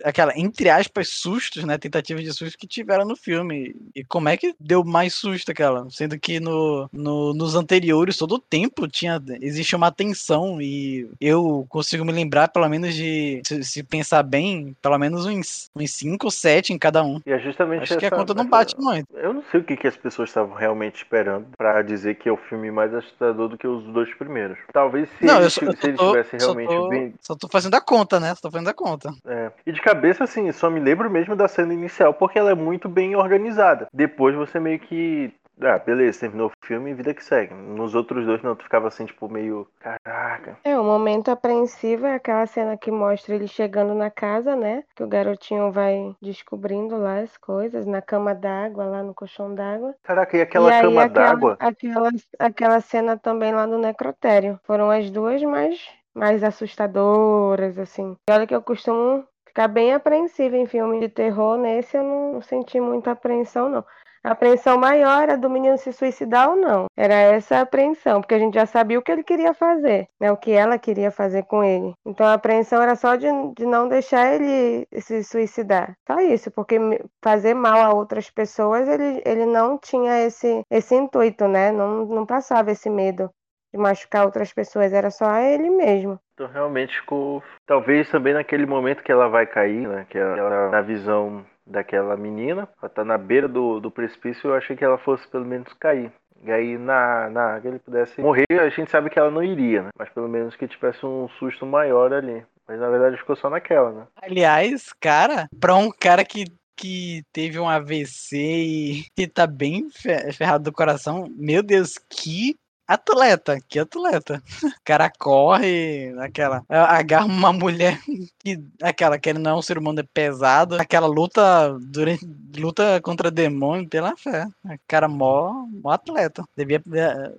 aquela 0.04 0.32
entre 0.36 0.68
aspas 0.68 1.08
sustos, 1.08 1.64
né, 1.64 1.78
tentativas 1.78 2.22
de 2.22 2.32
susto 2.32 2.58
que 2.58 2.66
tiveram 2.66 3.04
no 3.04 3.16
filme. 3.16 3.74
E 3.94 4.04
como 4.04 4.28
é 4.28 4.36
que 4.36 4.54
deu 4.58 4.84
mais 4.84 5.14
susto 5.14 5.50
aquela, 5.50 5.88
sendo 5.90 6.18
que 6.18 6.40
no, 6.40 6.88
no 6.92 7.34
nos 7.34 7.54
anteriores 7.54 8.16
todo 8.16 8.36
o 8.36 8.38
tempo 8.38 8.88
tinha 8.88 9.20
existe 9.40 9.76
uma 9.76 9.90
tensão 9.90 10.60
e 10.60 11.08
eu 11.20 11.66
consigo 11.68 12.04
me 12.04 12.12
lembrar 12.12 12.48
pelo 12.48 12.68
menos 12.68 12.94
de 12.94 13.42
se, 13.46 13.62
se 13.64 13.82
pensar 13.82 14.22
bem, 14.22 14.76
pelo 14.80 14.98
menos 14.98 15.26
uns 15.26 15.70
uns 15.74 15.90
cinco 15.92 16.26
ou 16.26 16.30
sete 16.30 16.72
em 16.72 16.78
cada 16.78 17.02
um. 17.02 17.20
E 17.26 17.32
é 17.32 17.38
justamente 17.38 17.82
Acho 17.82 17.92
essa, 17.94 18.00
que 18.00 18.06
a 18.06 18.10
conta 18.10 18.34
não 18.34 18.46
bate 18.46 18.74
essa... 18.74 18.82
muito. 18.82 19.06
Eu 19.14 19.32
não 19.32 19.42
sei 19.50 19.60
o 19.60 19.64
que, 19.64 19.76
que 19.76 19.86
as 19.86 19.96
pessoas 19.96 20.30
estavam 20.30 20.54
realmente 20.54 20.96
esperando 20.96 21.46
para 21.56 21.82
dizer 21.82 22.16
que 22.16 22.28
é 22.28 22.32
o 22.32 22.36
filme 22.36 22.70
mais 22.70 22.92
assustador 22.94 23.48
do 23.48 23.58
que 23.58 23.66
os 23.66 23.84
dois 23.92 24.12
primeiros. 24.14 24.58
Talvez 24.72 25.08
se 25.18 25.24
não, 25.24 25.40
eles, 25.40 25.56
eu, 25.56 25.72
se 25.72 25.86
eles 25.86 26.00
tivessem 26.00 26.38
realmente 26.38 26.68
tô... 26.68 26.88
bem 26.88 27.01
só 27.20 27.34
tô 27.34 27.48
fazendo 27.48 27.74
a 27.74 27.80
conta, 27.80 28.20
né? 28.20 28.34
Só 28.34 28.42
tô 28.42 28.50
fazendo 28.50 28.68
a 28.68 28.74
conta. 28.74 29.12
É. 29.26 29.50
E 29.66 29.72
de 29.72 29.80
cabeça, 29.80 30.24
assim, 30.24 30.50
só 30.53 30.70
me 30.70 30.80
lembro 30.80 31.11
mesmo 31.11 31.34
da 31.36 31.48
cena 31.48 31.72
inicial, 31.72 32.14
porque 32.14 32.38
ela 32.38 32.50
é 32.50 32.55
muito 32.55 32.88
bem 32.88 33.16
organizada. 33.16 33.88
Depois 33.92 34.34
você 34.34 34.59
meio 34.61 34.78
que 34.78 35.34
ah, 35.61 35.78
beleza, 35.78 36.20
terminou 36.20 36.48
o 36.48 36.66
filme 36.66 36.90
e 36.90 36.94
vida 36.94 37.14
que 37.14 37.24
segue. 37.24 37.55
Nos 37.55 37.94
outros 37.94 38.24
dois, 38.26 38.42
não, 38.42 38.57
tu 38.57 38.64
ficava 38.64 38.88
assim, 38.88 39.05
tipo, 39.05 39.28
meio. 39.28 39.66
Caraca. 39.78 40.59
É, 40.64 40.78
o 40.78 40.82
momento 40.82 41.30
apreensivo 41.30 42.07
é 42.07 42.14
aquela 42.14 42.46
cena 42.46 42.76
que 42.76 42.90
mostra 42.90 43.34
ele 43.34 43.46
chegando 43.46 43.94
na 43.94 44.11
casa, 44.11 44.57
né? 44.57 44.82
Que 44.94 45.05
o 45.05 45.09
garotinho 45.09 45.70
vai 45.70 46.16
descobrindo 46.20 46.96
lá 46.96 47.20
as 47.20 47.36
coisas, 47.36 47.86
na 47.86 48.03
cama 48.03 48.34
d'água, 48.34 48.84
lá 48.84 49.03
no 49.03 49.14
colchão 49.14 49.55
d'água. 49.55 49.94
Caraca, 50.03 50.36
e 50.36 50.40
aquela 50.40 50.78
e 50.78 50.82
cama 50.82 51.09
d'água? 51.09 51.57
Aquela, 51.61 52.11
aquela 52.38 52.80
cena 52.80 53.16
também 53.16 53.53
lá 53.53 53.66
no 53.66 53.78
necrotério. 53.78 54.59
Foram 54.64 54.90
as 54.90 55.11
duas 55.11 55.42
mais 55.42 55.78
mais 56.14 56.42
assustadoras, 56.42 57.78
assim. 57.78 58.16
E 58.28 58.32
olha 58.32 58.46
que 58.46 58.54
eu 58.54 58.62
costumo 58.62 59.24
ficar 59.46 59.68
bem 59.68 59.92
apreensiva 59.92 60.56
em 60.56 60.66
filme 60.66 61.00
de 61.00 61.08
terror, 61.08 61.58
nesse 61.58 61.96
eu 61.96 62.02
não 62.02 62.40
senti 62.40 62.80
muita 62.80 63.12
apreensão, 63.12 63.68
não. 63.68 63.84
A 64.24 64.30
apreensão 64.30 64.78
maior 64.78 65.24
era 65.24 65.36
do 65.36 65.50
menino 65.50 65.76
se 65.76 65.92
suicidar 65.92 66.50
ou 66.50 66.56
não. 66.56 66.86
Era 66.96 67.14
essa 67.14 67.56
a 67.56 67.60
apreensão, 67.62 68.20
porque 68.20 68.34
a 68.34 68.38
gente 68.38 68.54
já 68.54 68.64
sabia 68.66 68.96
o 68.98 69.02
que 69.02 69.10
ele 69.10 69.24
queria 69.24 69.52
fazer, 69.52 70.08
né? 70.20 70.30
O 70.30 70.36
que 70.36 70.52
ela 70.52 70.78
queria 70.78 71.10
fazer 71.10 71.42
com 71.42 71.64
ele. 71.64 71.92
Então 72.06 72.24
a 72.24 72.34
apreensão 72.34 72.80
era 72.80 72.94
só 72.94 73.16
de, 73.16 73.26
de 73.56 73.66
não 73.66 73.88
deixar 73.88 74.32
ele 74.32 74.86
se 75.00 75.24
suicidar. 75.24 75.96
Só 76.06 76.20
isso, 76.20 76.52
porque 76.52 76.78
fazer 77.20 77.54
mal 77.54 77.80
a 77.80 77.92
outras 77.92 78.30
pessoas, 78.30 78.88
ele, 78.88 79.22
ele 79.26 79.44
não 79.44 79.76
tinha 79.76 80.20
esse, 80.20 80.62
esse 80.70 80.94
intuito, 80.94 81.48
né? 81.48 81.72
Não, 81.72 82.06
não 82.06 82.24
passava 82.24 82.70
esse 82.70 82.88
medo 82.88 83.28
de 83.73 83.79
machucar 83.79 84.25
outras 84.25 84.53
pessoas, 84.53 84.93
era 84.93 85.11
só 85.11 85.37
ele 85.39 85.70
mesmo. 85.70 86.20
Então 86.35 86.47
realmente 86.47 86.99
ficou. 87.01 87.43
Talvez 87.66 88.09
também 88.11 88.35
naquele 88.35 88.66
momento 88.66 89.03
que 89.03 89.11
ela 89.11 89.29
vai 89.29 89.47
cair, 89.47 89.89
né? 89.89 90.07
Que 90.11 90.18
ela, 90.18 90.70
na 90.70 90.81
visão 90.81 91.45
daquela 91.66 92.16
menina, 92.16 92.68
ela 92.81 92.89
tá 92.89 93.05
na 93.05 93.16
beira 93.16 93.49
do, 93.49 93.81
do 93.81 93.91
precipício, 93.91 94.51
eu 94.51 94.55
achei 94.55 94.77
que 94.77 94.85
ela 94.85 94.99
fosse 94.99 95.27
pelo 95.29 95.45
menos 95.45 95.73
cair. 95.75 96.12
E 96.45 96.51
aí 96.51 96.77
na, 96.77 97.31
na 97.31 97.61
que 97.61 97.68
ele 97.68 97.79
pudesse 97.79 98.20
morrer, 98.20 98.45
a 98.51 98.68
gente 98.68 98.91
sabe 98.91 99.09
que 99.09 99.18
ela 99.18 99.31
não 99.31 99.45
iria, 99.45 99.83
né? 99.83 99.91
Mas 99.97 100.09
pelo 100.09 100.29
menos 100.29 100.57
que 100.57 100.66
tivesse 100.66 101.07
um 101.07 101.29
susto 101.39 101.64
maior 101.64 102.12
ali. 102.12 102.45
Mas 102.66 102.81
na 102.81 102.89
verdade 102.91 103.16
ficou 103.16 103.37
só 103.37 103.49
naquela, 103.49 103.93
né? 103.93 104.07
Aliás, 104.20 104.93
cara, 105.01 105.49
pra 105.61 105.75
um 105.75 105.91
cara 105.91 106.25
que 106.25 106.45
que 106.75 107.23
teve 107.33 107.61
um 107.61 107.68
AVC 107.68 108.37
e, 108.37 109.05
e 109.16 109.27
tá 109.29 109.47
bem 109.47 109.89
ferrado 110.35 110.64
do 110.64 110.73
coração. 110.73 111.29
Meu 111.37 111.62
Deus, 111.62 111.93
que 112.11 112.57
atleta, 112.87 113.59
que 113.68 113.78
atleta. 113.78 114.43
O 114.83 114.85
cara 114.85 115.11
corre, 115.16 116.12
aquela, 116.18 116.64
agarra 116.68 117.26
uma 117.26 117.53
mulher 117.53 118.01
que, 118.41 118.61
aquela, 118.83 119.18
que 119.18 119.30
ele 119.30 119.39
não 119.39 119.53
é 119.53 119.55
um 119.55 119.62
ser 119.62 119.78
humano 119.78 120.01
é 120.01 120.03
pesado, 120.03 120.74
aquela 120.74 121.07
luta 121.07 121.78
durante, 121.80 122.26
luta 122.57 123.01
contra 123.01 123.30
demônio 123.30 123.89
pela 123.89 124.16
fé. 124.16 124.47
Cara 124.89 125.09
mó, 125.09 125.66
mó 125.83 125.91
atleta. 125.91 126.45
Devia, 126.57 126.83
é, 126.95 127.33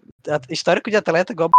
histórico 0.50 0.90
de 0.90 0.96
atleta 0.96 1.34
igual 1.34 1.50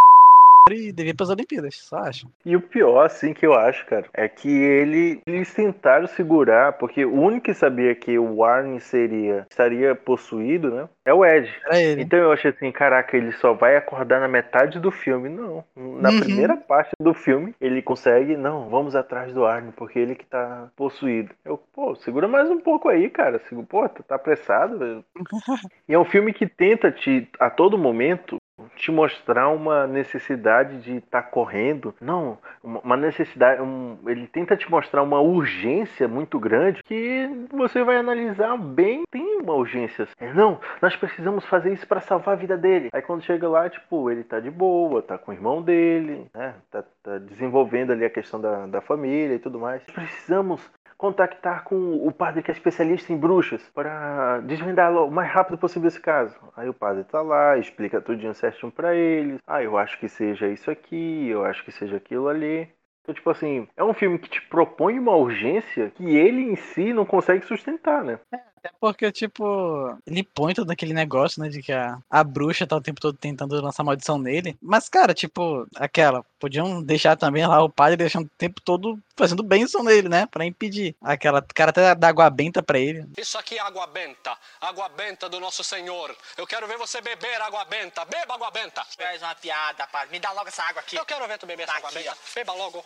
e 0.73 0.93
devia 0.93 1.11
ir 1.11 1.15
pras 1.15 1.29
Olimpíadas, 1.29 1.77
só 1.77 1.99
acho. 1.99 2.27
E 2.45 2.57
o 2.57 2.61
pior, 2.61 3.05
assim, 3.05 3.35
que 3.35 3.45
eu 3.47 3.53
acho, 3.53 3.85
cara, 3.87 4.07
é 4.15 4.27
que 4.29 4.49
ele 4.49 5.21
eles 5.27 5.53
tentaram 5.53 6.07
segurar, 6.07 6.73
porque 6.75 7.05
o 7.05 7.13
único 7.21 7.45
que 7.45 7.55
sabia 7.55 7.95
que 7.95 8.19
o 8.19 8.43
Arne 8.43 8.81
seria 8.81 9.47
estaria 9.51 9.95
possuído, 9.95 10.71
né? 10.71 10.89
É 11.05 11.13
o 11.13 11.25
Ed. 11.25 11.53
Ele. 11.71 12.03
Então 12.03 12.19
eu 12.19 12.33
achei 12.33 12.51
assim, 12.51 12.73
caraca, 12.73 13.15
ele 13.15 13.33
só 13.33 13.53
vai 13.53 13.77
acordar 13.77 14.21
na 14.21 14.29
metade 14.29 14.79
do 14.81 14.91
filme. 14.91 15.29
Não. 15.29 15.63
Na 15.77 16.11
Uhum. 16.11 16.21
primeira 16.21 16.57
parte 16.57 16.93
do 16.99 17.13
filme, 17.13 17.55
ele 17.61 17.83
consegue, 17.83 18.37
não, 18.37 18.71
vamos 18.71 18.97
atrás 18.97 19.35
do 19.35 19.45
Arne, 19.45 19.73
porque 19.77 19.99
ele 19.99 20.15
que 20.15 20.25
tá 20.25 20.69
possuído. 20.77 21.31
Eu, 21.45 21.59
pô, 21.59 21.95
segura 21.97 22.27
mais 22.27 22.51
um 22.51 22.59
pouco 22.59 22.89
aí, 22.89 23.11
cara. 23.11 23.39
Pô, 23.69 23.87
tá 23.89 24.15
apressado. 24.15 25.05
E 25.87 25.93
é 25.93 25.99
um 25.99 26.05
filme 26.05 26.33
que 26.33 26.47
tenta 26.47 26.91
te, 26.91 27.29
a 27.39 27.51
todo 27.51 27.77
momento, 27.77 28.37
te 28.77 28.91
mostrar 28.93 29.49
uma 29.49 29.87
necessidade 29.87 30.81
de 30.81 30.97
estar 30.99 31.23
correndo. 31.23 31.95
Não, 32.01 32.39
uma 32.63 32.81
uma 32.81 32.97
necessidade. 32.97 33.61
um- 33.63 33.99
ele 34.07 34.27
tenta 34.27 34.57
te 34.57 34.71
mostrar 34.71 35.03
uma 35.03 35.21
urgência 35.21 36.07
muito 36.07 36.39
grande 36.39 36.83
que 36.83 37.29
você 37.51 37.83
vai 37.83 37.97
analisar 37.97 38.57
bem. 38.57 39.03
Tem 39.11 39.41
uma 39.41 39.55
urgência. 39.55 40.07
É, 40.21 40.33
não, 40.33 40.61
nós 40.81 40.95
precisamos 40.97 41.45
fazer 41.47 41.73
isso 41.73 41.87
para 41.87 42.01
salvar 42.01 42.35
a 42.35 42.39
vida 42.39 42.57
dele. 42.57 42.89
Aí 42.93 43.03
quando 43.03 43.23
chega 43.23 43.49
lá, 43.49 43.69
tipo, 43.69 44.11
ele 44.11 44.23
tá 44.23 44.39
de 44.41 44.51
boa, 44.51 45.03
tá 45.03 45.19
com 45.19 45.31
o 45.31 45.35
irmão 45.35 45.63
dele, 45.63 46.27
né? 46.35 46.55
Tá, 46.71 46.85
tá 47.03 47.19
desenvolvendo 47.19 47.93
ali 47.93 48.05
a 48.05 48.11
questão 48.11 48.41
da, 48.41 48.67
da 48.67 48.81
família 48.81 49.35
e 49.35 49.39
tudo 49.39 49.59
mais. 49.59 49.83
Precisamos 49.85 50.71
contactar 50.97 51.65
com 51.65 52.07
o 52.07 52.13
padre 52.13 52.43
que 52.43 52.51
é 52.51 52.55
especialista 52.55 53.13
em 53.13 53.17
bruxas 53.17 53.63
para 53.75 54.41
desvendar 54.41 54.93
o 54.93 55.11
mais 55.11 55.31
rápido 55.31 55.59
possível 55.59 55.89
esse 55.89 56.01
caso. 56.01 56.37
Aí 56.57 56.69
o 56.69 56.75
padre 56.75 57.05
tá 57.05 57.21
lá, 57.23 57.59
explica 57.59 58.01
tudinho 58.01 58.35
certinho 58.35 58.73
para 58.73 58.95
eles. 58.95 59.41
Ah, 59.47 59.63
eu 59.63 59.77
acho 59.77 59.99
que 59.99 60.09
seja 60.09 60.49
isso 60.49 60.71
aqui, 60.71 61.29
eu 61.29 61.45
acho 61.45 61.65
que 61.65 61.73
seja 61.73 61.97
aquilo 61.97 62.29
ali. 62.29 62.69
Então, 63.03 63.15
tipo 63.15 63.29
assim, 63.29 63.69
é 63.77 63.85
um 63.85 63.93
filme 63.93 64.19
que 64.19 64.31
te 64.31 64.41
propõe 64.41 64.99
uma 64.99 65.15
urgência 65.15 65.91
que 65.91 66.17
ele 66.17 66.43
em 66.43 66.57
si 66.57 66.93
não 66.93 67.05
consegue 67.05 67.45
sustentar, 67.45 68.03
né? 68.03 68.19
Até 68.65 68.75
porque, 68.81 69.13
tipo, 69.13 69.95
ele 70.07 70.23
põe 70.23 70.55
todo 70.55 70.71
aquele 70.71 70.95
negócio, 70.95 71.43
né, 71.43 71.51
de 71.51 71.63
que 71.63 71.71
a, 71.71 71.99
a 72.09 72.25
bruxa 72.25 72.67
tá 72.67 72.75
o 72.75 72.81
tempo 72.81 72.99
todo 72.99 73.15
tentando 73.15 73.61
lançar 73.61 73.85
maldição 73.85 74.17
nele. 74.17 74.57
Mas, 74.63 74.89
cara, 74.89 75.13
tipo, 75.13 75.67
aquela, 75.77 76.25
podiam 76.41 76.83
deixar 76.83 77.15
também 77.15 77.47
lá 77.47 77.63
o 77.63 77.69
padre 77.69 77.99
deixando 77.99 78.25
o 78.25 78.39
tempo 78.39 78.63
todo 78.63 78.99
fazendo 79.15 79.43
bênção 79.43 79.83
nele, 79.83 80.09
né, 80.09 80.27
pra 80.31 80.47
impedir. 80.47 80.97
Aquela, 81.03 81.43
cara 81.43 81.69
até 81.69 81.95
dá 81.95 82.09
água 82.09 82.31
benta 82.31 82.63
pra 82.63 82.79
ele. 82.79 83.07
Isso 83.19 83.37
aqui 83.37 83.59
é 83.59 83.61
água 83.61 83.87
benta, 83.87 84.35
água 84.63 84.89
benta 84.89 85.29
do 85.29 85.39
nosso 85.39 85.63
Senhor. 85.63 86.17
Eu 86.39 86.47
quero 86.47 86.67
ver 86.67 86.79
você 86.79 87.03
beber 87.03 87.39
água 87.43 87.67
benta. 87.67 88.03
Beba 88.07 88.35
água 88.35 88.51
benta. 88.51 88.83
Faz 88.97 89.21
uma 89.21 89.35
piada, 89.35 89.87
padre. 89.89 90.09
Me 90.11 90.19
dá 90.19 90.33
logo 90.33 90.49
essa 90.49 90.63
água 90.63 90.81
aqui. 90.81 90.97
Eu 90.97 91.05
quero 91.05 91.29
ver 91.29 91.37
tu 91.37 91.45
beber 91.47 91.67
Tá 91.67 91.73
essa 91.73 91.87
água 91.87 91.91
aqui, 91.91 91.99
benta. 91.99 92.17
Beba 92.35 92.53
logo. 92.55 92.83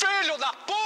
Filho 0.00 0.38
da 0.38 0.52
puta! 0.66 0.80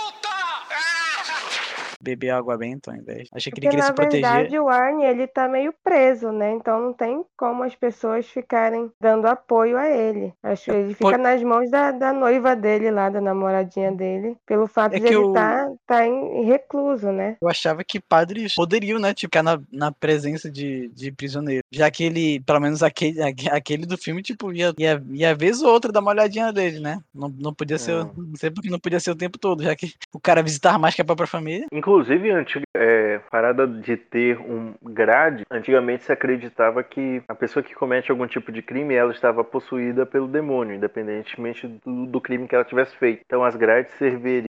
Beber 2.01 2.31
água 2.33 2.59
benta 2.59 2.91
ao 2.91 2.97
invés. 2.99 3.29
Achei 3.33 3.51
que 3.51 3.59
ele 3.61 3.67
queria 3.69 3.79
na 3.85 3.87
se 3.87 3.95
proteger. 3.95 4.21
verdade 4.31 4.59
o 4.59 4.69
Arne 4.69 5.05
ele 5.07 5.27
tá 5.27 5.49
meio 5.49 5.73
preso, 5.83 6.31
né? 6.33 6.53
Então 6.53 6.79
não 6.79 6.93
tem 6.93 7.25
como 7.35 7.63
as 7.63 7.75
pessoas 7.75 8.27
ficarem 8.27 8.91
dando 9.01 9.27
apoio 9.27 9.79
a 9.79 9.89
ele. 9.89 10.35
Acho 10.43 10.67
que 10.67 10.71
ele 10.71 10.93
fica 10.93 11.13
Por- 11.13 11.19
nas 11.19 11.43
mãos 11.43 11.71
da, 11.71 11.93
da 11.93 12.13
noiva 12.13 12.55
dele 12.55 12.91
lá, 12.91 13.09
da 13.09 13.23
namoradinha 13.23 13.91
dele, 13.91 14.37
pelo 14.45 14.67
fato 14.67 14.93
É 14.95 14.99
de 15.01 15.07
ele 15.07 15.17
o- 15.17 15.33
tá, 15.33 15.67
tá 15.87 16.07
em 16.07 16.45
recluso, 16.45 17.11
né? 17.11 17.39
Eu 17.41 17.49
achava 17.49 17.83
que 17.83 17.99
padres 17.99 18.55
poderiam, 18.55 18.99
né, 18.99 19.15
tipo, 19.15 19.31
ficar 19.31 19.43
na, 19.43 19.59
na 19.73 19.91
presença 19.91 20.51
de, 20.51 20.89
de 20.89 21.11
prisioneiro. 21.11 21.63
Já 21.73 21.91
que 21.91 22.05
ele, 22.05 22.39
pelo 22.41 22.61
menos 22.61 22.83
aquele, 22.83 23.23
aque- 23.23 23.49
aquele 23.49 23.87
do 23.87 23.97
filme, 23.97 24.21
tipo, 24.23 24.53
ia, 24.53 24.75
ia, 24.77 25.03
ia 25.13 25.35
vez 25.35 25.63
ou 25.63 25.73
outra 25.73 25.91
dar 25.91 26.01
uma 26.01 26.11
olhadinha 26.11 26.53
dele, 26.53 26.81
né? 26.81 26.99
Não, 27.15 27.31
não 27.31 27.55
podia 27.55 27.79
ser, 27.79 27.95
Hum. 28.05 28.11
não 28.15 28.37
sei 28.37 28.51
porque 28.51 28.69
não 28.69 28.79
podia 28.79 29.01
ser 29.01 29.04
o 29.13 29.17
tempo 29.17 29.39
todo, 29.39 29.63
já 29.63 29.75
que 29.75 29.95
o 30.13 30.21
cara 30.21 30.43
visitava 30.43 30.79
mais 30.79 30.95
que 30.95 31.03
a 31.03 31.05
própria 31.05 31.27
família. 31.27 31.67
Inclusive, 31.73 32.31
antiga, 32.31 32.65
é, 32.77 33.21
parada 33.31 33.67
de 33.67 33.97
ter 33.97 34.39
um 34.39 34.75
grade, 34.83 35.45
antigamente 35.51 36.05
se 36.05 36.13
acreditava 36.13 36.83
que 36.83 37.23
a 37.29 37.35
pessoa 37.35 37.63
que 37.63 37.75
comete 37.75 38.11
algum 38.11 38.27
tipo 38.27 38.51
de 38.51 38.63
crime, 38.63 38.95
ela 38.95 39.13
estava 39.13 39.45
possuída 39.45 40.07
pelo 40.07 40.29
demônio, 40.29 40.77
independentemente 40.77 41.67
do, 41.85 42.07
do 42.07 42.21
crime 42.21 42.49
que 42.49 42.55
ela 42.55 42.65
tivesse 42.65 42.97
feito. 42.97 43.23
Então 43.25 43.45
as 43.45 43.57
grades 43.57 43.93
serviriam 43.95 44.45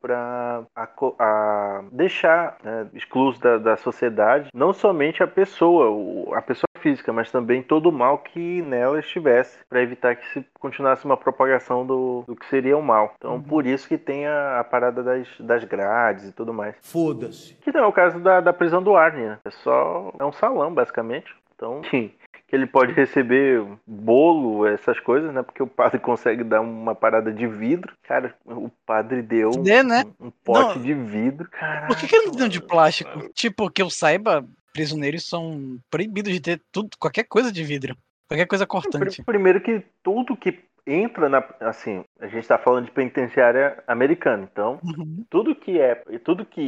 para 0.00 1.84
deixar 1.92 2.56
né, 2.62 2.86
excluso 2.94 3.40
da, 3.40 3.58
da 3.58 3.76
sociedade 3.76 4.50
não 4.54 4.72
somente 4.72 5.22
a 5.22 5.26
pessoa, 5.26 5.90
o- 5.90 6.32
a 6.34 6.42
pessoa 6.42 6.64
física, 6.78 7.12
mas 7.12 7.30
também 7.30 7.60
todo 7.62 7.88
o 7.88 7.92
mal 7.92 8.18
que 8.18 8.62
nela 8.62 9.00
estivesse, 9.00 9.58
para 9.68 9.82
evitar 9.82 10.14
que 10.14 10.24
se 10.32 10.46
continuasse 10.60 11.04
uma 11.04 11.16
propagação 11.16 11.84
do, 11.84 12.22
do 12.26 12.36
que 12.36 12.46
seria 12.46 12.76
o 12.78 12.82
mal. 12.82 13.14
Então, 13.18 13.42
por 13.42 13.66
isso 13.66 13.88
que 13.88 13.98
tem 13.98 14.26
a, 14.28 14.60
a 14.60 14.64
parada 14.64 15.02
das, 15.02 15.26
das 15.40 15.64
grades 15.64 16.28
e 16.28 16.32
tudo 16.32 16.54
mais. 16.54 16.76
Foda-se. 16.82 17.54
Que 17.54 17.72
não 17.72 17.80
é 17.80 17.86
o 17.86 17.92
caso 17.92 18.20
da, 18.20 18.40
da 18.40 18.52
prisão 18.52 18.80
do 18.82 18.94
Arne, 18.96 19.22
né? 19.26 19.38
É 19.44 19.50
só. 19.50 20.12
É 20.20 20.24
um 20.24 20.30
salão, 20.32 20.72
basicamente. 20.72 21.34
Então, 21.56 21.80
que, 21.90 22.14
que 22.48 22.56
ele 22.56 22.66
pode 22.66 22.92
receber 22.94 23.62
bolo, 23.86 24.66
essas 24.66 24.98
coisas, 24.98 25.32
né? 25.34 25.42
Porque 25.42 25.62
o 25.62 25.66
padre 25.66 25.98
consegue 26.00 26.42
dar 26.42 26.60
uma 26.62 26.94
parada 26.94 27.30
de 27.30 27.46
vidro. 27.46 27.92
Cara, 28.04 28.34
o 28.46 28.70
padre 28.86 29.20
deu 29.22 29.50
um, 29.50 29.62
Dê, 29.62 29.82
né? 29.82 30.04
um 30.18 30.30
pote 30.30 30.78
Não. 30.78 30.82
de 30.82 30.94
vidro. 30.94 31.46
Caralho. 31.50 31.88
Por 31.88 31.96
que, 31.98 32.08
que 32.08 32.16
ele 32.16 32.26
não 32.28 32.34
deu 32.34 32.48
de 32.48 32.62
plástico? 32.62 33.28
Tipo, 33.34 33.70
que 33.70 33.82
eu 33.82 33.90
saiba, 33.90 34.44
prisioneiros 34.72 35.28
são 35.28 35.78
proibidos 35.90 36.32
de 36.32 36.40
ter 36.40 36.62
tudo, 36.72 36.88
qualquer 36.98 37.24
coisa 37.24 37.52
de 37.52 37.62
vidro. 37.62 37.94
Qualquer 38.26 38.46
coisa 38.46 38.66
cortante. 38.66 39.16
Pri- 39.22 39.24
Primeiro 39.24 39.60
que 39.60 39.82
tudo 40.02 40.36
que 40.36 40.58
entra 40.86 41.28
na. 41.28 41.44
Assim, 41.60 42.02
a 42.20 42.26
gente 42.28 42.46
tá 42.48 42.56
falando 42.58 42.86
de 42.86 42.90
penitenciária 42.90 43.82
americana. 43.86 44.48
Então, 44.50 44.78
Uhum. 44.82 45.24
tudo 45.30 45.54
que 45.54 45.78
é. 45.80 45.94
Tudo 46.24 46.44
que 46.46 46.62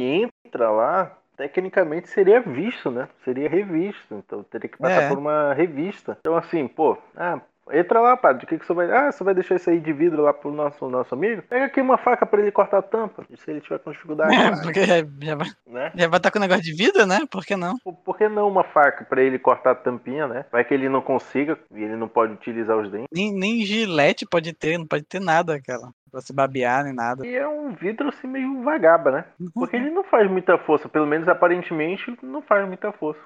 entra 0.45 0.69
lá. 0.69 1.17
Tecnicamente 1.41 2.07
seria 2.07 2.39
visto, 2.39 2.91
né? 2.91 3.07
Seria 3.25 3.49
revisto. 3.49 4.13
Então 4.13 4.43
teria 4.43 4.69
que 4.69 4.77
passar 4.77 5.01
É. 5.01 5.09
por 5.09 5.17
uma 5.17 5.53
revista. 5.55 6.15
Então, 6.19 6.35
assim, 6.35 6.67
pô, 6.67 6.95
ah, 7.17 7.41
entra 7.73 7.99
lá, 7.99 8.15
padre. 8.17 8.45
O 8.45 8.47
que, 8.47 8.57
que 8.57 8.65
você 8.65 8.73
vai. 8.73 8.91
Ah, 8.91 9.11
você 9.11 9.23
vai 9.23 9.33
deixar 9.33 9.55
isso 9.55 9.69
aí 9.69 9.79
de 9.79 9.93
vidro 9.93 10.21
lá 10.23 10.33
pro 10.33 10.51
nosso, 10.51 10.87
nosso 10.89 11.13
amigo? 11.13 11.41
Pega 11.43 11.65
aqui 11.65 11.81
uma 11.81 11.97
faca 11.97 12.25
pra 12.25 12.41
ele 12.41 12.51
cortar 12.51 12.79
a 12.79 12.81
tampa. 12.81 13.23
E 13.29 13.37
se 13.37 13.49
ele 13.49 13.61
tiver 13.61 13.79
com 13.79 13.91
dificuldade, 13.91 14.33
É, 14.35 14.51
porque 14.61 14.83
já, 14.85 14.95
já 15.21 15.35
vai 15.35 15.47
né? 15.67 15.91
já 15.95 16.07
vai 16.07 16.17
estar 16.17 16.31
com 16.31 16.37
o 16.37 16.41
negócio 16.41 16.63
de 16.63 16.73
vida, 16.73 17.05
né? 17.05 17.19
Por 17.29 17.45
que 17.45 17.55
não? 17.55 17.75
Por- 17.83 17.93
Por 17.95 18.17
que 18.17 18.27
não 18.29 18.47
uma 18.47 18.63
faca 18.63 19.05
pra 19.05 19.21
ele 19.21 19.37
cortar 19.39 19.71
a 19.71 19.75
tampinha, 19.75 20.27
né? 20.27 20.45
Vai 20.51 20.63
que 20.63 20.73
ele 20.73 20.89
não 20.89 21.01
consiga 21.01 21.57
e 21.73 21.83
ele 21.83 21.95
não 21.95 22.07
pode 22.07 22.33
utilizar 22.33 22.77
os 22.77 22.89
dentes. 22.91 23.07
Nem, 23.13 23.33
nem 23.33 23.61
gilete 23.65 24.25
pode 24.25 24.53
ter, 24.53 24.77
não 24.77 24.85
pode 24.87 25.03
ter 25.03 25.19
nada, 25.21 25.55
aquela. 25.55 25.89
Pra 26.11 26.19
se 26.19 26.33
babear, 26.33 26.83
nem 26.83 26.93
nada. 26.93 27.25
E 27.25 27.33
é 27.35 27.47
um 27.47 27.71
vidro 27.71 28.09
assim 28.09 28.27
meio 28.27 28.61
vagaba, 28.63 29.11
né? 29.11 29.25
Porque 29.53 29.77
ele 29.77 29.89
não 29.89 30.03
faz 30.03 30.29
muita 30.29 30.57
força, 30.57 30.89
pelo 30.89 31.07
menos 31.07 31.25
aparentemente 31.29 32.13
não 32.21 32.41
faz 32.41 32.67
muita 32.67 32.91
força. 32.91 33.21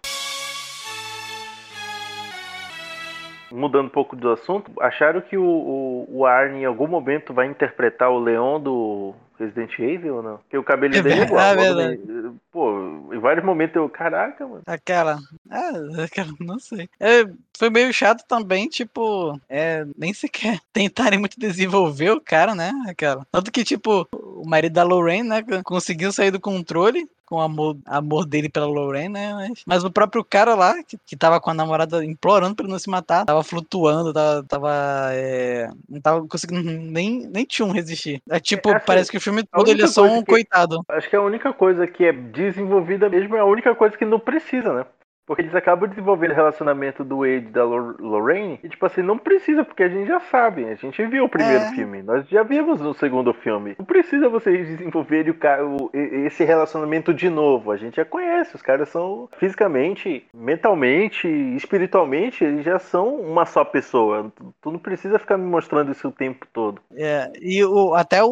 Mudando 3.51 3.85
um 3.85 3.89
pouco 3.89 4.15
do 4.15 4.31
assunto, 4.31 4.71
acharam 4.81 5.21
que 5.21 5.37
o, 5.37 5.43
o, 5.43 6.07
o 6.19 6.25
Arne 6.25 6.61
em 6.61 6.65
algum 6.65 6.87
momento 6.87 7.33
vai 7.33 7.45
interpretar 7.47 8.09
o 8.11 8.19
Leon 8.19 8.59
do 8.59 9.13
Resident 9.39 9.77
Evil 9.79 10.15
ou 10.15 10.23
não? 10.23 10.37
Porque 10.37 10.57
o 10.57 10.63
cabelo 10.63 10.95
É 10.95 11.01
dele 11.01 11.21
é 11.21 11.23
igual. 11.25 11.55
verdade. 11.55 11.97
daí- 12.05 12.31
Pô, 12.51 13.09
em 13.13 13.19
vários 13.19 13.45
momentos 13.45 13.75
eu, 13.75 13.87
caraca, 13.89 14.47
mano. 14.47 14.61
Aquela. 14.65 15.17
Ah, 15.51 16.03
aquela, 16.03 16.31
não 16.39 16.57
sei. 16.59 16.89
É, 16.99 17.23
foi 17.58 17.70
meio 17.70 17.93
chato 17.93 18.24
também, 18.28 18.68
tipo, 18.68 19.39
é, 19.49 19.86
nem 19.97 20.14
sequer 20.14 20.60
tentarem 20.74 21.20
muito 21.20 21.39
desenvolver 21.39 22.12
o 22.12 22.22
cara, 22.22 22.53
né? 22.56 22.72
Aquela. 22.88 23.26
Tanto 23.32 23.51
que, 23.51 23.64
tipo, 23.64 24.08
o 24.12 24.43
marido 24.47 24.74
da 24.74 24.84
Lorraine, 24.84 25.28
né, 25.28 25.43
conseguiu 25.64 26.12
sair 26.12 26.32
do 26.32 26.39
controle 26.39 27.08
com 27.26 27.38
o 27.38 27.41
amor, 27.41 27.76
amor 27.88 28.24
dele 28.24 28.47
pela 28.49 28.68
Lorraine, 28.68 29.10
né? 29.10 29.34
Mas, 29.34 29.64
mas 29.66 29.84
o 29.84 29.89
próprio 29.89 30.24
cara 30.24 30.53
lá, 30.53 30.76
que, 30.84 30.95
que 31.08 31.16
tava 31.18 31.39
com 31.41 31.49
a 31.49 31.56
namorada 31.56 32.06
implorando 32.06 32.53
pra 32.56 32.64
ele 32.66 32.72
não 32.72 32.78
se 32.78 32.88
matar, 32.88 33.26
tava 33.26 33.43
flutuando, 33.43 34.14
tava. 34.14 34.43
tava 34.47 34.72
é, 35.14 35.68
não 35.89 35.99
tava 35.99 36.28
conseguindo 36.28 36.62
nem, 36.70 37.26
nem 37.28 37.43
tinha 37.43 37.66
um 37.66 37.72
resistir. 37.72 38.22
É 38.30 38.39
tipo, 38.39 38.70
É, 38.70 38.76
assim, 38.76 38.86
parece 38.86 39.10
que 39.10 39.18
o 39.18 39.22
filme 39.22 39.43
todo 39.43 39.72
ele 39.72 39.82
é 39.82 39.88
só 39.88 40.03
um 40.03 40.20
que- 40.20 40.32
coitado. 40.34 40.84
Acho 40.88 41.10
que 41.10 41.16
a 41.16 41.22
única 41.22 41.51
coisa 41.51 41.88
que 41.88 42.06
é 42.06 42.14
desenvolvida 42.14 43.10
mesmo 43.10 43.36
é 43.36 43.39
a 43.39 43.45
única 43.45 43.74
coisa 43.74 43.97
que 43.97 44.06
não 44.06 44.20
precisa, 44.20 44.72
né? 44.74 44.86
Porque 45.26 45.41
eles 45.41 45.55
acabam 45.55 45.89
desenvolvendo 45.89 46.32
o 46.32 46.36
relacionamento 46.36 47.03
do 47.03 47.17
Wade 47.19 47.47
e 47.47 47.51
da 47.51 47.63
Lor- 47.63 47.95
Lorraine. 47.99 48.59
E, 48.63 48.69
tipo 48.69 48.86
assim, 48.86 49.01
não 49.01 49.17
precisa, 49.17 49.63
porque 49.63 49.84
a 49.84 49.89
gente 49.89 50.07
já 50.07 50.19
sabe. 50.19 50.65
A 50.65 50.76
gente 50.76 51.03
viu 51.07 51.26
o 51.26 51.30
primeiro 51.30 51.63
É. 51.63 51.71
filme. 51.73 52.03
Nós 52.03 52.28
já 52.30 52.43
vimos 52.43 52.80
no 52.80 52.93
segundo 52.93 53.34
filme. 53.34 53.76
Não 53.80 53.86
precisa 53.86 54.30
vocês 54.30 54.67
desenvolverem 54.67 55.32
o, 55.34 55.84
o- 55.86 55.89
esse 55.93 56.43
relacionamento 56.43 57.13
de 57.13 57.30
novo. 57.30 57.71
A 57.71 57.78
gente 57.78 57.95
já 57.95 58.05
conhece. 58.05 58.55
Os 58.55 58.61
caras 58.61 58.89
são 58.89 59.28
fisicamente, 59.39 60.26
mentalmente, 60.34 61.28
espiritualmente, 61.55 62.43
eles 62.43 62.63
já 62.63 62.78
são 62.80 63.15
uma 63.15 63.45
só 63.45 63.63
pessoa. 63.65 64.32
Tu- 64.61 64.71
não 64.71 64.80
precisa 64.80 65.17
ficar 65.19 65.38
me 65.38 65.45
mostrando 65.45 65.91
isso 65.91 66.07
o 66.07 66.11
tempo 66.11 66.45
todo. 66.53 66.82
É, 66.95 67.32
e 67.41 67.63
o, 67.63 67.93
até 67.95 68.23
o, 68.23 68.30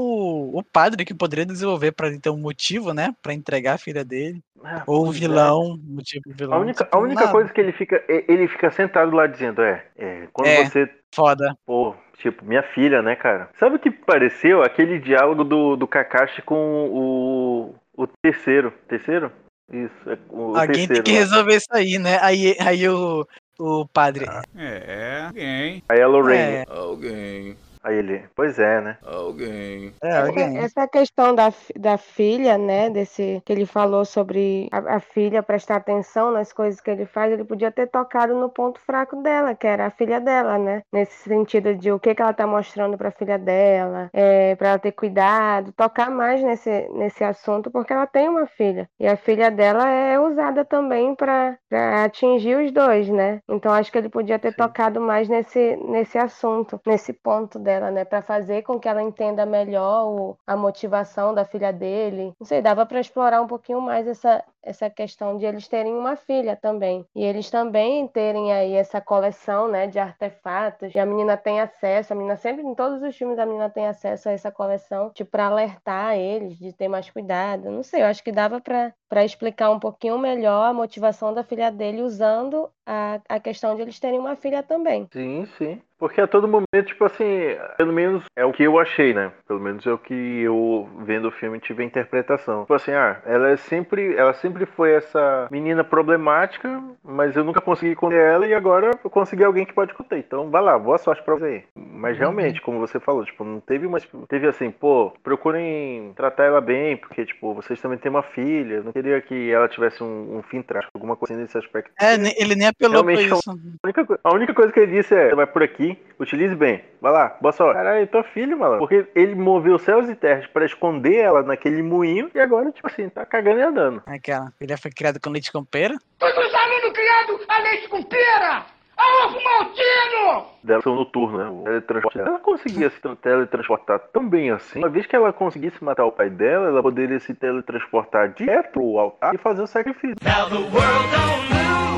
o 0.54 0.64
padre 0.64 1.06
que 1.06 1.14
poderia 1.14 1.46
desenvolver 1.46 1.92
pra 1.92 2.08
ele 2.08 2.20
ter 2.20 2.30
um 2.30 2.38
motivo, 2.38 2.94
né, 2.94 3.14
Pra 3.22 3.34
entregar 3.34 3.74
a 3.74 3.78
filha 3.78 4.04
dele. 4.04 4.42
Ou 4.88 5.02
o 5.02 5.06
pois 5.06 5.18
é. 5.18 5.20
vilão, 5.20 5.80
vilão. 6.28 6.54
A 6.58 6.60
única, 6.62 6.84
tipo, 6.84 6.96
a 6.98 7.00
única 7.00 7.20
nada. 7.22 7.32
coisa 7.32 7.52
que 7.54 7.60
ele 7.62 7.72
fica, 7.72 8.04
ele 8.08 8.48
fica 8.48 8.72
sentado 8.72 9.16
lá 9.16 9.28
dizendo 9.28 9.62
é, 9.62 9.84
é 9.98 10.28
quando 10.34 10.48
É. 10.48 10.66
você, 10.66 10.90
Foda. 11.14 11.56
pô, 11.66 11.94
tipo, 12.18 12.44
minha 12.46 12.64
filha, 12.64 13.02
né, 13.02 13.16
cara? 13.16 13.50
Sabe 13.60 13.76
o 13.76 13.80
que 13.80 13.92
pareceu? 13.92 14.64
Aquele 14.64 15.00
diálogo 15.00 15.44
do, 15.44 15.76
do 15.76 15.88
Kakashi 15.88 16.42
com 16.42 16.56
o, 16.90 17.76
o 17.96 18.08
terceiro, 18.22 18.74
terceiro? 18.88 19.32
Isso, 19.72 20.10
é 20.10 20.18
o 20.30 20.56
Alguém 20.58 20.88
tem 20.88 20.88
terceiro. 20.88 21.04
que 21.04 21.12
lá. 21.14 21.18
resolver 21.20 21.56
isso 21.56 21.68
aí, 21.72 21.98
né? 21.98 22.20
Aí, 22.22 22.56
aí 22.60 22.88
o, 22.90 23.26
o 23.60 23.88
padre. 23.88 24.26
É, 24.56 25.24
alguém. 25.28 25.84
Aí 25.90 26.02
a 26.02 26.08
Lorraine, 26.08 26.56
É, 26.58 26.66
Alguém. 26.70 27.58
Aí 27.84 27.96
ele, 27.98 28.28
pois 28.36 28.60
é, 28.60 28.82
né? 28.82 28.98
Alguém. 29.02 29.94
é, 30.04 30.10
Essa, 30.16 30.28
alguém. 30.28 30.58
essa 30.64 30.88
questão 30.88 31.34
da, 31.34 31.52
da 31.80 31.98
filha, 31.98 32.58
né, 32.58 32.90
desse 32.90 33.42
que 33.46 33.52
ele 33.52 33.66
falou 33.66 34.06
sobre 34.06 34.68
a, 34.72 34.98
a 34.98 35.00
filha 35.00 35.42
prestar 35.42 35.78
atenção 35.78 36.32
nas 36.32 36.54
coisas 36.54 36.80
que 36.82 36.90
ele 36.92 37.06
faz, 37.06 37.32
ele 37.32 37.44
podia 37.44 37.72
ter 37.72 37.88
tocado 37.88 38.34
no 38.36 38.50
ponto 38.50 38.80
fraco 38.80 39.16
dela, 39.24 39.56
que 39.56 39.66
era 39.66 39.88
a 39.88 39.90
filha 39.90 40.20
dela, 40.20 40.58
né? 40.60 40.84
Nesse 40.92 41.24
sentido 41.28 41.74
de 41.76 41.92
o 41.92 42.00
que, 42.00 42.14
que 42.14 42.22
ela 42.22 42.34
tá 42.34 42.46
mostrando 42.46 42.98
pra 42.98 43.12
filha 43.12 43.38
dela, 43.40 44.10
é, 44.14 44.56
para 44.56 44.70
ela 44.70 44.80
ter 44.80 44.92
cuidado, 44.92 45.72
tocar 45.74 46.12
mais 46.12 46.44
nesse, 46.44 46.88
nesse 46.90 47.24
assunto, 47.24 47.72
porque 47.72 47.94
ela 47.94 48.06
tem 48.06 48.30
uma 48.30 48.46
filha. 48.46 48.88
E 49.00 49.08
a 49.08 49.18
filha 49.18 49.50
dela 49.50 49.90
é 49.90 50.20
usada 50.20 50.64
também 50.66 51.16
para 51.16 51.58
atingir 52.06 52.58
os 52.58 52.72
dois, 52.72 53.10
né? 53.10 53.40
Então 53.50 53.72
acho 53.72 53.92
que 53.92 53.98
ele 53.98 54.10
podia 54.10 54.38
ter 54.38 54.52
Sim. 54.52 54.58
tocado 54.58 55.00
mais 55.02 55.28
nesse, 55.30 55.76
nesse 55.78 56.18
assunto, 56.18 56.80
nesse 56.86 57.14
ponto 57.14 57.58
dela, 57.60 57.73
né? 57.92 58.06
Para 58.06 58.22
fazer 58.22 58.64
com 58.64 58.80
que 58.80 58.88
ela 58.88 59.02
entenda 59.02 59.46
melhor 59.46 60.08
o- 60.08 60.38
a 60.48 60.56
motivação 60.56 61.34
da 61.34 61.46
filha 61.46 61.72
dele. 61.72 62.34
Não 62.40 62.46
sei, 62.46 62.62
dava 62.62 62.86
para 62.86 63.00
explorar 63.00 63.42
um 63.42 63.48
pouquinho 63.48 63.82
mais 63.82 64.08
essa, 64.08 64.44
essa 64.62 64.90
questão 64.90 65.38
de 65.38 65.46
eles 65.46 65.68
terem 65.68 65.94
uma 65.94 66.16
filha 66.16 66.56
também. 66.56 67.06
E 67.16 67.24
eles 67.24 67.50
também 67.50 68.08
terem 68.08 68.52
aí 68.54 68.74
essa 68.74 69.00
coleção, 69.02 69.68
né, 69.68 69.88
de 69.88 70.00
artefatos. 70.00 70.94
E 70.96 71.00
a 71.00 71.06
menina 71.06 71.38
tem 71.38 71.60
acesso, 71.62 72.14
a 72.14 72.16
menina 72.16 72.36
sempre, 72.38 72.64
em 72.64 72.76
todos 72.76 73.02
os 73.02 73.16
filmes, 73.16 73.38
a 73.40 73.46
menina 73.46 73.70
tem 73.70 73.88
acesso 73.88 74.30
a 74.30 74.32
essa 74.32 74.52
coleção, 74.52 75.10
tipo, 75.12 75.32
para 75.32 75.48
alertar 75.48 76.16
eles 76.18 76.58
de 76.58 76.72
ter 76.74 76.88
mais 76.88 77.10
cuidado. 77.10 77.70
Não 77.72 77.84
sei, 77.84 78.02
eu 78.02 78.06
acho 78.08 78.24
que 78.24 78.32
dava 78.32 78.62
para 78.62 79.24
explicar 79.26 79.70
um 79.72 79.80
pouquinho 79.80 80.18
melhor 80.18 80.64
a 80.70 80.74
motivação 80.74 81.34
da 81.34 81.44
filha 81.44 81.72
dele 81.72 82.02
usando 82.02 82.70
a, 82.86 83.20
a 83.30 83.40
questão 83.40 83.76
de 83.76 83.82
eles 83.82 84.00
terem 84.00 84.20
uma 84.20 84.36
filha 84.36 84.64
também. 84.64 85.08
Sim, 85.12 85.48
sim. 85.58 85.82
Porque 86.04 86.20
a 86.20 86.28
todo 86.28 86.50
momento, 86.50 86.86
tipo 86.86 87.06
assim, 87.06 87.56
pelo 87.78 87.94
menos 87.94 88.26
é 88.36 88.44
o 88.44 88.52
que 88.52 88.64
eu 88.64 88.78
achei, 88.78 89.14
né? 89.14 89.32
Pelo 89.48 89.62
menos 89.62 89.88
é 89.88 89.94
o 89.94 89.98
que 89.98 90.14
eu, 90.14 90.90
vendo 91.06 91.30
o 91.30 91.32
filme, 91.32 91.62
tive 91.62 91.82
a 91.82 91.86
interpretação. 91.86 92.64
Tipo 92.64 92.74
assim, 92.74 92.92
ah, 92.92 93.22
ela 93.26 93.52
é 93.52 93.56
sempre, 93.56 94.14
ela 94.18 94.34
sempre 94.34 94.66
foi 94.66 94.92
essa 94.92 95.48
menina 95.50 95.82
problemática, 95.82 96.84
mas 97.02 97.38
eu 97.38 97.46
nunca 97.46 97.62
consegui 97.62 97.96
conter 97.96 98.20
ela 98.20 98.46
e 98.46 98.54
agora 98.54 98.92
eu 99.02 99.10
consegui 99.10 99.46
alguém 99.46 99.66
que 99.66 99.72
pode 99.72 99.94
conter. 99.94 100.20
Então, 100.20 100.50
vai 100.50 100.62
lá, 100.62 100.78
boa 100.78 100.98
sorte 100.98 101.24
pra 101.24 101.36
você 101.36 101.46
aí. 101.46 101.64
Mas 101.74 102.18
realmente, 102.18 102.62
como 102.62 102.80
você 102.80 103.00
falou, 103.00 103.24
tipo, 103.24 103.46
não 103.46 103.62
teve 103.62 103.86
uma. 103.86 103.98
Teve 104.28 104.46
assim, 104.46 104.72
pô, 104.72 105.14
procurem 105.24 106.12
tratar 106.18 106.44
ela 106.44 106.60
bem, 106.60 106.98
porque, 106.98 107.26
tipo, 107.26 107.54
vocês 107.54 107.80
também 107.80 107.98
têm 107.98 108.10
uma 108.10 108.24
filha. 108.24 108.84
Não 108.84 108.92
queria 108.92 109.22
que 109.22 109.52
ela 109.52 109.70
tivesse 109.70 110.04
um, 110.04 110.38
um 110.38 110.44
fim 110.44 110.62
trágico, 110.62 110.92
alguma 110.96 111.16
coisa 111.16 111.34
nesse 111.38 111.58
aspecto. 111.58 111.94
É, 112.02 112.16
ele 112.42 112.56
nem 112.56 112.73
apelou 112.76 113.04
pra 113.04 113.14
Realmente, 113.14 113.34
isso. 113.38 113.52
A 113.52 113.88
única, 113.88 114.20
a 114.24 114.34
única 114.34 114.54
coisa 114.54 114.72
que 114.72 114.80
ele 114.80 114.92
disse 115.02 115.14
é: 115.16 115.30
você 115.30 115.36
vai 115.36 115.48
por 115.48 115.64
aqui, 115.64 115.98
utilize 116.20 116.56
bem. 116.56 116.84
Vai 117.02 117.12
lá, 117.12 117.36
boa 117.42 117.52
sorte. 117.52 117.76
Caralho, 117.78 118.08
tua 118.08 118.24
filha, 118.24 118.56
malandro. 118.56 118.80
Porque 118.88 119.06
ele 119.16 119.36
moveu 119.36 119.78
céus 119.80 120.10
e 120.10 120.16
terras 120.16 120.48
pra 120.48 120.66
esconder 120.66 121.16
ela 121.16 121.44
naquele 121.44 121.82
moinho 121.82 122.30
e 122.34 122.40
agora, 122.40 122.72
tipo 122.72 122.88
assim, 122.88 123.10
tá 123.10 123.26
cagando 123.26 123.60
e 123.60 123.64
andando. 123.64 124.04
Aquela 124.06 124.52
filha 124.60 124.78
foi 124.78 124.92
criada 124.92 125.20
com 125.20 125.30
leite 125.30 125.52
com 125.52 125.64
pera. 125.64 125.96
Todos 126.20 126.38
os 126.38 126.54
alunos 126.54 126.92
criados 126.94 127.46
a 127.48 127.60
leite 127.62 127.88
com 127.90 128.04
pera! 128.04 128.66
A 128.96 129.26
ovo 129.26 129.40
maltino! 129.44 130.46
Dela 130.64 130.82
são 130.84 130.94
noturno, 130.96 131.38
né? 131.40 131.50
O 131.50 131.64
teletransporte. 131.64 132.20
Ela 132.20 132.40
conseguia 132.40 132.90
se 132.92 133.02
tra- 133.02 133.16
teletransportar 133.16 134.00
tão 134.14 134.30
bem 134.30 134.52
assim. 134.52 134.78
Uma 134.80 134.88
vez 134.88 135.06
que 135.08 135.16
ela 135.16 135.34
conseguisse 135.34 135.84
matar 135.84 136.06
o 136.06 136.12
pai 136.12 136.30
dela, 136.30 136.68
ela 136.68 136.82
poderia 136.82 137.20
se 137.20 137.34
teletransportar 137.34 138.30
direto 138.34 138.72
pro 138.72 139.00
altar 139.00 139.34
e 139.34 139.38
fazer 139.40 139.64
o 139.64 139.68
sacrifício. 139.68 140.16
Now 140.24 140.48
the 140.48 140.56
world 140.58 140.72
don't 141.12 141.54
move 141.54 141.93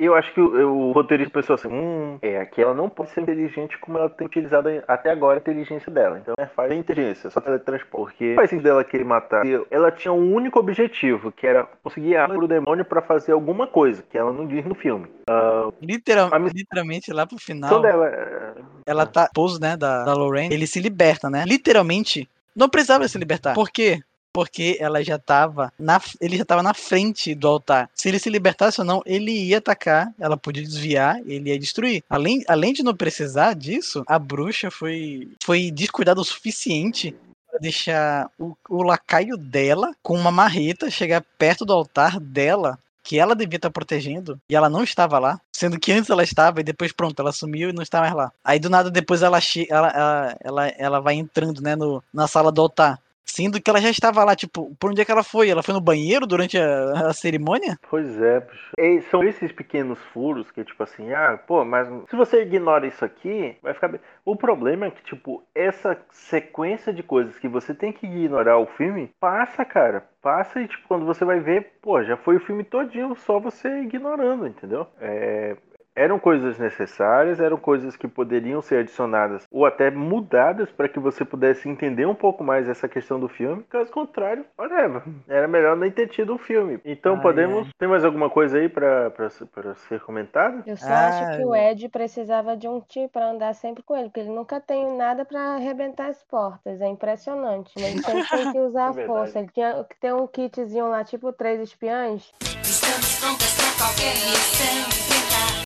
Eu 0.00 0.14
acho 0.14 0.32
que 0.34 0.40
o, 0.40 0.88
o 0.88 0.92
roteirista 0.92 1.32
pensou 1.32 1.54
assim: 1.54 1.68
hum, 1.68 2.18
é, 2.20 2.40
aqui 2.40 2.60
ela 2.60 2.74
não 2.74 2.88
pode 2.88 3.10
ser 3.10 3.20
inteligente 3.20 3.78
como 3.78 3.96
ela 3.98 4.10
tem 4.10 4.26
utilizado 4.26 4.68
até 4.88 5.10
agora 5.10 5.38
a 5.38 5.40
inteligência 5.40 5.90
dela. 5.92 6.18
Então 6.18 6.34
é 6.38 6.46
faz 6.46 6.72
inteligência, 6.72 7.30
só 7.30 7.40
teletransporte. 7.40 7.88
Porque 8.18 8.34
faz 8.34 8.50
sentido 8.50 8.64
dela 8.64 8.82
querer 8.84 9.04
matar. 9.04 9.44
Ela 9.70 9.90
tinha 9.92 10.12
um 10.12 10.34
único 10.34 10.58
objetivo, 10.58 11.30
que 11.30 11.46
era 11.46 11.64
conseguir 11.82 12.16
a 12.16 12.22
arma 12.22 12.34
pro 12.34 12.48
demônio 12.48 12.84
pra 12.84 13.00
fazer 13.02 13.32
alguma 13.32 13.66
coisa, 13.66 14.02
que 14.10 14.18
ela 14.18 14.32
não 14.32 14.46
diz 14.46 14.64
no 14.64 14.74
filme. 14.74 15.06
Ah, 15.30 15.68
Literal, 15.80 16.28
A 16.32 16.38
literalmente 16.38 17.12
lá 17.12 17.26
pro 17.26 17.38
final. 17.38 17.80
dela. 17.80 18.06
é- 18.08 18.54
ela 18.86 19.06
tá 19.06 19.24
esposo, 19.24 19.60
né, 19.60 19.76
da, 19.76 20.02
da 20.04 20.14
Lorraine, 20.14 20.52
ele 20.54 20.66
se 20.66 20.80
liberta, 20.80 21.28
né? 21.28 21.44
Literalmente, 21.46 22.26
não 22.58 22.68
precisava 22.68 23.06
se 23.06 23.16
libertar. 23.16 23.54
Por 23.54 23.70
quê? 23.70 24.02
Porque 24.32 24.76
ela 24.78 25.02
já 25.02 25.18
tava 25.18 25.72
na, 25.78 26.00
ele 26.20 26.36
já 26.36 26.44
tava 26.44 26.62
na 26.62 26.74
frente 26.74 27.34
do 27.34 27.48
altar. 27.48 27.88
Se 27.94 28.08
ele 28.08 28.18
se 28.18 28.28
libertasse 28.28 28.80
ou 28.80 28.84
não, 28.84 29.02
ele 29.06 29.32
ia 29.32 29.58
atacar, 29.58 30.12
ela 30.18 30.36
podia 30.36 30.62
desviar, 30.62 31.18
ele 31.26 31.50
ia 31.50 31.58
destruir. 31.58 32.02
Além, 32.10 32.44
além 32.46 32.72
de 32.72 32.82
não 32.82 32.94
precisar 32.94 33.54
disso, 33.54 34.04
a 34.06 34.18
bruxa 34.18 34.70
foi, 34.70 35.30
foi 35.42 35.70
descuidada 35.70 36.20
o 36.20 36.24
suficiente 36.24 37.14
pra 37.48 37.58
deixar 37.58 38.30
o, 38.38 38.54
o 38.68 38.82
lacaio 38.82 39.36
dela 39.36 39.92
com 40.02 40.14
uma 40.14 40.30
marreta 40.30 40.90
chegar 40.90 41.24
perto 41.38 41.64
do 41.64 41.72
altar 41.72 42.20
dela 42.20 42.78
que 43.08 43.18
ela 43.18 43.34
devia 43.34 43.56
estar 43.56 43.70
protegendo 43.70 44.38
e 44.50 44.54
ela 44.54 44.68
não 44.68 44.84
estava 44.84 45.18
lá, 45.18 45.40
sendo 45.50 45.80
que 45.80 45.90
antes 45.90 46.10
ela 46.10 46.22
estava 46.22 46.60
e 46.60 46.62
depois 46.62 46.92
pronto, 46.92 47.18
ela 47.18 47.32
sumiu 47.32 47.70
e 47.70 47.72
não 47.72 47.82
está 47.82 48.00
mais 48.02 48.12
lá. 48.12 48.30
Aí 48.44 48.58
do 48.58 48.68
nada 48.68 48.90
depois 48.90 49.22
ela, 49.22 49.38
ela, 49.70 50.36
ela, 50.38 50.68
ela 50.76 51.00
vai 51.00 51.14
entrando, 51.14 51.62
né, 51.62 51.74
no, 51.74 52.04
na 52.12 52.28
sala 52.28 52.52
do 52.52 52.60
altar. 52.60 53.00
Sendo 53.30 53.60
que 53.60 53.70
ela 53.70 53.80
já 53.80 53.90
estava 53.90 54.24
lá, 54.24 54.34
tipo, 54.34 54.74
por 54.80 54.90
onde 54.90 55.02
é 55.02 55.04
que 55.04 55.12
ela 55.12 55.22
foi? 55.22 55.50
Ela 55.50 55.62
foi 55.62 55.74
no 55.74 55.80
banheiro 55.80 56.26
durante 56.26 56.58
a, 56.58 57.08
a 57.08 57.12
cerimônia? 57.12 57.78
Pois 57.88 58.20
é. 58.20 58.44
E 58.78 59.02
são 59.02 59.22
esses 59.22 59.52
pequenos 59.52 59.98
furos 60.12 60.50
que, 60.50 60.64
tipo 60.64 60.82
assim, 60.82 61.12
ah, 61.12 61.38
pô, 61.46 61.64
mas 61.64 61.86
se 62.08 62.16
você 62.16 62.42
ignora 62.42 62.86
isso 62.86 63.04
aqui, 63.04 63.56
vai 63.62 63.74
ficar 63.74 63.88
bem. 63.88 64.00
O 64.24 64.34
problema 64.34 64.86
é 64.86 64.90
que, 64.90 65.02
tipo, 65.04 65.44
essa 65.54 65.96
sequência 66.10 66.92
de 66.92 67.02
coisas 67.02 67.38
que 67.38 67.46
você 67.46 67.74
tem 67.74 67.92
que 67.92 68.06
ignorar 68.06 68.58
o 68.58 68.66
filme, 68.66 69.10
passa, 69.20 69.64
cara. 69.64 70.04
Passa 70.22 70.60
e, 70.60 70.66
tipo, 70.66 70.88
quando 70.88 71.06
você 71.06 71.24
vai 71.24 71.38
ver, 71.38 71.74
pô, 71.82 72.02
já 72.02 72.16
foi 72.16 72.36
o 72.36 72.40
filme 72.40 72.64
todinho 72.64 73.14
só 73.14 73.38
você 73.38 73.82
ignorando, 73.82 74.46
entendeu? 74.46 74.86
É, 75.00 75.56
eram 75.98 76.18
coisas 76.18 76.58
necessárias, 76.58 77.40
eram 77.40 77.56
coisas 77.56 77.96
que 77.96 78.06
poderiam 78.08 78.62
ser 78.62 78.78
adicionadas 78.78 79.46
ou 79.50 79.66
até 79.66 79.90
mudadas 79.90 80.70
para 80.70 80.88
que 80.88 80.98
você 81.00 81.24
pudesse 81.24 81.68
entender 81.68 82.06
um 82.06 82.14
pouco 82.14 82.42
mais 82.44 82.68
essa 82.68 82.88
questão 82.88 83.18
do 83.18 83.28
filme. 83.28 83.64
Caso 83.68 83.90
contrário, 83.90 84.44
whatever. 84.58 85.02
Era 85.28 85.48
melhor 85.48 85.76
nem 85.76 85.90
ter 85.90 86.08
tido 86.08 86.34
um 86.34 86.38
filme. 86.38 86.80
Então 86.84 87.16
Ai, 87.16 87.22
podemos. 87.22 87.66
ai. 87.66 87.72
Tem 87.78 87.88
mais 87.88 88.04
alguma 88.04 88.30
coisa 88.30 88.58
aí 88.58 88.68
para 88.68 89.10
para 89.10 89.74
ser 89.74 90.00
comentado? 90.00 90.62
Eu 90.66 90.76
só 90.76 90.86
Ah, 90.88 91.08
acho 91.08 91.36
que 91.36 91.44
o 91.44 91.54
Ed 91.54 91.88
precisava 91.88 92.56
de 92.56 92.68
um 92.68 92.80
tio 92.80 93.08
para 93.08 93.30
andar 93.30 93.54
sempre 93.54 93.82
com 93.82 93.96
ele, 93.96 94.08
porque 94.08 94.20
ele 94.20 94.30
nunca 94.30 94.60
tem 94.60 94.96
nada 94.96 95.24
para 95.24 95.56
arrebentar 95.56 96.08
as 96.08 96.22
portas. 96.22 96.80
É 96.80 96.86
impressionante. 96.86 97.72
Mas 97.76 97.84
ele 97.90 98.02
sempre 98.02 98.28
tem 98.28 98.52
que 98.52 98.58
usar 98.60 98.94
É 98.98 99.02
a 99.02 99.06
força. 99.06 99.38
Ele 99.38 99.48
tinha 99.52 99.84
que 99.84 99.96
ter 100.00 100.14
um 100.14 100.26
kitzinho 100.26 100.88
lá, 100.88 101.02
tipo 101.04 101.32
três 101.32 101.60
espiãs, 101.60 102.32
Estamos 102.62 103.18
prontas 103.20 103.54
pra 103.56 103.86
qualquer 103.86 104.14
missão. 104.14 105.17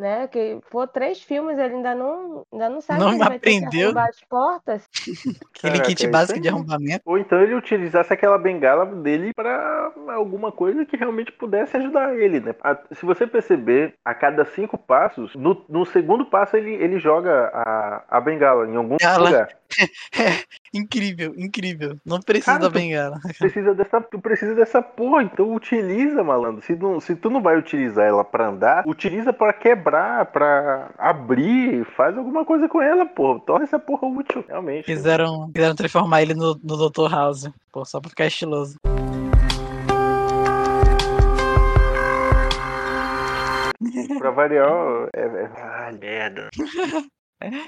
Né? 0.02 0.26
Que 0.28 0.58
por 0.70 0.88
três 0.88 1.22
filmes 1.22 1.56
ele 1.58 1.76
ainda 1.76 1.94
não, 1.94 2.44
ainda 2.52 2.68
não 2.68 2.80
sabe 2.80 3.00
Não 3.00 3.08
que 3.10 3.14
ele 3.14 3.24
vai 3.24 3.38
ter 3.38 3.50
que 3.50 3.64
aprendeu. 3.64 3.98
as 3.98 4.20
portas. 4.28 4.88
Aquele 5.00 5.72
Caraca, 5.74 5.82
kit 5.88 6.04
é 6.06 6.10
básico 6.10 6.32
isso 6.34 6.42
de 6.42 6.48
arrombamento. 6.48 7.02
Ou 7.06 7.16
então 7.18 7.40
ele 7.40 7.54
utilizasse 7.54 8.12
aquela 8.12 8.36
bengala 8.36 8.84
dele 8.84 9.32
para 9.34 9.92
alguma 10.08 10.50
coisa 10.52 10.84
que 10.84 10.96
realmente 10.96 11.30
pudesse 11.32 11.76
ajudar 11.76 12.14
ele, 12.18 12.40
né? 12.40 12.54
A- 12.62 12.78
se 12.92 13.06
você 13.06 13.26
perceber, 13.26 13.94
a 14.04 14.12
cada 14.12 14.44
cinco 14.44 14.76
passos, 14.76 15.34
no, 15.36 15.64
no 15.68 15.86
segundo 15.86 16.26
passo 16.26 16.56
ele, 16.56 16.74
ele 16.74 16.98
joga 16.98 17.50
a, 17.54 18.02
a 18.10 18.20
bengala 18.20 18.66
em 18.66 18.76
algum 18.76 18.96
Ela- 19.00 19.18
lugar. 19.28 19.48
incrível, 20.74 21.34
incrível. 21.36 21.96
Não 22.04 22.20
precisa 22.20 22.52
Cara, 22.52 22.60
da 22.64 22.70
tu- 22.70 22.72
bengala. 22.74 23.18
Precisa 23.38 23.74
dessa, 23.74 24.00
tu 24.00 24.20
precisa 24.20 24.54
dessa 24.54 24.82
porra, 24.82 25.22
então 25.22 25.54
utiliza, 25.54 26.22
malandro. 26.22 26.62
Se, 26.62 26.74
não, 26.76 27.00
se 27.00 27.14
tu 27.16 27.30
não 27.30 27.42
vai 27.42 27.56
utilizar 27.58 28.06
ela 28.06 28.24
pra 28.24 28.48
andar, 28.48 28.84
utiliza 28.86 29.32
pra 29.32 29.52
quebrar, 29.52 30.26
pra 30.26 30.90
abrir, 30.98 31.84
faz 31.96 32.16
alguma 32.16 32.44
coisa 32.44 32.68
com 32.68 32.80
ela, 32.80 33.06
pô. 33.06 33.38
Torna 33.40 33.64
essa 33.64 33.78
porra 33.78 34.06
útil, 34.08 34.44
realmente. 34.48 34.84
Quiseram, 34.84 35.50
quiseram 35.52 35.74
transformar 35.74 36.22
ele 36.22 36.34
no, 36.34 36.58
no 36.62 36.90
Dr. 36.90 37.10
House. 37.10 37.48
Pô, 37.72 37.84
só 37.84 38.00
pra 38.00 38.10
ficar 38.10 38.26
estiloso. 38.26 38.76
Pra 44.18 44.30
variar, 44.30 45.08
é, 45.14 45.20
é... 45.22 45.50
Ai, 45.56 45.92
merda. 45.92 46.48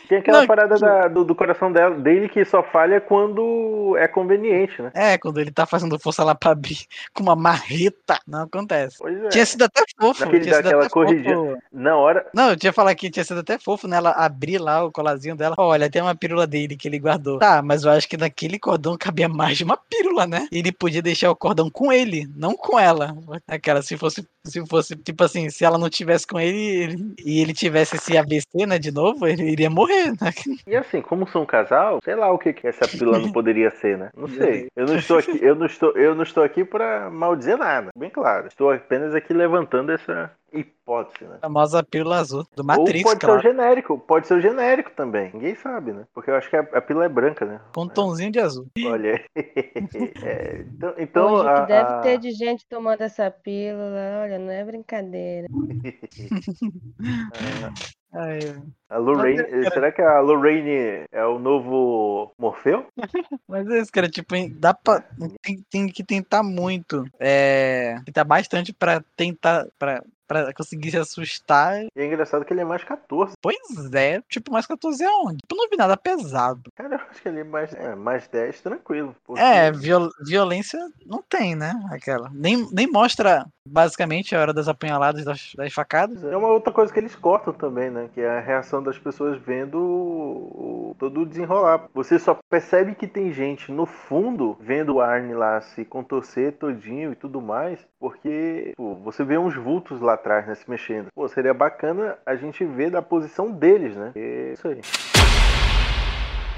Tem 0.08 0.18
aquela 0.18 0.40
Não, 0.40 0.46
parada 0.46 0.74
que- 0.74 0.80
da- 0.80 1.08
do, 1.08 1.24
do 1.24 1.34
coração 1.34 1.72
dela- 1.72 1.96
dele 1.96 2.28
que 2.28 2.44
só 2.44 2.62
falha 2.62 3.00
quando 3.00 3.96
é 3.98 4.06
conveniente, 4.08 4.80
né? 4.82 4.90
É, 4.94 5.18
quando 5.18 5.38
ele 5.40 5.50
tá 5.50 5.66
fazendo 5.66 5.98
força 5.98 6.22
lá 6.24 6.34
pra 6.34 6.50
abrir 6.52 6.78
com 7.12 7.22
uma 7.22 7.36
marreta, 7.36 8.18
não 8.26 8.42
acontece. 8.42 8.96
É. 9.06 9.28
Tinha 9.28 9.46
sido 9.46 9.62
até 9.64 9.82
fofo. 9.98 10.24
Naquele 10.24 10.42
tinha 10.44 10.56
sido 10.56 10.68
até 10.78 10.88
corridinha. 10.88 11.34
fofo. 11.36 11.58
Na 11.72 11.96
hora. 11.96 12.26
Não, 12.34 12.50
eu 12.50 12.56
tinha 12.56 12.72
falado 12.72 12.96
que 12.96 13.10
tinha 13.10 13.24
sido 13.24 13.40
até 13.40 13.58
fofo 13.58 13.86
nela 13.88 14.10
abrir 14.10 14.58
lá 14.58 14.84
o 14.84 14.92
colarzinho 14.92 15.36
dela. 15.36 15.54
Olha, 15.58 15.90
tem 15.90 16.02
uma 16.02 16.14
pílula 16.14 16.46
dele 16.46 16.76
que 16.76 16.86
ele 16.88 16.98
guardou. 16.98 17.38
Tá, 17.38 17.62
mas 17.62 17.84
eu 17.84 17.90
acho 17.90 18.08
que 18.08 18.16
naquele 18.16 18.58
cordão 18.58 18.96
cabia 18.98 19.28
mais 19.28 19.56
de 19.58 19.64
uma 19.64 19.76
pílula, 19.76 20.26
né? 20.26 20.46
Ele 20.52 20.70
podia 20.72 21.02
deixar 21.02 21.30
o 21.30 21.36
cordão 21.36 21.70
com 21.70 21.92
ele, 21.92 22.26
não 22.36 22.54
com 22.56 22.78
ela. 22.78 23.14
Aquela, 23.48 23.82
se 23.82 23.96
fosse, 23.96 24.26
se 24.44 24.64
fosse, 24.66 24.94
tipo 24.96 25.22
assim, 25.24 25.48
se 25.50 25.64
ela 25.64 25.78
não 25.78 25.88
tivesse 25.88 26.26
com 26.26 26.38
ele, 26.38 26.58
ele- 26.58 27.14
e 27.24 27.40
ele 27.40 27.52
tivesse 27.52 27.96
esse 27.96 28.16
AVC, 28.16 28.66
né, 28.66 28.78
de 28.78 28.90
novo, 28.92 29.26
ele 29.26 29.42
iria 29.50 29.63
morrer, 29.70 30.10
né? 30.20 30.32
E 30.66 30.76
assim, 30.76 31.00
como 31.00 31.26
são 31.28 31.42
um 31.42 31.46
casal, 31.46 32.00
sei 32.02 32.14
lá 32.14 32.30
o 32.30 32.38
que, 32.38 32.52
que 32.52 32.66
essa 32.66 32.86
pílula 32.86 33.18
não 33.18 33.32
poderia 33.32 33.70
ser, 33.70 33.98
né? 33.98 34.10
Não 34.16 34.28
sei. 34.28 34.68
Eu 34.74 34.86
não 34.86 34.96
estou 34.96 35.18
aqui, 35.18 35.38
eu 35.42 35.54
não 35.54 35.66
estou, 35.66 35.92
eu 35.92 36.14
não 36.14 36.22
estou 36.22 36.42
aqui 36.42 36.64
para 36.64 37.10
maldizer 37.10 37.56
nada, 37.56 37.90
bem 37.96 38.10
claro. 38.10 38.46
Estou 38.46 38.70
apenas 38.70 39.14
aqui 39.14 39.32
levantando 39.32 39.92
essa 39.92 40.30
hipótese, 40.58 41.24
né? 41.24 41.36
A 41.38 41.46
famosa 41.46 41.82
pílula 41.82 42.18
azul 42.18 42.46
do 42.54 42.64
Matrix, 42.64 43.04
Ou 43.04 43.10
pode 43.10 43.20
claro. 43.20 43.40
ser 43.42 43.48
o 43.48 43.52
genérico, 43.52 43.98
pode 43.98 44.26
ser 44.26 44.34
o 44.34 44.40
genérico 44.40 44.90
também. 44.92 45.30
Ninguém 45.32 45.54
sabe, 45.54 45.92
né? 45.92 46.04
Porque 46.14 46.30
eu 46.30 46.36
acho 46.36 46.48
que 46.50 46.56
a, 46.56 46.60
a 46.60 46.80
pílula 46.80 47.06
é 47.06 47.08
branca, 47.08 47.44
né? 47.44 47.60
Com 47.74 47.82
um 47.82 47.88
tomzinho 47.88 48.30
de 48.30 48.40
azul. 48.40 48.66
Olha. 48.84 49.22
É, 50.22 50.64
então, 50.74 50.94
então 50.98 51.32
Hoje 51.34 51.48
a, 51.48 51.60
que 51.60 51.66
deve 51.68 51.92
a- 51.92 52.00
ter 52.00 52.18
de 52.18 52.30
gente 52.32 52.66
tomando 52.68 53.00
essa 53.02 53.30
pílula, 53.30 54.20
olha, 54.22 54.38
não 54.38 54.50
é 54.50 54.64
brincadeira. 54.64 55.46
Ai, 58.12 58.54
a 58.88 58.96
Lorraine, 58.96 59.42
será 59.72 59.90
que 59.90 60.00
a 60.00 60.20
Lorraine 60.20 61.04
é 61.10 61.24
o 61.24 61.38
novo 61.38 62.32
Morfeu? 62.38 62.86
Mas 63.48 63.68
é 63.68 63.80
isso, 63.80 63.90
cara, 63.90 64.08
tipo, 64.08 64.34
dá 64.54 64.72
pra. 64.72 65.00
Tem, 65.42 65.64
tem 65.68 65.86
que 65.88 66.04
tentar 66.04 66.42
muito. 66.44 67.04
É. 67.18 67.96
Tentar 68.04 68.24
bastante 68.24 68.72
pra 68.72 69.02
tentar. 69.16 69.66
Pra, 69.78 70.00
pra 70.26 70.52
conseguir 70.54 70.90
se 70.90 70.98
assustar. 70.98 71.82
E 71.84 71.88
é 72.00 72.06
engraçado 72.06 72.44
que 72.44 72.52
ele 72.52 72.60
é 72.60 72.64
mais 72.64 72.82
14. 72.84 73.34
Pois 73.40 73.56
é, 73.94 74.20
tipo, 74.28 74.52
mais 74.52 74.66
14 74.66 75.04
aonde? 75.04 75.38
Tipo, 75.38 75.56
não 75.56 75.68
vi 75.68 75.76
nada 75.76 75.96
pesado. 75.96 76.70
Cara, 76.76 76.94
eu 76.96 77.00
acho 77.10 77.22
que 77.22 77.28
ele 77.28 77.40
é 77.40 77.44
mais, 77.44 77.72
é, 77.74 77.94
mais 77.94 78.26
10, 78.28 78.60
tranquilo. 78.60 79.14
porque- 79.24 79.40
É, 79.42 79.70
viol- 79.70 80.10
violência 80.26 80.78
não 81.06 81.22
tem, 81.22 81.54
né? 81.54 81.72
Aquela. 81.90 82.30
Nem, 82.32 82.68
nem 82.72 82.86
mostra, 82.90 83.46
basicamente, 83.66 84.34
a 84.34 84.40
hora 84.40 84.52
das 84.52 84.68
apunhaladas, 84.68 85.24
das, 85.24 85.52
das 85.56 85.72
facadas. 85.72 86.22
É 86.24 86.36
uma 86.36 86.48
outra 86.48 86.72
coisa 86.72 86.92
que 86.92 86.98
eles 86.98 87.14
cortam 87.16 87.52
também, 87.52 87.90
né? 87.90 88.08
Que 88.14 88.20
é 88.20 88.38
a 88.38 88.40
reação 88.40 88.82
das 88.82 88.98
pessoas 88.98 89.40
vendo 89.40 89.78
o, 89.78 90.90
o- 90.90 90.96
todo 90.98 91.20
o 91.22 91.26
desenrolar. 91.26 91.86
Você 91.94 92.18
só 92.18 92.38
percebe 92.48 92.94
que 92.94 93.06
tem 93.06 93.32
gente 93.32 93.70
no 93.72 93.86
fundo 93.86 94.56
vendo 94.60 94.94
o 94.94 95.00
Arne 95.00 95.34
lá 95.34 95.60
se 95.60 95.84
contorcer 95.84 96.52
todinho 96.52 97.12
e 97.12 97.16
tudo 97.16 97.40
mais, 97.40 97.78
porque 97.98 98.72
pô, 98.76 98.94
você 98.96 99.24
vê 99.24 99.38
uns 99.38 99.54
vultos 99.56 100.00
lá 100.00 100.13
atrás, 100.14 100.46
né? 100.46 100.54
Se 100.54 100.68
mexendo. 100.68 101.08
Pô, 101.14 101.28
seria 101.28 101.52
bacana 101.54 102.16
a 102.24 102.34
gente 102.36 102.64
ver 102.64 102.90
da 102.90 103.02
posição 103.02 103.50
deles, 103.50 103.94
né? 103.96 104.12
É 104.16 104.52
isso 104.54 104.68
aí. 104.68 104.80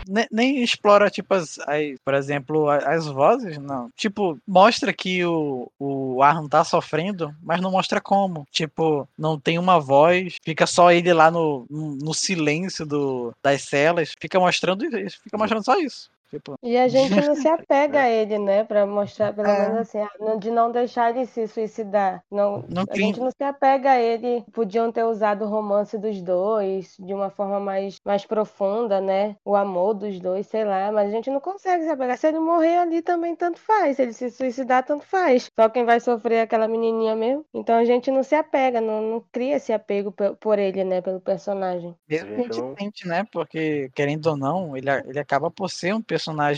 Ne- 0.09 0.29
Nem, 0.31 0.63
explora, 0.63 1.11
tipo, 1.11 1.35
as, 1.35 1.59
as- 1.61 1.99
por 2.05 2.15
exemplo, 2.15 2.69
as 2.71 3.07
vozes, 3.09 3.59
não. 3.59 3.91
Tipo, 3.97 4.39
mostra 4.47 4.93
que 4.93 5.25
o, 5.25 5.69
o 5.81 6.23
Arno 6.23 6.49
tá 6.49 6.63
sofrendo, 6.63 7.35
mas 7.43 7.61
não 7.61 7.73
mostra 7.73 8.01
como. 8.01 8.47
Tipo, 8.53 9.09
não 9.19 9.39
tem 9.39 9.59
uma 9.59 9.81
voz, 9.81 10.37
fica 10.45 10.65
só 10.65 10.93
ele 10.93 11.13
lá 11.13 11.29
no, 11.29 11.67
no 11.69 12.15
silêncio 12.15 12.87
do, 12.87 13.33
das 13.43 13.63
celas, 13.63 14.15
fica 14.21 14.39
mostrando 14.39 14.85
fica 15.25 15.37
mostrando 15.37 15.65
só 15.65 15.77
isso. 15.81 16.09
Tipo, 16.31 16.57
E 16.63 16.77
a 16.77 16.89
gente 16.89 17.15
não 17.25 17.35
se 17.35 17.47
apega 17.49 18.01
a 18.03 18.09
ele, 18.11 18.39
né? 18.39 18.65
Pra 18.65 18.85
mostrar, 18.87 19.33
pelo 19.33 19.47
É. 19.49 19.61
menos 19.69 19.79
assim, 19.79 19.99
de 20.41 20.51
não 20.51 20.71
deixar 20.73 21.11
ele 21.15 21.25
se 21.27 21.47
suicidar. 21.47 22.23
Não, 22.31 22.65
Não 22.69 22.85
a 22.89 22.97
gente 22.97 23.21
não 23.21 23.31
se 23.31 23.45
apega 23.45 23.93
a 23.93 24.01
ele. 24.01 24.45
Podiam 24.53 24.91
ter 24.91 25.05
usado 25.05 25.45
o 25.45 25.49
romance 25.49 25.97
dos 25.99 26.21
dois 26.21 26.97
de 26.99 27.15
uma 27.15 27.31
forma 27.31 27.61
mais, 27.61 27.99
mais 28.05 28.25
profunda, 28.27 29.01
né? 29.01 29.37
O 29.45 29.55
amor 29.55 29.95
dos 29.95 30.19
dois, 30.19 30.47
sei 30.47 30.65
lá. 30.65 30.91
Mas 30.91 31.09
a 31.09 31.11
gente 31.13 31.31
não 31.31 31.41
consegue 31.41 31.85
se 31.85 31.91
apegar. 31.91 32.19
Se 32.19 32.27
ele 32.27 32.41
morrer 32.41 32.79
ali 32.79 33.03
também, 33.03 33.37
tanto 33.37 33.61
faz. 33.61 33.97
Se 33.97 34.03
ele 34.03 34.13
se 34.13 34.31
suicidar, 34.31 34.85
tanto 34.85 35.05
faz. 35.07 35.51
Só 35.59 35.69
quem 35.69 35.85
vai 35.85 36.01
sofrer 36.01 36.37
é 36.37 36.43
aquela 36.43 36.67
menininha 36.67 37.15
mesmo. 37.15 37.45
Então 37.55 37.77
a 37.77 37.85
gente 37.85 38.11
não 38.11 38.23
se 38.23 38.35
apega, 38.35 38.81
não, 38.81 39.01
não 39.01 39.25
cria 39.33 39.57
esse 39.57 39.73
apego 39.73 40.11
pe- 40.11 40.35
por 40.41 40.59
ele, 40.59 40.83
né? 40.85 41.01
Pelo 41.01 41.21
personagem. 41.21 41.95
mesmo 42.09 42.29
que 42.35 42.41
a 42.41 42.43
gente 42.45 42.61
não- 42.61 42.75
tente, 42.75 43.07
né? 43.09 43.25
Porque, 43.31 43.91
querendo 43.95 44.27
ou 44.27 44.37
não, 44.37 44.77
ele, 44.77 44.91
ele 45.07 45.19
acaba 45.19 45.51
por 45.51 45.71
ser 45.71 45.95
um 45.95 46.03
personagem, 46.03 46.16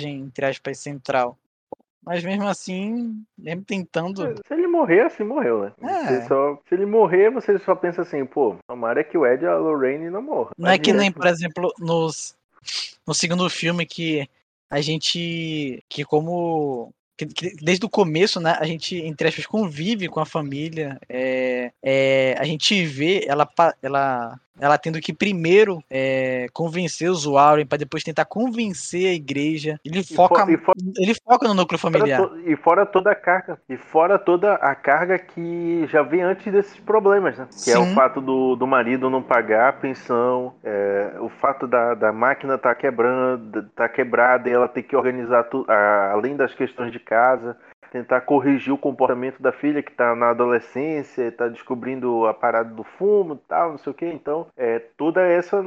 entre 0.09 0.47
aspas, 0.47 0.79
central. 0.79 1.37
Mas 2.03 2.25
mesmo 2.25 2.49
assim, 2.49 3.23
mesmo 3.37 3.63
tentando. 3.65 4.35
Se 4.47 4.55
ele 4.55 4.67
morrer, 4.67 5.03
assim 5.03 5.25
morreu, 5.25 5.65
né? 5.65 5.73
É. 5.83 6.23
Só- 6.27 6.59
se 6.67 6.75
ele 6.75 6.87
morrer, 6.87 7.31
você 7.31 7.59
só 7.59 7.75
pensa 7.75 8.03
assim, 8.03 8.25
pô, 8.25 8.57
tomara 8.67 9.05
que 9.05 9.19
o 9.19 9.27
Ed 9.27 9.45
e 9.45 9.47
a 9.47 9.57
Lorraine 9.57 10.09
não 10.09 10.23
morram. 10.23 10.53
Não 10.57 10.71
é 10.71 10.79
que 10.79 10.93
nem, 10.93 11.13
por 11.13 11.27
exemplo, 11.27 11.71
nos, 11.79 12.35
no 13.07 13.13
segundo 13.13 13.49
filme 13.51 13.85
que 13.85 14.29
a 14.71 14.81
gente. 14.81 15.85
que 15.89 16.05
como. 16.05 16.93
desde 17.63 17.85
o 17.85 17.91
começo, 17.91 18.41
né, 18.41 18.57
a 18.59 18.65
gente, 18.65 18.97
entre 18.97 19.29
aspas, 19.29 19.45
convive 19.47 20.09
com 20.09 20.21
a 20.21 20.27
família. 20.27 20.99
É, 21.09 21.73
é, 21.83 22.37
a 22.39 22.45
gente 22.45 22.87
vê 22.87 23.25
ela, 23.27 23.47
ela, 23.83 24.41
ela 24.61 24.79
tendo 24.79 25.01
que 25.01 25.13
primeiro 25.13 25.83
é, 25.91 26.47
convencer 26.53 27.11
os 27.11 27.25
Warren 27.25 27.67
para 27.67 27.79
depois 27.79 28.03
tentar 28.05 28.25
convencer 28.25 29.07
a 29.09 29.13
igreja. 29.15 29.79
Ele 29.85 30.03
foca, 30.03 30.45
fo- 30.45 30.51
e 30.51 30.57
fo- 30.57 30.73
ele 30.97 31.15
foca 31.15 31.47
no 31.49 31.55
núcleo 31.55 31.79
Fora 31.79 31.93
familiar. 31.99 32.23
to- 32.23 32.39
e 32.47 32.57
fora 32.57 32.85
toda 32.87 33.11
a 33.11 33.15
carga. 33.15 33.59
E 33.69 33.77
fora 33.77 34.19
toda 34.19 34.55
a 34.55 34.75
carga 34.75 35.19
que 35.19 35.87
já 35.89 36.03
vem 36.03 36.23
antes 36.23 36.53
desses 36.53 36.79
problemas, 36.79 37.37
né? 37.39 37.47
Que 37.65 37.71
é 37.71 37.79
o 37.79 37.85
Sim. 37.85 37.95
fato 37.95 38.21
do, 38.21 38.57
do 38.57 38.67
marido 38.67 39.11
não 39.11 39.23
pagar 39.23 39.69
a 39.69 39.73
pensão, 39.73 40.55
é, 40.65 41.13
o 41.21 41.29
fato 41.29 41.67
da, 41.67 41.95
da 41.95 42.13
máquina 42.13 42.55
estar 42.55 42.75
quebrando, 42.75 43.63
tá 43.75 43.89
quebrada 43.89 44.49
e 44.49 44.53
ela 44.53 44.69
ter 44.69 44.83
que 44.83 44.97
organizar 44.97 45.45
tudo, 45.45 45.67
além 46.13 46.37
das 46.37 46.55
questões 46.55 46.93
de 46.93 46.99
casa. 46.99 47.57
Tentar 47.91 48.21
corrigir 48.23 48.73
o 48.73 48.79
comportamento 48.79 49.41
da 49.41 49.53
filha 49.53 49.83
que 49.83 49.93
tá 49.93 50.15
na 50.15 50.31
adolescência, 50.31 51.33
tá 51.33 51.49
descobrindo 51.49 52.27
a 52.27 52.35
parada 52.35 52.71
do 52.75 52.85
fumo 52.85 53.35
e 53.35 53.49
tal, 53.49 53.71
não 53.71 53.79
sei 53.79 53.91
o 53.93 53.95
que. 53.95 54.07
Então, 54.07 54.47
é, 54.57 54.79
toda 54.97 55.23
essa. 55.23 55.63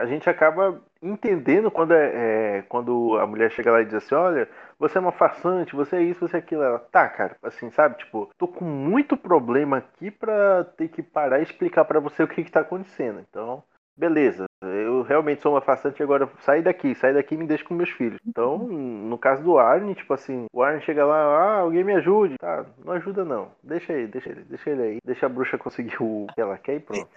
A 0.00 0.06
gente 0.06 0.28
acaba 0.28 0.80
entendendo 1.02 1.70
quando, 1.70 1.92
é, 1.92 2.58
é, 2.58 2.62
quando 2.68 3.18
a 3.18 3.26
mulher 3.26 3.50
chega 3.50 3.72
lá 3.72 3.82
e 3.82 3.86
diz 3.86 3.94
assim: 3.94 4.14
olha, 4.14 4.48
você 4.78 4.98
é 4.98 5.00
uma 5.00 5.12
farsante, 5.12 5.74
você 5.74 5.96
é 5.96 6.02
isso, 6.02 6.26
você 6.26 6.36
é 6.36 6.38
aquilo. 6.40 6.62
Ela, 6.62 6.78
tá, 6.78 7.08
cara, 7.08 7.36
assim, 7.42 7.70
sabe? 7.70 7.98
Tipo, 7.98 8.30
tô 8.38 8.46
com 8.46 8.64
muito 8.64 9.16
problema 9.16 9.78
aqui 9.78 10.10
pra 10.10 10.64
ter 10.76 10.88
que 10.88 11.02
parar 11.02 11.40
e 11.40 11.42
explicar 11.42 11.84
pra 11.84 12.00
você 12.00 12.22
o 12.22 12.28
que 12.28 12.44
que 12.44 12.52
tá 12.52 12.60
acontecendo. 12.60 13.20
Então, 13.20 13.62
beleza, 13.96 14.46
eu 14.62 15.02
realmente 15.02 15.42
sou 15.42 15.52
uma 15.52 15.60
farsante, 15.60 16.02
agora 16.02 16.28
sai 16.40 16.62
daqui, 16.62 16.94
sai 16.94 17.12
daqui 17.12 17.34
e 17.34 17.38
me 17.38 17.46
deixa 17.46 17.64
com 17.64 17.74
meus 17.74 17.90
filhos. 17.90 18.20
Então, 18.26 18.58
no 18.58 19.18
caso 19.18 19.42
do 19.42 19.58
Arne, 19.58 19.94
tipo 19.94 20.12
assim, 20.14 20.46
o 20.52 20.62
Arne 20.62 20.82
chega 20.82 21.04
lá, 21.04 21.16
ah, 21.16 21.58
alguém 21.60 21.84
me 21.84 21.94
ajude. 21.94 22.36
Tá, 22.38 22.64
não 22.84 22.92
ajuda 22.92 23.24
não. 23.24 23.50
Deixa 23.62 23.92
ele, 23.92 24.06
deixa 24.06 24.30
ele, 24.30 24.44
deixa 24.48 24.70
ele 24.70 24.82
aí. 24.82 24.98
Deixa 25.04 25.26
a 25.26 25.28
bruxa 25.28 25.58
conseguir 25.58 25.96
o 26.00 26.26
que 26.34 26.40
ela 26.40 26.56
quer 26.58 26.76
e 26.76 26.80
pronto. 26.80 27.08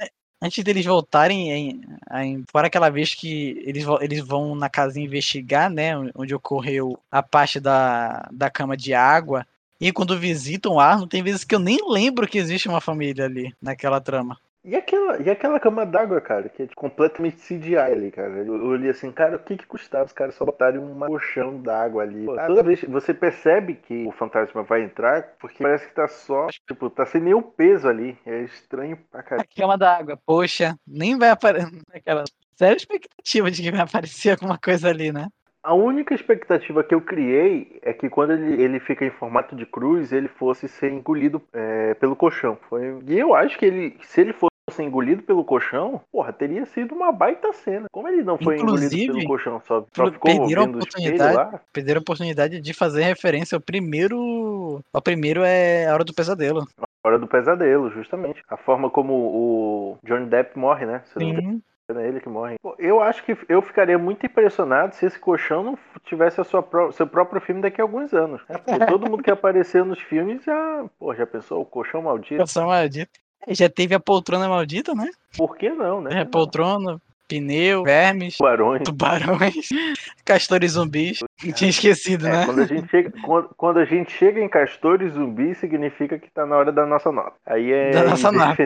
Antes 0.42 0.64
deles 0.64 0.86
voltarem, 0.86 1.52
em, 1.52 1.82
em, 2.14 2.44
fora 2.52 2.68
aquela 2.68 2.90
vez 2.90 3.16
que 3.16 3.64
eles, 3.66 3.86
eles 4.02 4.20
vão 4.20 4.54
na 4.54 4.70
casinha 4.70 5.06
investigar, 5.06 5.70
né? 5.70 5.94
Onde 6.14 6.36
ocorreu 6.36 7.00
a 7.10 7.24
parte 7.24 7.60
da, 7.60 8.28
da 8.32 8.50
cama 8.50 8.76
de 8.76 8.94
água. 8.94 9.46
E 9.80 9.92
quando 9.92 10.20
visitam 10.20 10.74
o 10.74 10.80
Arno, 10.80 11.08
tem 11.08 11.24
vezes 11.24 11.44
que 11.44 11.56
eu 11.56 11.60
nem 11.60 11.80
lembro 11.90 12.28
que 12.28 12.38
existe 12.38 12.68
uma 12.68 12.82
família 12.82 13.26
ali 13.26 13.54
naquela 13.62 14.00
trama. 14.00 14.38
E 14.68 14.76
aquela, 14.76 15.22
e 15.22 15.30
aquela 15.30 15.60
cama 15.60 15.86
d'água, 15.86 16.20
cara, 16.20 16.50
que 16.50 16.64
é 16.64 16.68
completamente 16.76 17.38
CGI 17.38 17.78
ali, 17.78 18.10
cara. 18.10 18.32
Eu, 18.32 18.56
eu 18.56 18.66
olhei 18.66 18.90
assim, 18.90 19.12
cara, 19.12 19.36
o 19.36 19.40
que 19.40 19.58
que 19.58 19.68
custava 19.68 20.06
os 20.06 20.12
caras 20.12 20.34
só 20.34 20.44
botarem 20.44 20.80
um 20.80 20.98
colchão 20.98 21.62
d'água 21.62 22.02
ali? 22.02 22.26
Pô, 22.26 22.36
Toda 22.36 22.64
vez 22.64 22.82
você 22.82 23.14
percebe 23.14 23.76
que 23.76 24.08
o 24.08 24.12
fantasma 24.12 24.64
vai 24.64 24.82
entrar, 24.82 25.36
porque 25.40 25.62
parece 25.62 25.88
que 25.88 25.94
tá 25.94 26.08
só, 26.08 26.48
tipo, 26.48 26.90
tá 26.90 27.06
sem 27.06 27.22
nenhum 27.22 27.44
peso 27.44 27.88
ali. 27.88 28.18
É 28.26 28.42
estranho 28.42 28.98
pra 29.12 29.22
caralho. 29.22 29.48
Cama 29.56 29.78
da 29.78 29.98
água, 29.98 30.20
poxa, 30.26 30.76
nem 30.88 31.16
vai 31.16 31.30
aparecer. 31.30 31.70
Aquela 31.94 32.24
séria 32.56 32.76
expectativa 32.76 33.52
de 33.52 33.62
que 33.62 33.72
vai 33.72 33.82
aparecer 33.82 34.32
alguma 34.32 34.58
coisa 34.58 34.90
ali, 34.90 35.12
né? 35.12 35.28
A 35.62 35.76
única 35.76 36.14
expectativa 36.14 36.84
que 36.84 36.94
eu 36.94 37.02
criei 37.02 37.80
é 37.82 37.94
que 37.94 38.10
quando 38.10 38.34
ele, 38.34 38.62
ele 38.62 38.80
fica 38.80 39.06
em 39.06 39.10
formato 39.12 39.56
de 39.56 39.66
cruz, 39.66 40.12
ele 40.12 40.28
fosse 40.28 40.68
ser 40.68 40.92
engolido 40.92 41.42
é, 41.54 41.94
pelo 41.96 42.16
colchão. 42.16 42.58
Foi... 42.70 43.00
E 43.08 43.18
eu 43.18 43.34
acho 43.34 43.58
que 43.58 43.66
ele, 43.66 43.98
se 44.04 44.22
ele 44.22 44.34
fosse 44.76 44.84
engolido 44.84 45.24
pelo 45.24 45.44
colchão, 45.44 46.02
porra, 46.12 46.34
teria 46.34 46.66
sido 46.66 46.94
uma 46.94 47.12
baita 47.12 47.52
cena. 47.54 47.88
Como 47.92 48.08
ele 48.08 48.24
não 48.24 48.38
foi 48.38 48.58
Inclusive, 48.58 49.04
engolido 49.04 49.14
pelo 49.20 49.28
colchão, 49.28 49.62
só, 49.66 49.86
só 49.96 50.12
ficou 50.12 50.32
perderam 50.32 50.64
a 50.64 50.66
oportunidade, 50.66 51.36
lá? 51.36 51.62
perderam 51.72 52.00
a 52.00 52.02
oportunidade 52.02 52.60
de 52.60 52.74
fazer 52.74 53.04
referência 53.04 53.56
ao 53.56 53.62
primeiro. 53.62 54.82
O 54.94 55.02
primeiro 55.02 55.44
é 55.44 55.88
a 55.88 55.94
Hora 55.94 56.04
do 56.04 56.14
Pesadelo. 56.14 56.68
Hora 57.04 57.20
do 57.20 57.28
pesadelo, 57.28 57.92
justamente. 57.92 58.42
A 58.50 58.58
forma 58.58 58.90
como 58.90 59.14
o 59.14 59.98
Johnny 60.04 60.26
Depp 60.26 60.58
morre, 60.58 60.86
né? 60.86 61.02
Se. 61.06 61.20
Sim. 61.20 61.62
É 61.88 62.08
ele 62.08 62.20
que 62.20 62.28
morre. 62.28 62.56
Eu 62.80 63.00
acho 63.00 63.24
que 63.24 63.38
eu 63.48 63.62
ficaria 63.62 63.96
muito 63.96 64.26
impressionado 64.26 64.96
se 64.96 65.06
esse 65.06 65.20
colchão 65.20 65.64
não 65.64 65.78
tivesse 66.04 66.42
a 66.42 66.44
sua 66.44 66.64
pró- 66.64 66.92
seu 66.92 67.06
próprio 67.06 67.40
filme 67.40 67.62
daqui 67.62 67.80
a 67.80 67.84
alguns 67.84 68.12
anos. 68.12 68.42
É, 68.50 68.58
porque 68.58 68.86
todo 68.88 69.08
mundo 69.08 69.22
que 69.22 69.30
apareceu 69.30 69.86
nos 69.86 70.00
filmes 70.00 70.44
já, 70.44 70.86
pô, 70.98 71.14
já 71.14 71.28
pensou 71.28 71.62
o 71.62 71.66
colchão 71.66 72.02
maldito? 72.02 72.38
Colchão 72.38 72.66
maldito. 72.66 73.20
É, 73.48 73.54
Já 73.54 73.70
teve 73.70 73.94
a 73.96 74.00
poltrona 74.00 74.48
maldita, 74.48 74.94
né? 74.94 75.10
Por 75.38 75.56
que 75.58 75.70
não, 75.70 76.02
né? 76.02 76.22
É, 76.22 76.26
poltrona, 76.26 77.00
pneu, 77.28 77.84
vermes, 77.84 78.38
Tubarões. 78.38 78.84
tubarões, 78.84 79.70
castores 80.26 80.72
zumbis. 80.74 81.20
Tinha 81.56 81.70
esquecido, 81.70 82.28
É, 82.28 82.32
né? 82.32 82.46
quando, 82.46 82.62
a 82.62 82.66
gente 82.66 82.88
chega, 82.90 83.12
quando, 83.24 83.50
quando 83.58 83.78
a 83.80 83.86
gente 83.86 84.12
chega 84.12 84.40
em 84.42 84.48
Castores 84.50 85.14
Zumbi, 85.14 85.54
significa 85.56 86.18
que 86.18 86.30
tá 86.32 86.46
na 86.46 86.56
hora 86.56 86.72
da 86.72 86.86
nossa 86.86 87.12
nota. 87.12 87.34
Aí 87.46 87.72
é 87.72 87.92
Da 87.92 88.04
nossa 88.04 88.32
nota. 88.32 88.64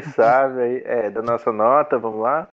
aí- 0.61 0.82
é, 0.86 1.09
da 1.09 1.21
nossa 1.21 1.51
nota, 1.51 1.97
vamos 1.97 2.21
lá. 2.21 2.47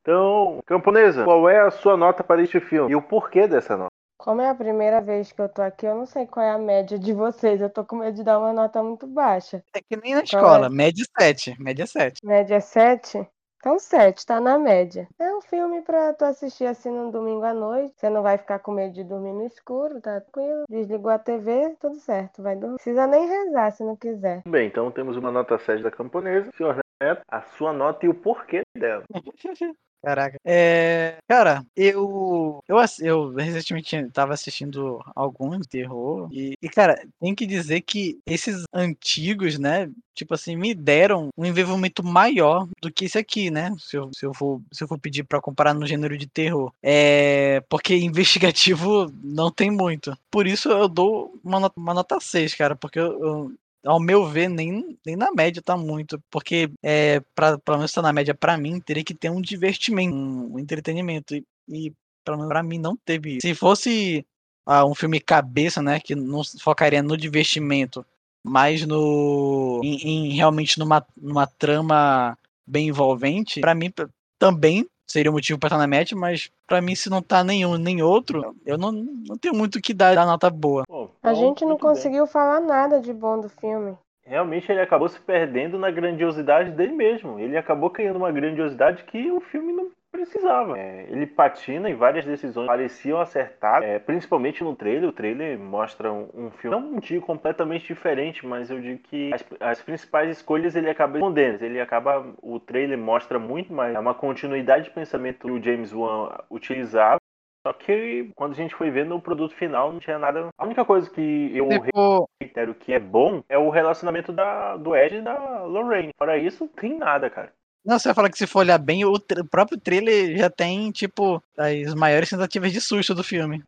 Então, 0.00 0.58
camponesa, 0.66 1.24
qual 1.24 1.48
é 1.48 1.60
a 1.60 1.70
sua 1.70 1.96
nota 1.96 2.24
para 2.24 2.42
este 2.42 2.58
filme? 2.60 2.90
E 2.90 2.96
o 2.96 3.02
porquê 3.02 3.46
dessa 3.46 3.76
nota? 3.76 3.91
Como 4.22 4.40
é 4.40 4.48
a 4.48 4.54
primeira 4.54 5.00
vez 5.00 5.32
que 5.32 5.42
eu 5.42 5.48
tô 5.48 5.60
aqui, 5.62 5.84
eu 5.84 5.96
não 5.96 6.06
sei 6.06 6.28
qual 6.28 6.46
é 6.46 6.52
a 6.52 6.58
média 6.58 6.96
de 6.96 7.12
vocês. 7.12 7.60
Eu 7.60 7.68
tô 7.68 7.84
com 7.84 7.96
medo 7.96 8.14
de 8.14 8.22
dar 8.22 8.38
uma 8.38 8.52
nota 8.52 8.80
muito 8.80 9.04
baixa. 9.04 9.64
É 9.74 9.80
que 9.80 10.00
nem 10.00 10.14
na 10.14 10.20
Qual 10.20 10.42
escola, 10.44 10.66
é? 10.66 10.70
média 10.70 11.04
7, 11.18 11.60
média 11.60 11.84
7. 11.88 12.24
Média 12.24 12.60
7? 12.60 13.28
Então 13.56 13.80
7, 13.80 14.24
tá 14.24 14.40
na 14.40 14.56
média. 14.60 15.08
É 15.18 15.34
um 15.34 15.40
filme 15.40 15.82
pra 15.82 16.12
tu 16.14 16.24
assistir 16.24 16.66
assim 16.66 16.90
num 16.90 17.10
domingo 17.10 17.42
à 17.42 17.52
noite. 17.52 17.94
Você 17.96 18.08
não 18.08 18.22
vai 18.22 18.38
ficar 18.38 18.60
com 18.60 18.70
medo 18.70 18.94
de 18.94 19.02
dormir 19.02 19.32
no 19.32 19.44
escuro, 19.44 20.00
tá 20.00 20.20
tranquilo. 20.20 20.66
Desligou 20.68 21.10
a 21.10 21.18
TV, 21.18 21.74
tudo 21.80 21.96
certo, 21.96 22.44
vai 22.44 22.54
dormir. 22.54 22.76
Precisa 22.76 23.08
nem 23.08 23.26
rezar 23.26 23.72
se 23.72 23.82
não 23.82 23.96
quiser. 23.96 24.42
Bem, 24.46 24.68
então 24.68 24.88
temos 24.92 25.16
uma 25.16 25.32
nota 25.32 25.58
7 25.58 25.82
da 25.82 25.90
camponesa. 25.90 26.48
Senhor 26.56 26.78
Neto, 27.02 27.22
a 27.28 27.42
sua 27.42 27.72
nota 27.72 28.06
e 28.06 28.08
o 28.08 28.14
porquê 28.14 28.62
dela. 28.78 29.02
Caraca. 30.04 30.36
É, 30.44 31.18
cara, 31.28 31.64
eu, 31.76 32.58
eu 32.66 32.76
eu 33.00 33.30
recentemente 33.34 34.08
tava 34.10 34.34
assistindo 34.34 35.00
alguns 35.14 35.60
de 35.60 35.68
terror 35.68 36.28
e, 36.32 36.54
e, 36.60 36.68
cara, 36.68 37.00
tem 37.20 37.32
que 37.36 37.46
dizer 37.46 37.82
que 37.82 38.18
esses 38.26 38.64
antigos, 38.74 39.60
né, 39.60 39.88
tipo 40.12 40.34
assim, 40.34 40.56
me 40.56 40.74
deram 40.74 41.28
um 41.38 41.46
envolvimento 41.46 42.02
maior 42.02 42.66
do 42.82 42.90
que 42.92 43.04
esse 43.04 43.16
aqui, 43.16 43.48
né? 43.48 43.72
Se 43.78 43.96
eu, 43.96 44.10
se 44.12 44.26
eu 44.26 44.34
for 44.34 44.60
se 44.72 44.82
eu 44.82 44.88
for 44.88 44.98
pedir 44.98 45.22
pra 45.22 45.40
comparar 45.40 45.72
no 45.72 45.86
gênero 45.86 46.18
de 46.18 46.26
terror, 46.26 46.72
é 46.82 47.62
porque 47.68 47.94
investigativo 48.02 49.06
não 49.22 49.52
tem 49.52 49.70
muito. 49.70 50.16
Por 50.32 50.48
isso 50.48 50.68
eu 50.68 50.88
dou 50.88 51.32
uma 51.44 51.60
nota, 51.60 51.78
uma 51.78 51.94
nota 51.94 52.18
6, 52.20 52.54
cara, 52.56 52.74
porque 52.74 52.98
eu 52.98 53.52
ao 53.84 54.00
meu 54.00 54.26
ver, 54.26 54.48
nem, 54.48 54.98
nem 55.04 55.16
na 55.16 55.32
média 55.32 55.62
tá 55.62 55.76
muito. 55.76 56.22
Porque, 56.30 56.70
é, 56.82 57.20
pra, 57.34 57.58
pelo 57.58 57.78
menos 57.78 57.92
tá 57.92 58.02
na 58.02 58.12
média 58.12 58.34
pra 58.34 58.56
mim, 58.56 58.80
teria 58.80 59.04
que 59.04 59.14
ter 59.14 59.30
um 59.30 59.40
divertimento, 59.40 60.14
um, 60.14 60.58
entretenimento. 60.58 61.34
E, 61.34 61.44
e 61.68 61.92
pelo 62.24 62.38
menos 62.38 62.48
pra 62.48 62.62
mim 62.62 62.78
não 62.78 62.96
teve. 62.96 63.38
Se 63.40 63.54
fosse 63.54 64.24
ah, 64.66 64.86
um 64.86 64.94
filme 64.94 65.20
cabeça, 65.20 65.82
né, 65.82 65.98
que 66.00 66.14
não 66.14 66.42
focaria 66.60 67.02
no 67.02 67.16
divertimento, 67.16 68.04
mas 68.44 68.86
no. 68.86 69.80
em, 69.82 69.96
em 69.96 70.32
realmente 70.34 70.78
numa, 70.78 71.04
numa 71.16 71.46
trama 71.46 72.38
bem 72.66 72.88
envolvente, 72.88 73.60
pra 73.60 73.74
mim 73.74 73.92
também 74.38 74.86
seria 75.12 75.30
um 75.30 75.34
motivo 75.34 75.58
pra 75.58 75.68
estar 75.68 75.78
na 75.78 75.86
média, 75.86 76.16
mas 76.16 76.50
pra 76.66 76.80
mim, 76.80 76.94
se 76.94 77.10
não 77.10 77.20
tá 77.20 77.44
nenhum 77.44 77.76
nem 77.76 78.02
outro, 78.02 78.54
eu 78.64 78.78
não, 78.78 78.90
não 78.90 79.36
tenho 79.36 79.54
muito 79.54 79.76
o 79.76 79.80
que 79.80 79.92
dar, 79.92 80.14
dar 80.14 80.24
nota 80.24 80.48
boa. 80.48 80.84
A 81.22 81.34
gente 81.34 81.64
não 81.64 81.76
conseguiu 81.76 82.26
falar 82.26 82.60
nada 82.60 83.00
de 83.00 83.12
bom 83.12 83.38
do 83.38 83.48
filme. 83.48 83.96
Realmente 84.24 84.70
ele 84.70 84.80
acabou 84.80 85.08
se 85.08 85.20
perdendo 85.20 85.78
na 85.78 85.90
grandiosidade 85.90 86.70
dele 86.70 86.92
mesmo. 86.92 87.38
Ele 87.38 87.56
acabou 87.56 87.90
criando 87.90 88.16
uma 88.16 88.30
grandiosidade 88.30 89.04
que 89.04 89.30
o 89.30 89.40
filme 89.40 89.72
não 89.72 89.90
precisava. 90.24 90.78
É, 90.78 91.06
ele 91.08 91.26
patina 91.26 91.88
em 91.88 91.94
várias 91.94 92.24
decisões 92.24 92.66
pareciam 92.66 93.20
acertadas, 93.20 93.88
é, 93.88 93.98
principalmente 93.98 94.62
no 94.62 94.74
trailer. 94.74 95.08
O 95.08 95.12
trailer 95.12 95.58
mostra 95.58 96.12
um, 96.12 96.28
um 96.34 96.50
filme, 96.50 96.76
não 96.76 96.98
digo 96.98 97.24
completamente 97.24 97.86
diferente, 97.86 98.46
mas 98.46 98.70
eu 98.70 98.80
digo 98.80 99.00
que 99.00 99.32
as, 99.32 99.44
as 99.60 99.82
principais 99.82 100.30
escolhas 100.30 100.74
ele 100.74 100.90
acaba 100.90 101.18
escondendo. 101.18 101.62
Ele 101.62 101.80
acaba, 101.80 102.24
o 102.42 102.58
trailer 102.58 102.98
mostra 102.98 103.38
muito 103.38 103.72
mais, 103.72 103.94
é 103.94 103.98
uma 103.98 104.14
continuidade 104.14 104.84
de 104.84 104.90
pensamento 104.90 105.46
que 105.46 105.50
o 105.50 105.62
James 105.62 105.92
Wan 105.92 106.36
utilizava. 106.50 107.18
Só 107.64 107.72
que 107.72 108.30
quando 108.34 108.52
a 108.52 108.56
gente 108.56 108.74
foi 108.74 108.90
vendo 108.90 109.14
o 109.14 109.20
produto 109.20 109.54
final, 109.54 109.92
não 109.92 110.00
tinha 110.00 110.18
nada. 110.18 110.48
A 110.58 110.64
única 110.64 110.84
coisa 110.84 111.08
que 111.08 111.56
eu 111.56 111.68
Tipo, 111.68 112.28
reitero 112.40 112.74
que 112.74 112.92
é 112.92 112.98
bom 112.98 113.42
é 113.48 113.56
o 113.56 113.70
relacionamento 113.70 114.32
da, 114.32 114.76
do 114.76 114.96
Ed 114.96 115.16
e 115.16 115.22
da 115.22 115.62
Lorraine. 115.62 116.10
Fora 116.18 116.36
isso, 116.36 116.66
tem 116.68 116.98
nada, 116.98 117.30
cara. 117.30 117.52
Não, 117.84 117.98
você 117.98 118.08
vai 118.08 118.14
falar 118.14 118.30
que 118.30 118.38
se 118.38 118.46
for 118.46 118.60
olhar 118.60 118.78
bem, 118.78 119.04
o, 119.04 119.12
o 119.12 119.44
próprio 119.48 119.78
trailer 119.78 120.36
já 120.36 120.48
tem, 120.48 120.90
tipo, 120.92 121.42
as 121.58 121.94
maiores 121.94 122.30
tentativas 122.30 122.72
de 122.72 122.80
susto 122.80 123.14
do 123.14 123.24
filme. 123.24 123.62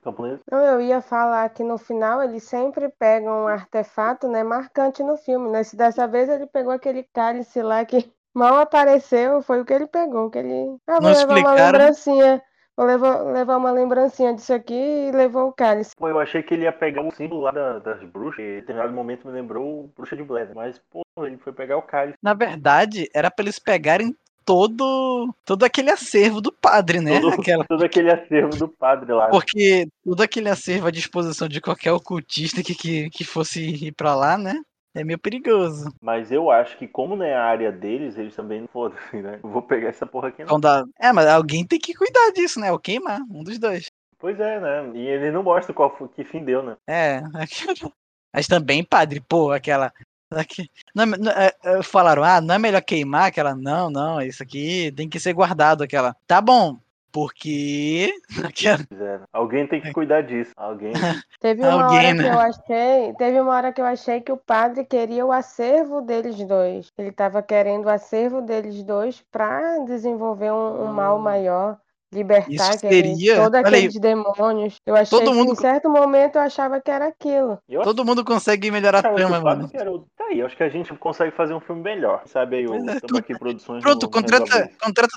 Eu 0.50 0.80
ia 0.80 1.00
falar 1.00 1.48
que 1.50 1.64
no 1.64 1.76
final 1.76 2.22
ele 2.22 2.38
sempre 2.38 2.88
pega 2.90 3.28
um 3.30 3.48
artefato, 3.48 4.28
né, 4.28 4.42
marcante 4.44 5.02
no 5.02 5.16
filme, 5.16 5.50
né? 5.50 5.64
Se 5.64 5.76
dessa 5.76 6.06
vez 6.06 6.28
ele 6.28 6.46
pegou 6.46 6.72
aquele 6.72 7.02
cálice 7.12 7.60
lá 7.60 7.84
que 7.84 8.08
mal 8.32 8.56
apareceu, 8.58 9.42
foi 9.42 9.60
o 9.60 9.64
que 9.64 9.72
ele 9.72 9.86
pegou, 9.86 10.30
que 10.30 10.38
ele, 10.38 10.76
ah, 10.86 11.00
vou 11.00 11.02
Não 11.02 11.10
levar 11.10 11.24
uma 11.26 11.38
explicaram. 11.38 11.78
lembrancinha, 11.78 12.42
vou 12.76 12.86
levar, 12.86 13.22
levar 13.22 13.56
uma 13.56 13.70
lembrancinha 13.70 14.34
disso 14.34 14.52
aqui 14.52 14.74
e 14.74 15.10
levou 15.12 15.48
o 15.48 15.52
cálice. 15.52 15.92
Pô, 15.96 16.08
eu 16.08 16.18
achei 16.18 16.42
que 16.42 16.54
ele 16.54 16.64
ia 16.64 16.72
pegar 16.72 17.02
o 17.02 17.10
símbolo 17.10 17.42
lá 17.42 17.50
da- 17.50 17.78
das 17.78 18.02
bruxas. 18.04 18.40
E 18.40 18.42
em 18.42 18.54
determinado 18.60 18.92
momento 18.92 19.26
me 19.26 19.32
lembrou 19.32 19.84
o 19.84 19.90
Bruxa 19.96 20.16
de 20.16 20.22
Blair. 20.22 20.50
Mas, 20.54 20.80
pô, 20.90 21.02
ele 21.24 21.36
foi 21.38 21.52
pegar 21.52 21.76
o 21.76 21.82
cálice. 21.82 22.18
Na 22.22 22.34
verdade, 22.34 23.08
era 23.14 23.30
pra 23.30 23.44
eles 23.44 23.58
pegarem 23.58 24.14
todo 24.44 25.32
todo 25.44 25.64
aquele 25.64 25.90
acervo 25.90 26.38
do 26.40 26.52
padre, 26.52 27.00
né? 27.00 27.18
Todo, 27.18 27.40
Aquela- 27.40 27.64
todo 27.64 27.82
aquele 27.82 28.10
acervo 28.12 28.56
do 28.56 28.68
padre 28.68 29.10
lá. 29.12 29.28
Porque 29.28 29.86
todo 30.04 30.22
aquele 30.22 30.50
acervo 30.50 30.86
à 30.86 30.90
disposição 30.90 31.48
de 31.48 31.60
qualquer 31.62 31.92
ocultista 31.92 32.62
que, 32.62 32.74
que, 32.74 33.08
que 33.08 33.24
fosse 33.24 33.60
ir 33.86 33.92
pra 33.92 34.14
lá, 34.14 34.36
né? 34.36 34.60
É 34.94 35.02
meio 35.02 35.18
perigoso. 35.18 35.92
Mas 36.00 36.30
eu 36.30 36.50
acho 36.50 36.78
que, 36.78 36.86
como 36.86 37.16
não 37.16 37.24
é 37.24 37.34
a 37.34 37.42
área 37.44 37.72
deles, 37.72 38.16
eles 38.16 38.34
também 38.34 38.60
não 38.60 38.68
foda-se, 38.68 39.16
né? 39.20 39.40
Eu 39.42 39.50
vou 39.50 39.60
pegar 39.62 39.88
essa 39.88 40.06
porra 40.06 40.28
aqui. 40.28 40.44
não. 40.44 40.60
Dá- 40.60 40.84
É, 41.00 41.12
mas 41.12 41.26
alguém 41.26 41.66
tem 41.66 41.78
que 41.80 41.94
cuidar 41.94 42.30
disso, 42.32 42.60
né? 42.60 42.70
Ou 42.70 42.78
queimar, 42.78 43.20
um 43.30 43.42
dos 43.42 43.58
dois. 43.58 43.86
Pois 44.18 44.38
é, 44.38 44.60
né? 44.60 44.90
E 44.94 45.06
ele 45.06 45.30
não 45.30 45.42
mostra 45.42 45.74
qual 45.74 45.94
foi, 45.96 46.08
que 46.08 46.24
fim 46.24 46.44
deu, 46.44 46.62
né? 46.62 46.76
É, 46.88 47.20
mas 48.32 48.46
também, 48.46 48.84
padre, 48.84 49.20
pô, 49.20 49.50
aquela. 49.50 49.92
aque- 50.30 50.68
Não, 50.94 51.04
é- 51.04 51.18
não, 51.18 51.32
é, 51.32 51.52
é, 51.64 51.82
falaram, 51.82 52.22
ah, 52.22 52.40
não 52.40 52.54
é 52.54 52.58
melhor 52.58 52.82
queimar 52.82 53.26
aquela. 53.26 53.54
Não, 53.54 53.90
não, 53.90 54.22
isso 54.22 54.42
aqui 54.42 54.92
tem 54.96 55.08
que 55.08 55.18
ser 55.20 55.32
guardado, 55.32 55.82
aquela. 55.82 56.14
Tá 56.26 56.40
bom, 56.40 56.78
porque. 57.14 58.12
Alguém 59.32 59.66
tem 59.68 59.80
que 59.80 59.92
cuidar 59.92 60.22
disso. 60.22 60.50
Alguém. 60.56 60.92
Teve 61.40 61.62
uma 61.62 61.84
Alguém, 61.84 61.98
hora 61.98 62.14
né? 62.14 62.22
que 62.24 62.28
eu 62.28 62.40
achei, 62.40 63.14
teve 63.14 63.40
uma 63.40 63.52
hora 63.54 63.72
que 63.72 63.80
eu 63.80 63.84
achei 63.84 64.20
que 64.20 64.32
o 64.32 64.36
padre 64.36 64.84
queria 64.84 65.24
o 65.24 65.30
acervo 65.30 66.00
deles 66.00 66.36
dois. 66.44 66.88
Ele 66.98 67.10
estava 67.10 67.42
querendo 67.42 67.84
o 67.84 67.90
acervo 67.90 68.40
deles 68.40 68.82
dois 68.82 69.22
para 69.30 69.78
desenvolver 69.84 70.50
um, 70.50 70.84
um 70.84 70.92
mal 70.92 71.18
maior, 71.18 71.76
libertar 72.12 72.50
Isso 72.50 72.72
aquele, 72.86 73.14
seria- 73.14 73.36
todos 73.36 73.54
aqueles 73.60 73.94
demônios. 74.00 74.76
Eu 74.86 74.96
achei 74.96 75.18
Todo 75.18 75.30
que 75.32 75.36
mundo- 75.36 75.52
em 75.52 75.56
certo 75.56 75.90
momento 75.90 76.36
eu 76.36 76.42
achava 76.42 76.80
que 76.80 76.90
era 76.90 77.06
aquilo. 77.08 77.58
Eu 77.68 77.82
Todo 77.82 78.04
mundo 78.04 78.24
consegue 78.24 78.70
melhorar 78.70 79.04
a 79.04 79.10
o 79.12 79.14
trama, 79.14 79.40
mano. 79.40 79.68
era 79.74 79.90
Tá 80.16 80.24
aí, 80.30 80.38
eu 80.40 80.46
acho 80.46 80.56
que 80.56 80.62
a 80.62 80.68
gente 80.70 80.94
consegue 80.94 81.32
fazer 81.36 81.52
um 81.52 81.60
filme 81.60 81.82
melhor. 81.82 82.22
Sabe 82.26 82.56
aí, 82.56 82.66
o 82.66 82.74
é, 82.90 83.00
Tambaqui 83.00 83.38
Produções. 83.38 83.82
Pronto, 83.82 84.04
no- 84.04 84.10
contrata, 84.10 84.70
contrata 84.82 85.10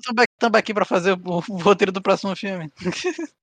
Tambaqui 0.48 0.74
pra 0.74 0.86
fazer 0.86 1.12
o, 1.12 1.44
o 1.50 1.58
roteiro 1.62 1.92
do 1.92 2.02
próximo 2.02 2.34
filme. 2.34 2.72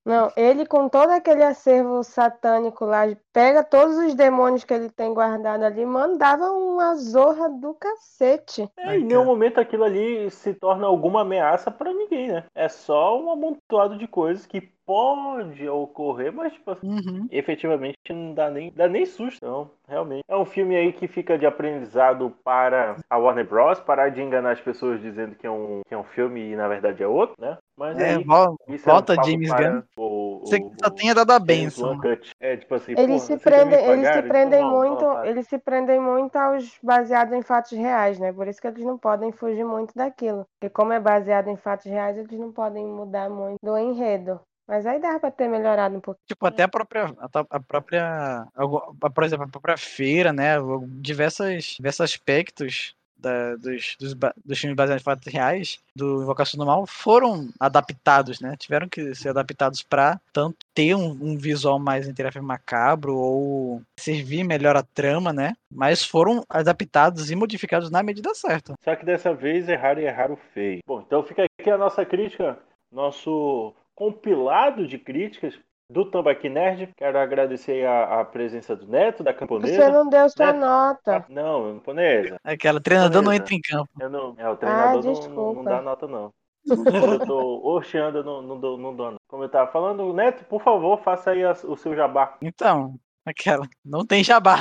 Não, 0.03 0.31
ele 0.35 0.65
com 0.65 0.89
todo 0.89 1.11
aquele 1.11 1.43
acervo 1.43 2.03
satânico 2.03 2.83
lá, 2.83 3.03
pega 3.35 3.65
todos 3.65 3.97
os 3.97 4.15
demônios 4.15 4.63
que 4.63 4.73
ele 4.73 4.89
tem 4.89 5.13
guardado 5.13 5.65
ali, 5.65 5.85
mandava 5.85 6.51
uma 6.53 6.95
zorra 6.95 7.49
do 7.49 7.73
cacete. 7.73 8.69
É, 8.77 8.97
em 8.97 9.03
nenhum 9.03 9.25
momento 9.25 9.59
aquilo 9.59 9.83
ali 9.83 10.31
se 10.31 10.53
torna 10.53 10.87
alguma 10.87 11.21
ameaça 11.21 11.69
pra 11.69 11.91
ninguém, 11.91 12.29
né? 12.29 12.45
É 12.55 12.69
só 12.69 13.21
um 13.21 13.29
amontoado 13.29 13.97
de 13.97 14.07
coisas 14.07 14.45
que 14.45 14.61
pode 14.85 15.67
ocorrer, 15.67 16.31
mas 16.31 16.53
tipo, 16.53 16.77
Uhum. 16.83 17.27
efetivamente 17.29 17.97
não 18.09 18.33
dá 18.33 18.49
nem, 18.49 18.71
dá 18.71 18.87
nem 18.87 19.05
susto. 19.05 19.37
Então, 19.43 19.69
realmente. 19.87 20.23
É 20.29 20.35
um 20.37 20.45
filme 20.45 20.75
aí 20.75 20.93
que 20.93 21.07
fica 21.07 21.37
de 21.37 21.45
aprendizado 21.45 22.31
para 22.43 22.95
a 23.09 23.17
Warner 23.17 23.45
Bros. 23.47 23.79
Parar 23.79 24.09
de 24.09 24.21
enganar 24.21 24.51
as 24.51 24.61
pessoas 24.61 25.01
dizendo 25.01 25.35
que 25.35 25.45
é 25.45 25.51
um, 25.51 25.81
que 25.87 25.93
é 25.93 25.97
um 25.97 26.03
filme 26.03 26.51
e 26.51 26.55
na 26.55 26.67
verdade 26.67 27.03
é 27.03 27.07
outro, 27.07 27.35
né? 27.39 27.57
Mas 27.77 27.99
É, 27.99 28.15
aí, 28.15 28.23
vol- 28.23 28.57
isso 28.69 28.89
é 28.89 28.91
um 28.93 28.95
volta 28.95 29.15
James 29.23 29.51
Gunn. 29.51 29.81
o- 29.97 30.39
Você 30.45 30.57
o- 30.57 30.71
só 30.81 30.89
tenha 30.89 31.13
dado 31.13 31.31
a 31.31 31.39
benção. 31.39 31.97
Cut. 31.99 32.31
É 32.39 32.55
tipo 32.55 32.73
assim, 32.75 32.93
Eles 32.93 33.21
porra, 33.23 33.37
se 33.37 33.37
prendem, 33.43 33.85
eles 33.85 34.07
se 34.07 34.13
pagar? 34.13 34.27
prendem 34.27 34.59
Então, 34.59 34.69
muito, 34.79 35.05
eles 35.25 35.47
se 35.47 35.57
prendem 35.57 35.99
muito 35.99 36.35
aos 36.37 36.77
baseados 36.81 37.33
em 37.33 37.41
fatos 37.41 37.71
reais, 37.73 38.17
né? 38.19 38.31
Por 38.31 38.47
isso 38.47 38.61
que 38.61 38.67
eles 38.67 38.83
não 38.85 38.97
podem 38.97 39.31
fugir 39.31 39.65
muito 39.65 39.93
daquilo. 39.93 40.45
Porque 40.59 40.73
como 40.73 40.93
é 40.93 40.99
baseado 40.99 41.49
em 41.49 41.57
fatos 41.57 41.85
reais, 41.91 42.17
eles 42.17 42.39
não 42.39 42.51
podem 42.51 42.85
mudar 42.85 43.29
muito 43.29 43.57
do 43.61 43.77
enredo. 43.77 44.39
Mas 44.67 44.85
aí 44.85 44.99
dá 44.99 45.19
pra 45.19 45.29
ter 45.29 45.47
melhorado 45.47 45.95
um 45.97 45.99
pouco. 46.01 46.19
Tipo, 46.27 46.47
até 46.47 46.63
a 46.63 46.67
própria. 46.67 47.13
A, 47.19 47.59
própria. 47.59 48.47
a- 48.55 49.09
Por 49.13 49.23
exemplo, 49.23 49.45
a 49.45 49.49
própria 49.49 49.77
feira, 49.77 50.31
né? 50.33 50.55
Diversos, 51.01 51.75
diversos 51.77 52.01
aspectos 52.01 52.95
da- 53.17 53.55
dos, 53.55 53.95
dos, 53.99 54.13
dos 54.45 54.59
filmes 54.59 54.75
baseados 54.75 55.01
em 55.01 55.03
fatos 55.03 55.31
reais, 55.33 55.79
do 55.95 56.21
Invocação 56.21 56.57
do 56.57 56.65
Mal, 56.65 56.85
foram 56.85 57.49
adaptados, 57.59 58.39
né? 58.39 58.55
Tiveram 58.57 58.87
que 58.89 59.13
ser 59.15 59.29
adaptados 59.29 59.81
pra 59.81 60.19
tanto 60.33 60.57
ter 60.73 60.95
um, 60.95 61.17
um 61.21 61.37
visual 61.37 61.79
mais 61.79 62.07
entre 62.07 62.25
macabro 62.41 63.15
ou 63.15 63.81
servir 63.97 64.43
melhor 64.43 64.75
a 64.75 64.83
trama, 64.83 65.31
né? 65.31 65.53
Mas 65.71 66.03
foram 66.03 66.43
adaptados 66.49 67.31
e 67.31 67.35
modificados 67.35 67.89
na 67.89 68.03
medida 68.03 68.33
certa. 68.33 68.73
Só 68.83 68.95
que 68.95 69.05
dessa 69.05 69.33
vez 69.33 69.69
erraram 69.69 70.01
e 70.01 70.05
erraram 70.05 70.37
feio. 70.53 70.79
Bom, 70.85 71.01
então 71.05 71.23
fica 71.23 71.43
aqui 71.59 71.69
a 71.69 71.77
nossa 71.77 72.05
crítica, 72.05 72.57
nosso 72.91 73.73
compilado 73.93 74.87
de 74.87 74.97
críticas 74.97 75.57
do 75.89 76.05
Tambaqui 76.09 76.49
Nerd. 76.49 76.89
Quero 76.97 77.17
agradecer 77.17 77.85
a, 77.85 78.21
a 78.21 78.25
presença 78.25 78.75
do 78.75 78.87
Neto, 78.87 79.23
da 79.23 79.33
Camponesa. 79.33 79.75
Você 79.75 79.89
não 79.89 80.09
deu 80.09 80.29
sua 80.29 80.47
Neto. 80.47 80.59
nota. 80.59 81.25
Não, 81.29 81.73
Camponesa. 81.75 82.37
Aquela 82.43 82.79
treinador 82.81 83.21
não 83.21 83.31
Camponesa. 83.31 83.43
entra 83.43 83.55
em 83.55 83.61
campo. 83.61 83.89
Eu 83.99 84.09
não, 84.09 84.35
é, 84.37 84.49
o 84.49 84.55
treinador 84.57 85.03
não- 85.03 85.29
não, 85.29 85.53
não 85.55 85.63
dá 85.63 85.81
nota, 85.81 86.07
não. 86.07 86.31
Eu 86.67 87.19
tô 87.25 87.61
orcheando, 87.63 88.19
eu 88.19 88.23
não, 88.23 88.41
não, 88.41 88.59
dou, 88.59 88.77
não 88.77 88.95
dou. 88.95 89.11
não. 89.11 89.17
Como 89.27 89.43
eu 89.43 89.49
tava 89.49 89.71
falando, 89.71 90.11
Neto, 90.13 90.43
por 90.45 90.61
favor, 90.63 90.99
faça 91.03 91.31
aí 91.31 91.43
a- 91.43 91.51
o 91.51 91.75
seu 91.77 91.95
jabá. 91.95 92.35
Então, 92.41 92.95
aquela. 93.25 93.67
Não 93.85 94.03
tem 94.05 94.23
jabá. 94.23 94.57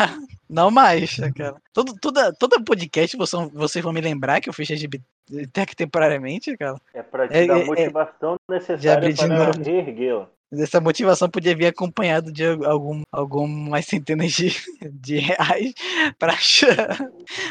Não 0.49 0.70
mais. 0.70 1.18
Aquela. 1.20 1.57
Todo, 1.72 1.95
toda, 1.99 2.33
toda 2.35 2.62
podcast 2.62 3.16
vocês, 3.16 3.51
vocês 3.53 3.83
vão 3.83 3.93
me 3.95 4.03
lembrar 4.03 4.41
que 4.43 4.49
eu 4.51 4.53
fiz 4.53 4.70
LGBT 4.70 5.03
Tech 5.55 5.75
temporariamente, 5.75 6.51
aquela. 6.51 6.79
É 6.93 7.03
pra 7.03 7.27
te 7.27 7.35
É, 7.35 7.47
dar 7.47 7.59
é, 7.59 7.62
a 7.62 7.66
motivação 7.66 8.37
Já 8.49 8.55
necessária 8.55 9.14
para 9.16 9.27
novo. 9.29 9.53
Essa 10.53 10.81
motivação 10.81 11.29
podia 11.29 11.57
vir 11.57 11.67
acompanhado 11.67 12.33
de 12.33 12.45
algum, 12.45 13.03
algumas 13.11 13.87
centenas 13.87 14.33
de, 14.33 14.51
de 14.93 15.19
reais 15.19 15.75
para 16.19 16.33
achar. 16.35 16.99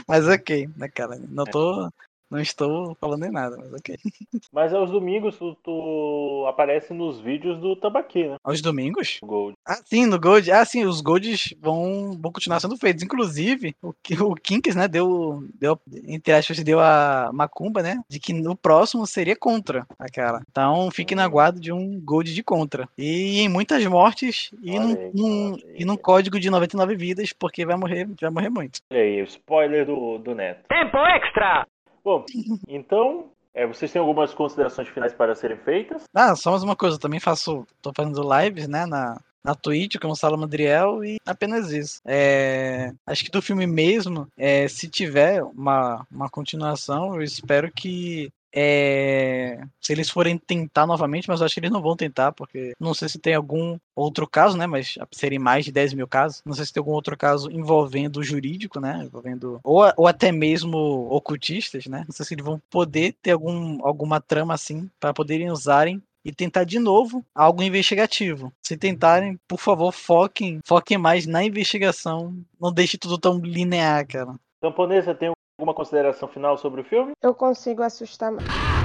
Mas 0.08 0.28
ok, 0.28 0.70
naquela. 0.76 1.18
Não 1.18 1.44
tô. 1.46 1.89
Não 2.34 2.39
estou 2.41 2.95
falando 2.99 3.25
em 3.25 3.31
nada, 3.31 3.55
mas 3.57 3.71
ok. 3.73 3.95
Mas 4.51 4.73
aos 4.73 4.89
domingos 4.91 5.38
tu, 5.38 5.55
tu 5.63 6.45
aparece 6.47 6.93
nos 6.93 7.19
vídeos 7.19 7.59
do 7.59 7.75
Tambaqui, 7.75 8.27
né? 8.27 8.36
Aos 8.43 8.61
domingos? 8.61 9.19
Gold. 9.23 9.55
Ah, 9.65 9.75
sim, 9.86 10.05
no 10.07 10.19
Gold. 10.19 10.51
Ah, 10.51 10.65
sim, 10.65 10.84
os 10.86 10.99
Golds 11.01 11.53
vão, 11.61 12.17
vão 12.19 12.31
continuar 12.31 12.59
sendo 12.59 12.75
feitos. 12.77 13.03
Inclusive, 13.03 13.75
o, 13.81 13.93
o 14.21 14.36
Kinks, 14.36 14.75
né, 14.75 14.88
deu, 14.88 15.43
deu, 15.59 15.79
entre 16.07 16.34
aspas, 16.34 16.59
deu 16.63 16.79
a 16.79 17.29
macumba, 17.34 17.81
né, 17.84 17.99
de 18.09 18.19
que 18.19 18.34
no 18.34 18.55
próximo 18.55 19.05
seria 19.05 19.36
contra 19.36 19.86
aquela. 19.99 20.41
Então, 20.49 20.89
fique 20.91 21.13
na 21.15 21.27
guarda 21.27 21.59
de 21.59 21.71
um 21.71 21.99
Gold 22.03 22.34
de 22.34 22.43
contra. 22.43 22.88
E 22.97 23.41
em 23.41 23.49
muitas 23.49 23.86
mortes 23.86 24.51
e 24.63 24.79
num, 24.79 25.11
num- 25.13 25.57
e 25.75 25.86
num 25.86 25.97
código 25.97 26.39
de 26.39 26.49
99 26.49 26.95
vidas, 26.95 27.31
porque 27.31 27.65
vai 27.65 27.75
morrer, 27.77 28.07
vai 28.19 28.29
morrer 28.31 28.49
muito. 28.49 28.79
Olha 28.91 29.01
aí, 29.01 29.21
o 29.21 29.25
spoiler 29.25 29.86
do, 29.86 30.17
do 30.17 30.34
Neto. 30.36 30.63
Tempo 30.67 30.97
extra! 30.97 31.65
Bom, 32.04 32.26
então, 32.68 33.32
é, 33.54 33.66
vocês 33.66 33.91
têm 33.91 33.99
algumas 33.99 34.34
considerações 34.34 34.88
finais 34.89 35.14
para 35.14 35.36
serem 35.36 35.58
feitas? 35.58 36.04
Ah, 36.14 36.36
só 36.36 36.51
mais 36.51 36.64
uma 36.64 36.76
coisa, 36.76 36.95
eu 36.95 36.99
também 36.99 37.20
faço, 37.20 37.66
tô 37.82 37.91
fazendo 37.95 38.22
lives, 38.39 38.68
né, 38.68 38.86
na, 38.86 39.20
na 39.43 39.56
Twitch 39.56 39.97
com 39.99 40.10
o 40.10 40.16
Sala 40.16 40.38
Madriel 40.38 41.04
e 41.04 41.18
apenas 41.26 41.72
isso. 41.72 42.01
É, 42.06 42.91
acho 43.06 43.24
que 43.24 43.32
do 43.32 43.41
filme 43.41 43.68
mesmo, 43.68 44.28
é, 44.38 44.68
se 44.68 44.89
tiver 44.89 45.43
uma, 45.43 46.06
uma 46.12 46.30
continuação, 46.30 47.16
eu 47.16 47.22
espero 47.22 47.72
que 47.72 48.32
é, 48.54 49.60
se 49.82 49.91
eles 49.91 50.10
forem 50.10 50.38
tentar 50.38 50.86
novamente, 50.86 51.28
mas 51.28 51.39
eu 51.39 51.45
acho 51.45 51.56
que 51.56 51.60
eles 51.60 51.72
não 51.72 51.82
vão 51.82 51.95
tentar, 51.95 52.32
porque 52.32 52.74
não 52.80 52.93
sei 52.93 53.10
se 53.10 53.18
tem 53.18 53.34
algum 53.34 53.78
outro 53.95 54.28
caso, 54.28 54.56
né? 54.56 54.68
Mas 54.68 54.95
serem 55.12 55.39
mais 55.39 55.66
de 55.66 55.72
10 55.72 55.93
mil 55.93 56.08
casos. 56.08 56.41
Não 56.45 56.54
sei 56.54 56.66
se 56.66 56.74
tem 56.74 56.80
algum 56.80 56.91
outro 56.91 57.18
caso 57.18 57.49
envolvendo 57.51 58.18
o 58.18 58.24
jurídico, 58.24 58.80
né? 58.80 59.01
Envolvendo. 59.04 59.60
Ou, 59.64 59.84
ou 59.97 60.08
até 60.08 60.32
mesmo 60.32 60.78
ocultistas, 61.10 61.88
né? 61.88 62.04
Não 62.08 62.14
sei 62.14 62.26
se 62.26 62.36
eles 62.36 62.45
vão 62.45 62.62
poder 62.70 63.16
ter 63.22 63.32
algum, 63.32 63.86
alguma 63.86 64.22
trama 64.22 64.54
assim 64.54 64.89
para 64.99 65.14
poderem 65.14 65.49
usarem 65.49 66.01
e 66.24 66.32
tentar 66.32 66.64
de 66.64 66.80
novo 66.80 67.26
algo 67.36 67.64
investigativo. 67.64 68.54
Se 68.62 68.78
tentarem, 68.78 69.38
por 69.47 69.60
favor, 69.60 69.91
foquem, 69.91 70.60
foquem 70.66 70.97
mais 70.97 71.26
na 71.26 71.43
investigação. 71.43 72.36
Não 72.60 72.72
deixe 72.72 72.97
tudo 72.97 73.18
tão 73.18 73.39
linear, 73.39 74.08
cara. 74.08 74.36
Camponesa, 74.62 75.14
tem 75.14 75.32
alguma 75.58 75.74
consideração 75.74 76.28
final 76.28 76.58
sobre 76.58 76.82
o 76.82 76.84
filme? 76.84 77.14
Eu 77.22 77.34
consigo 77.34 77.84
assustar 77.84 78.32
mais. 78.32 78.82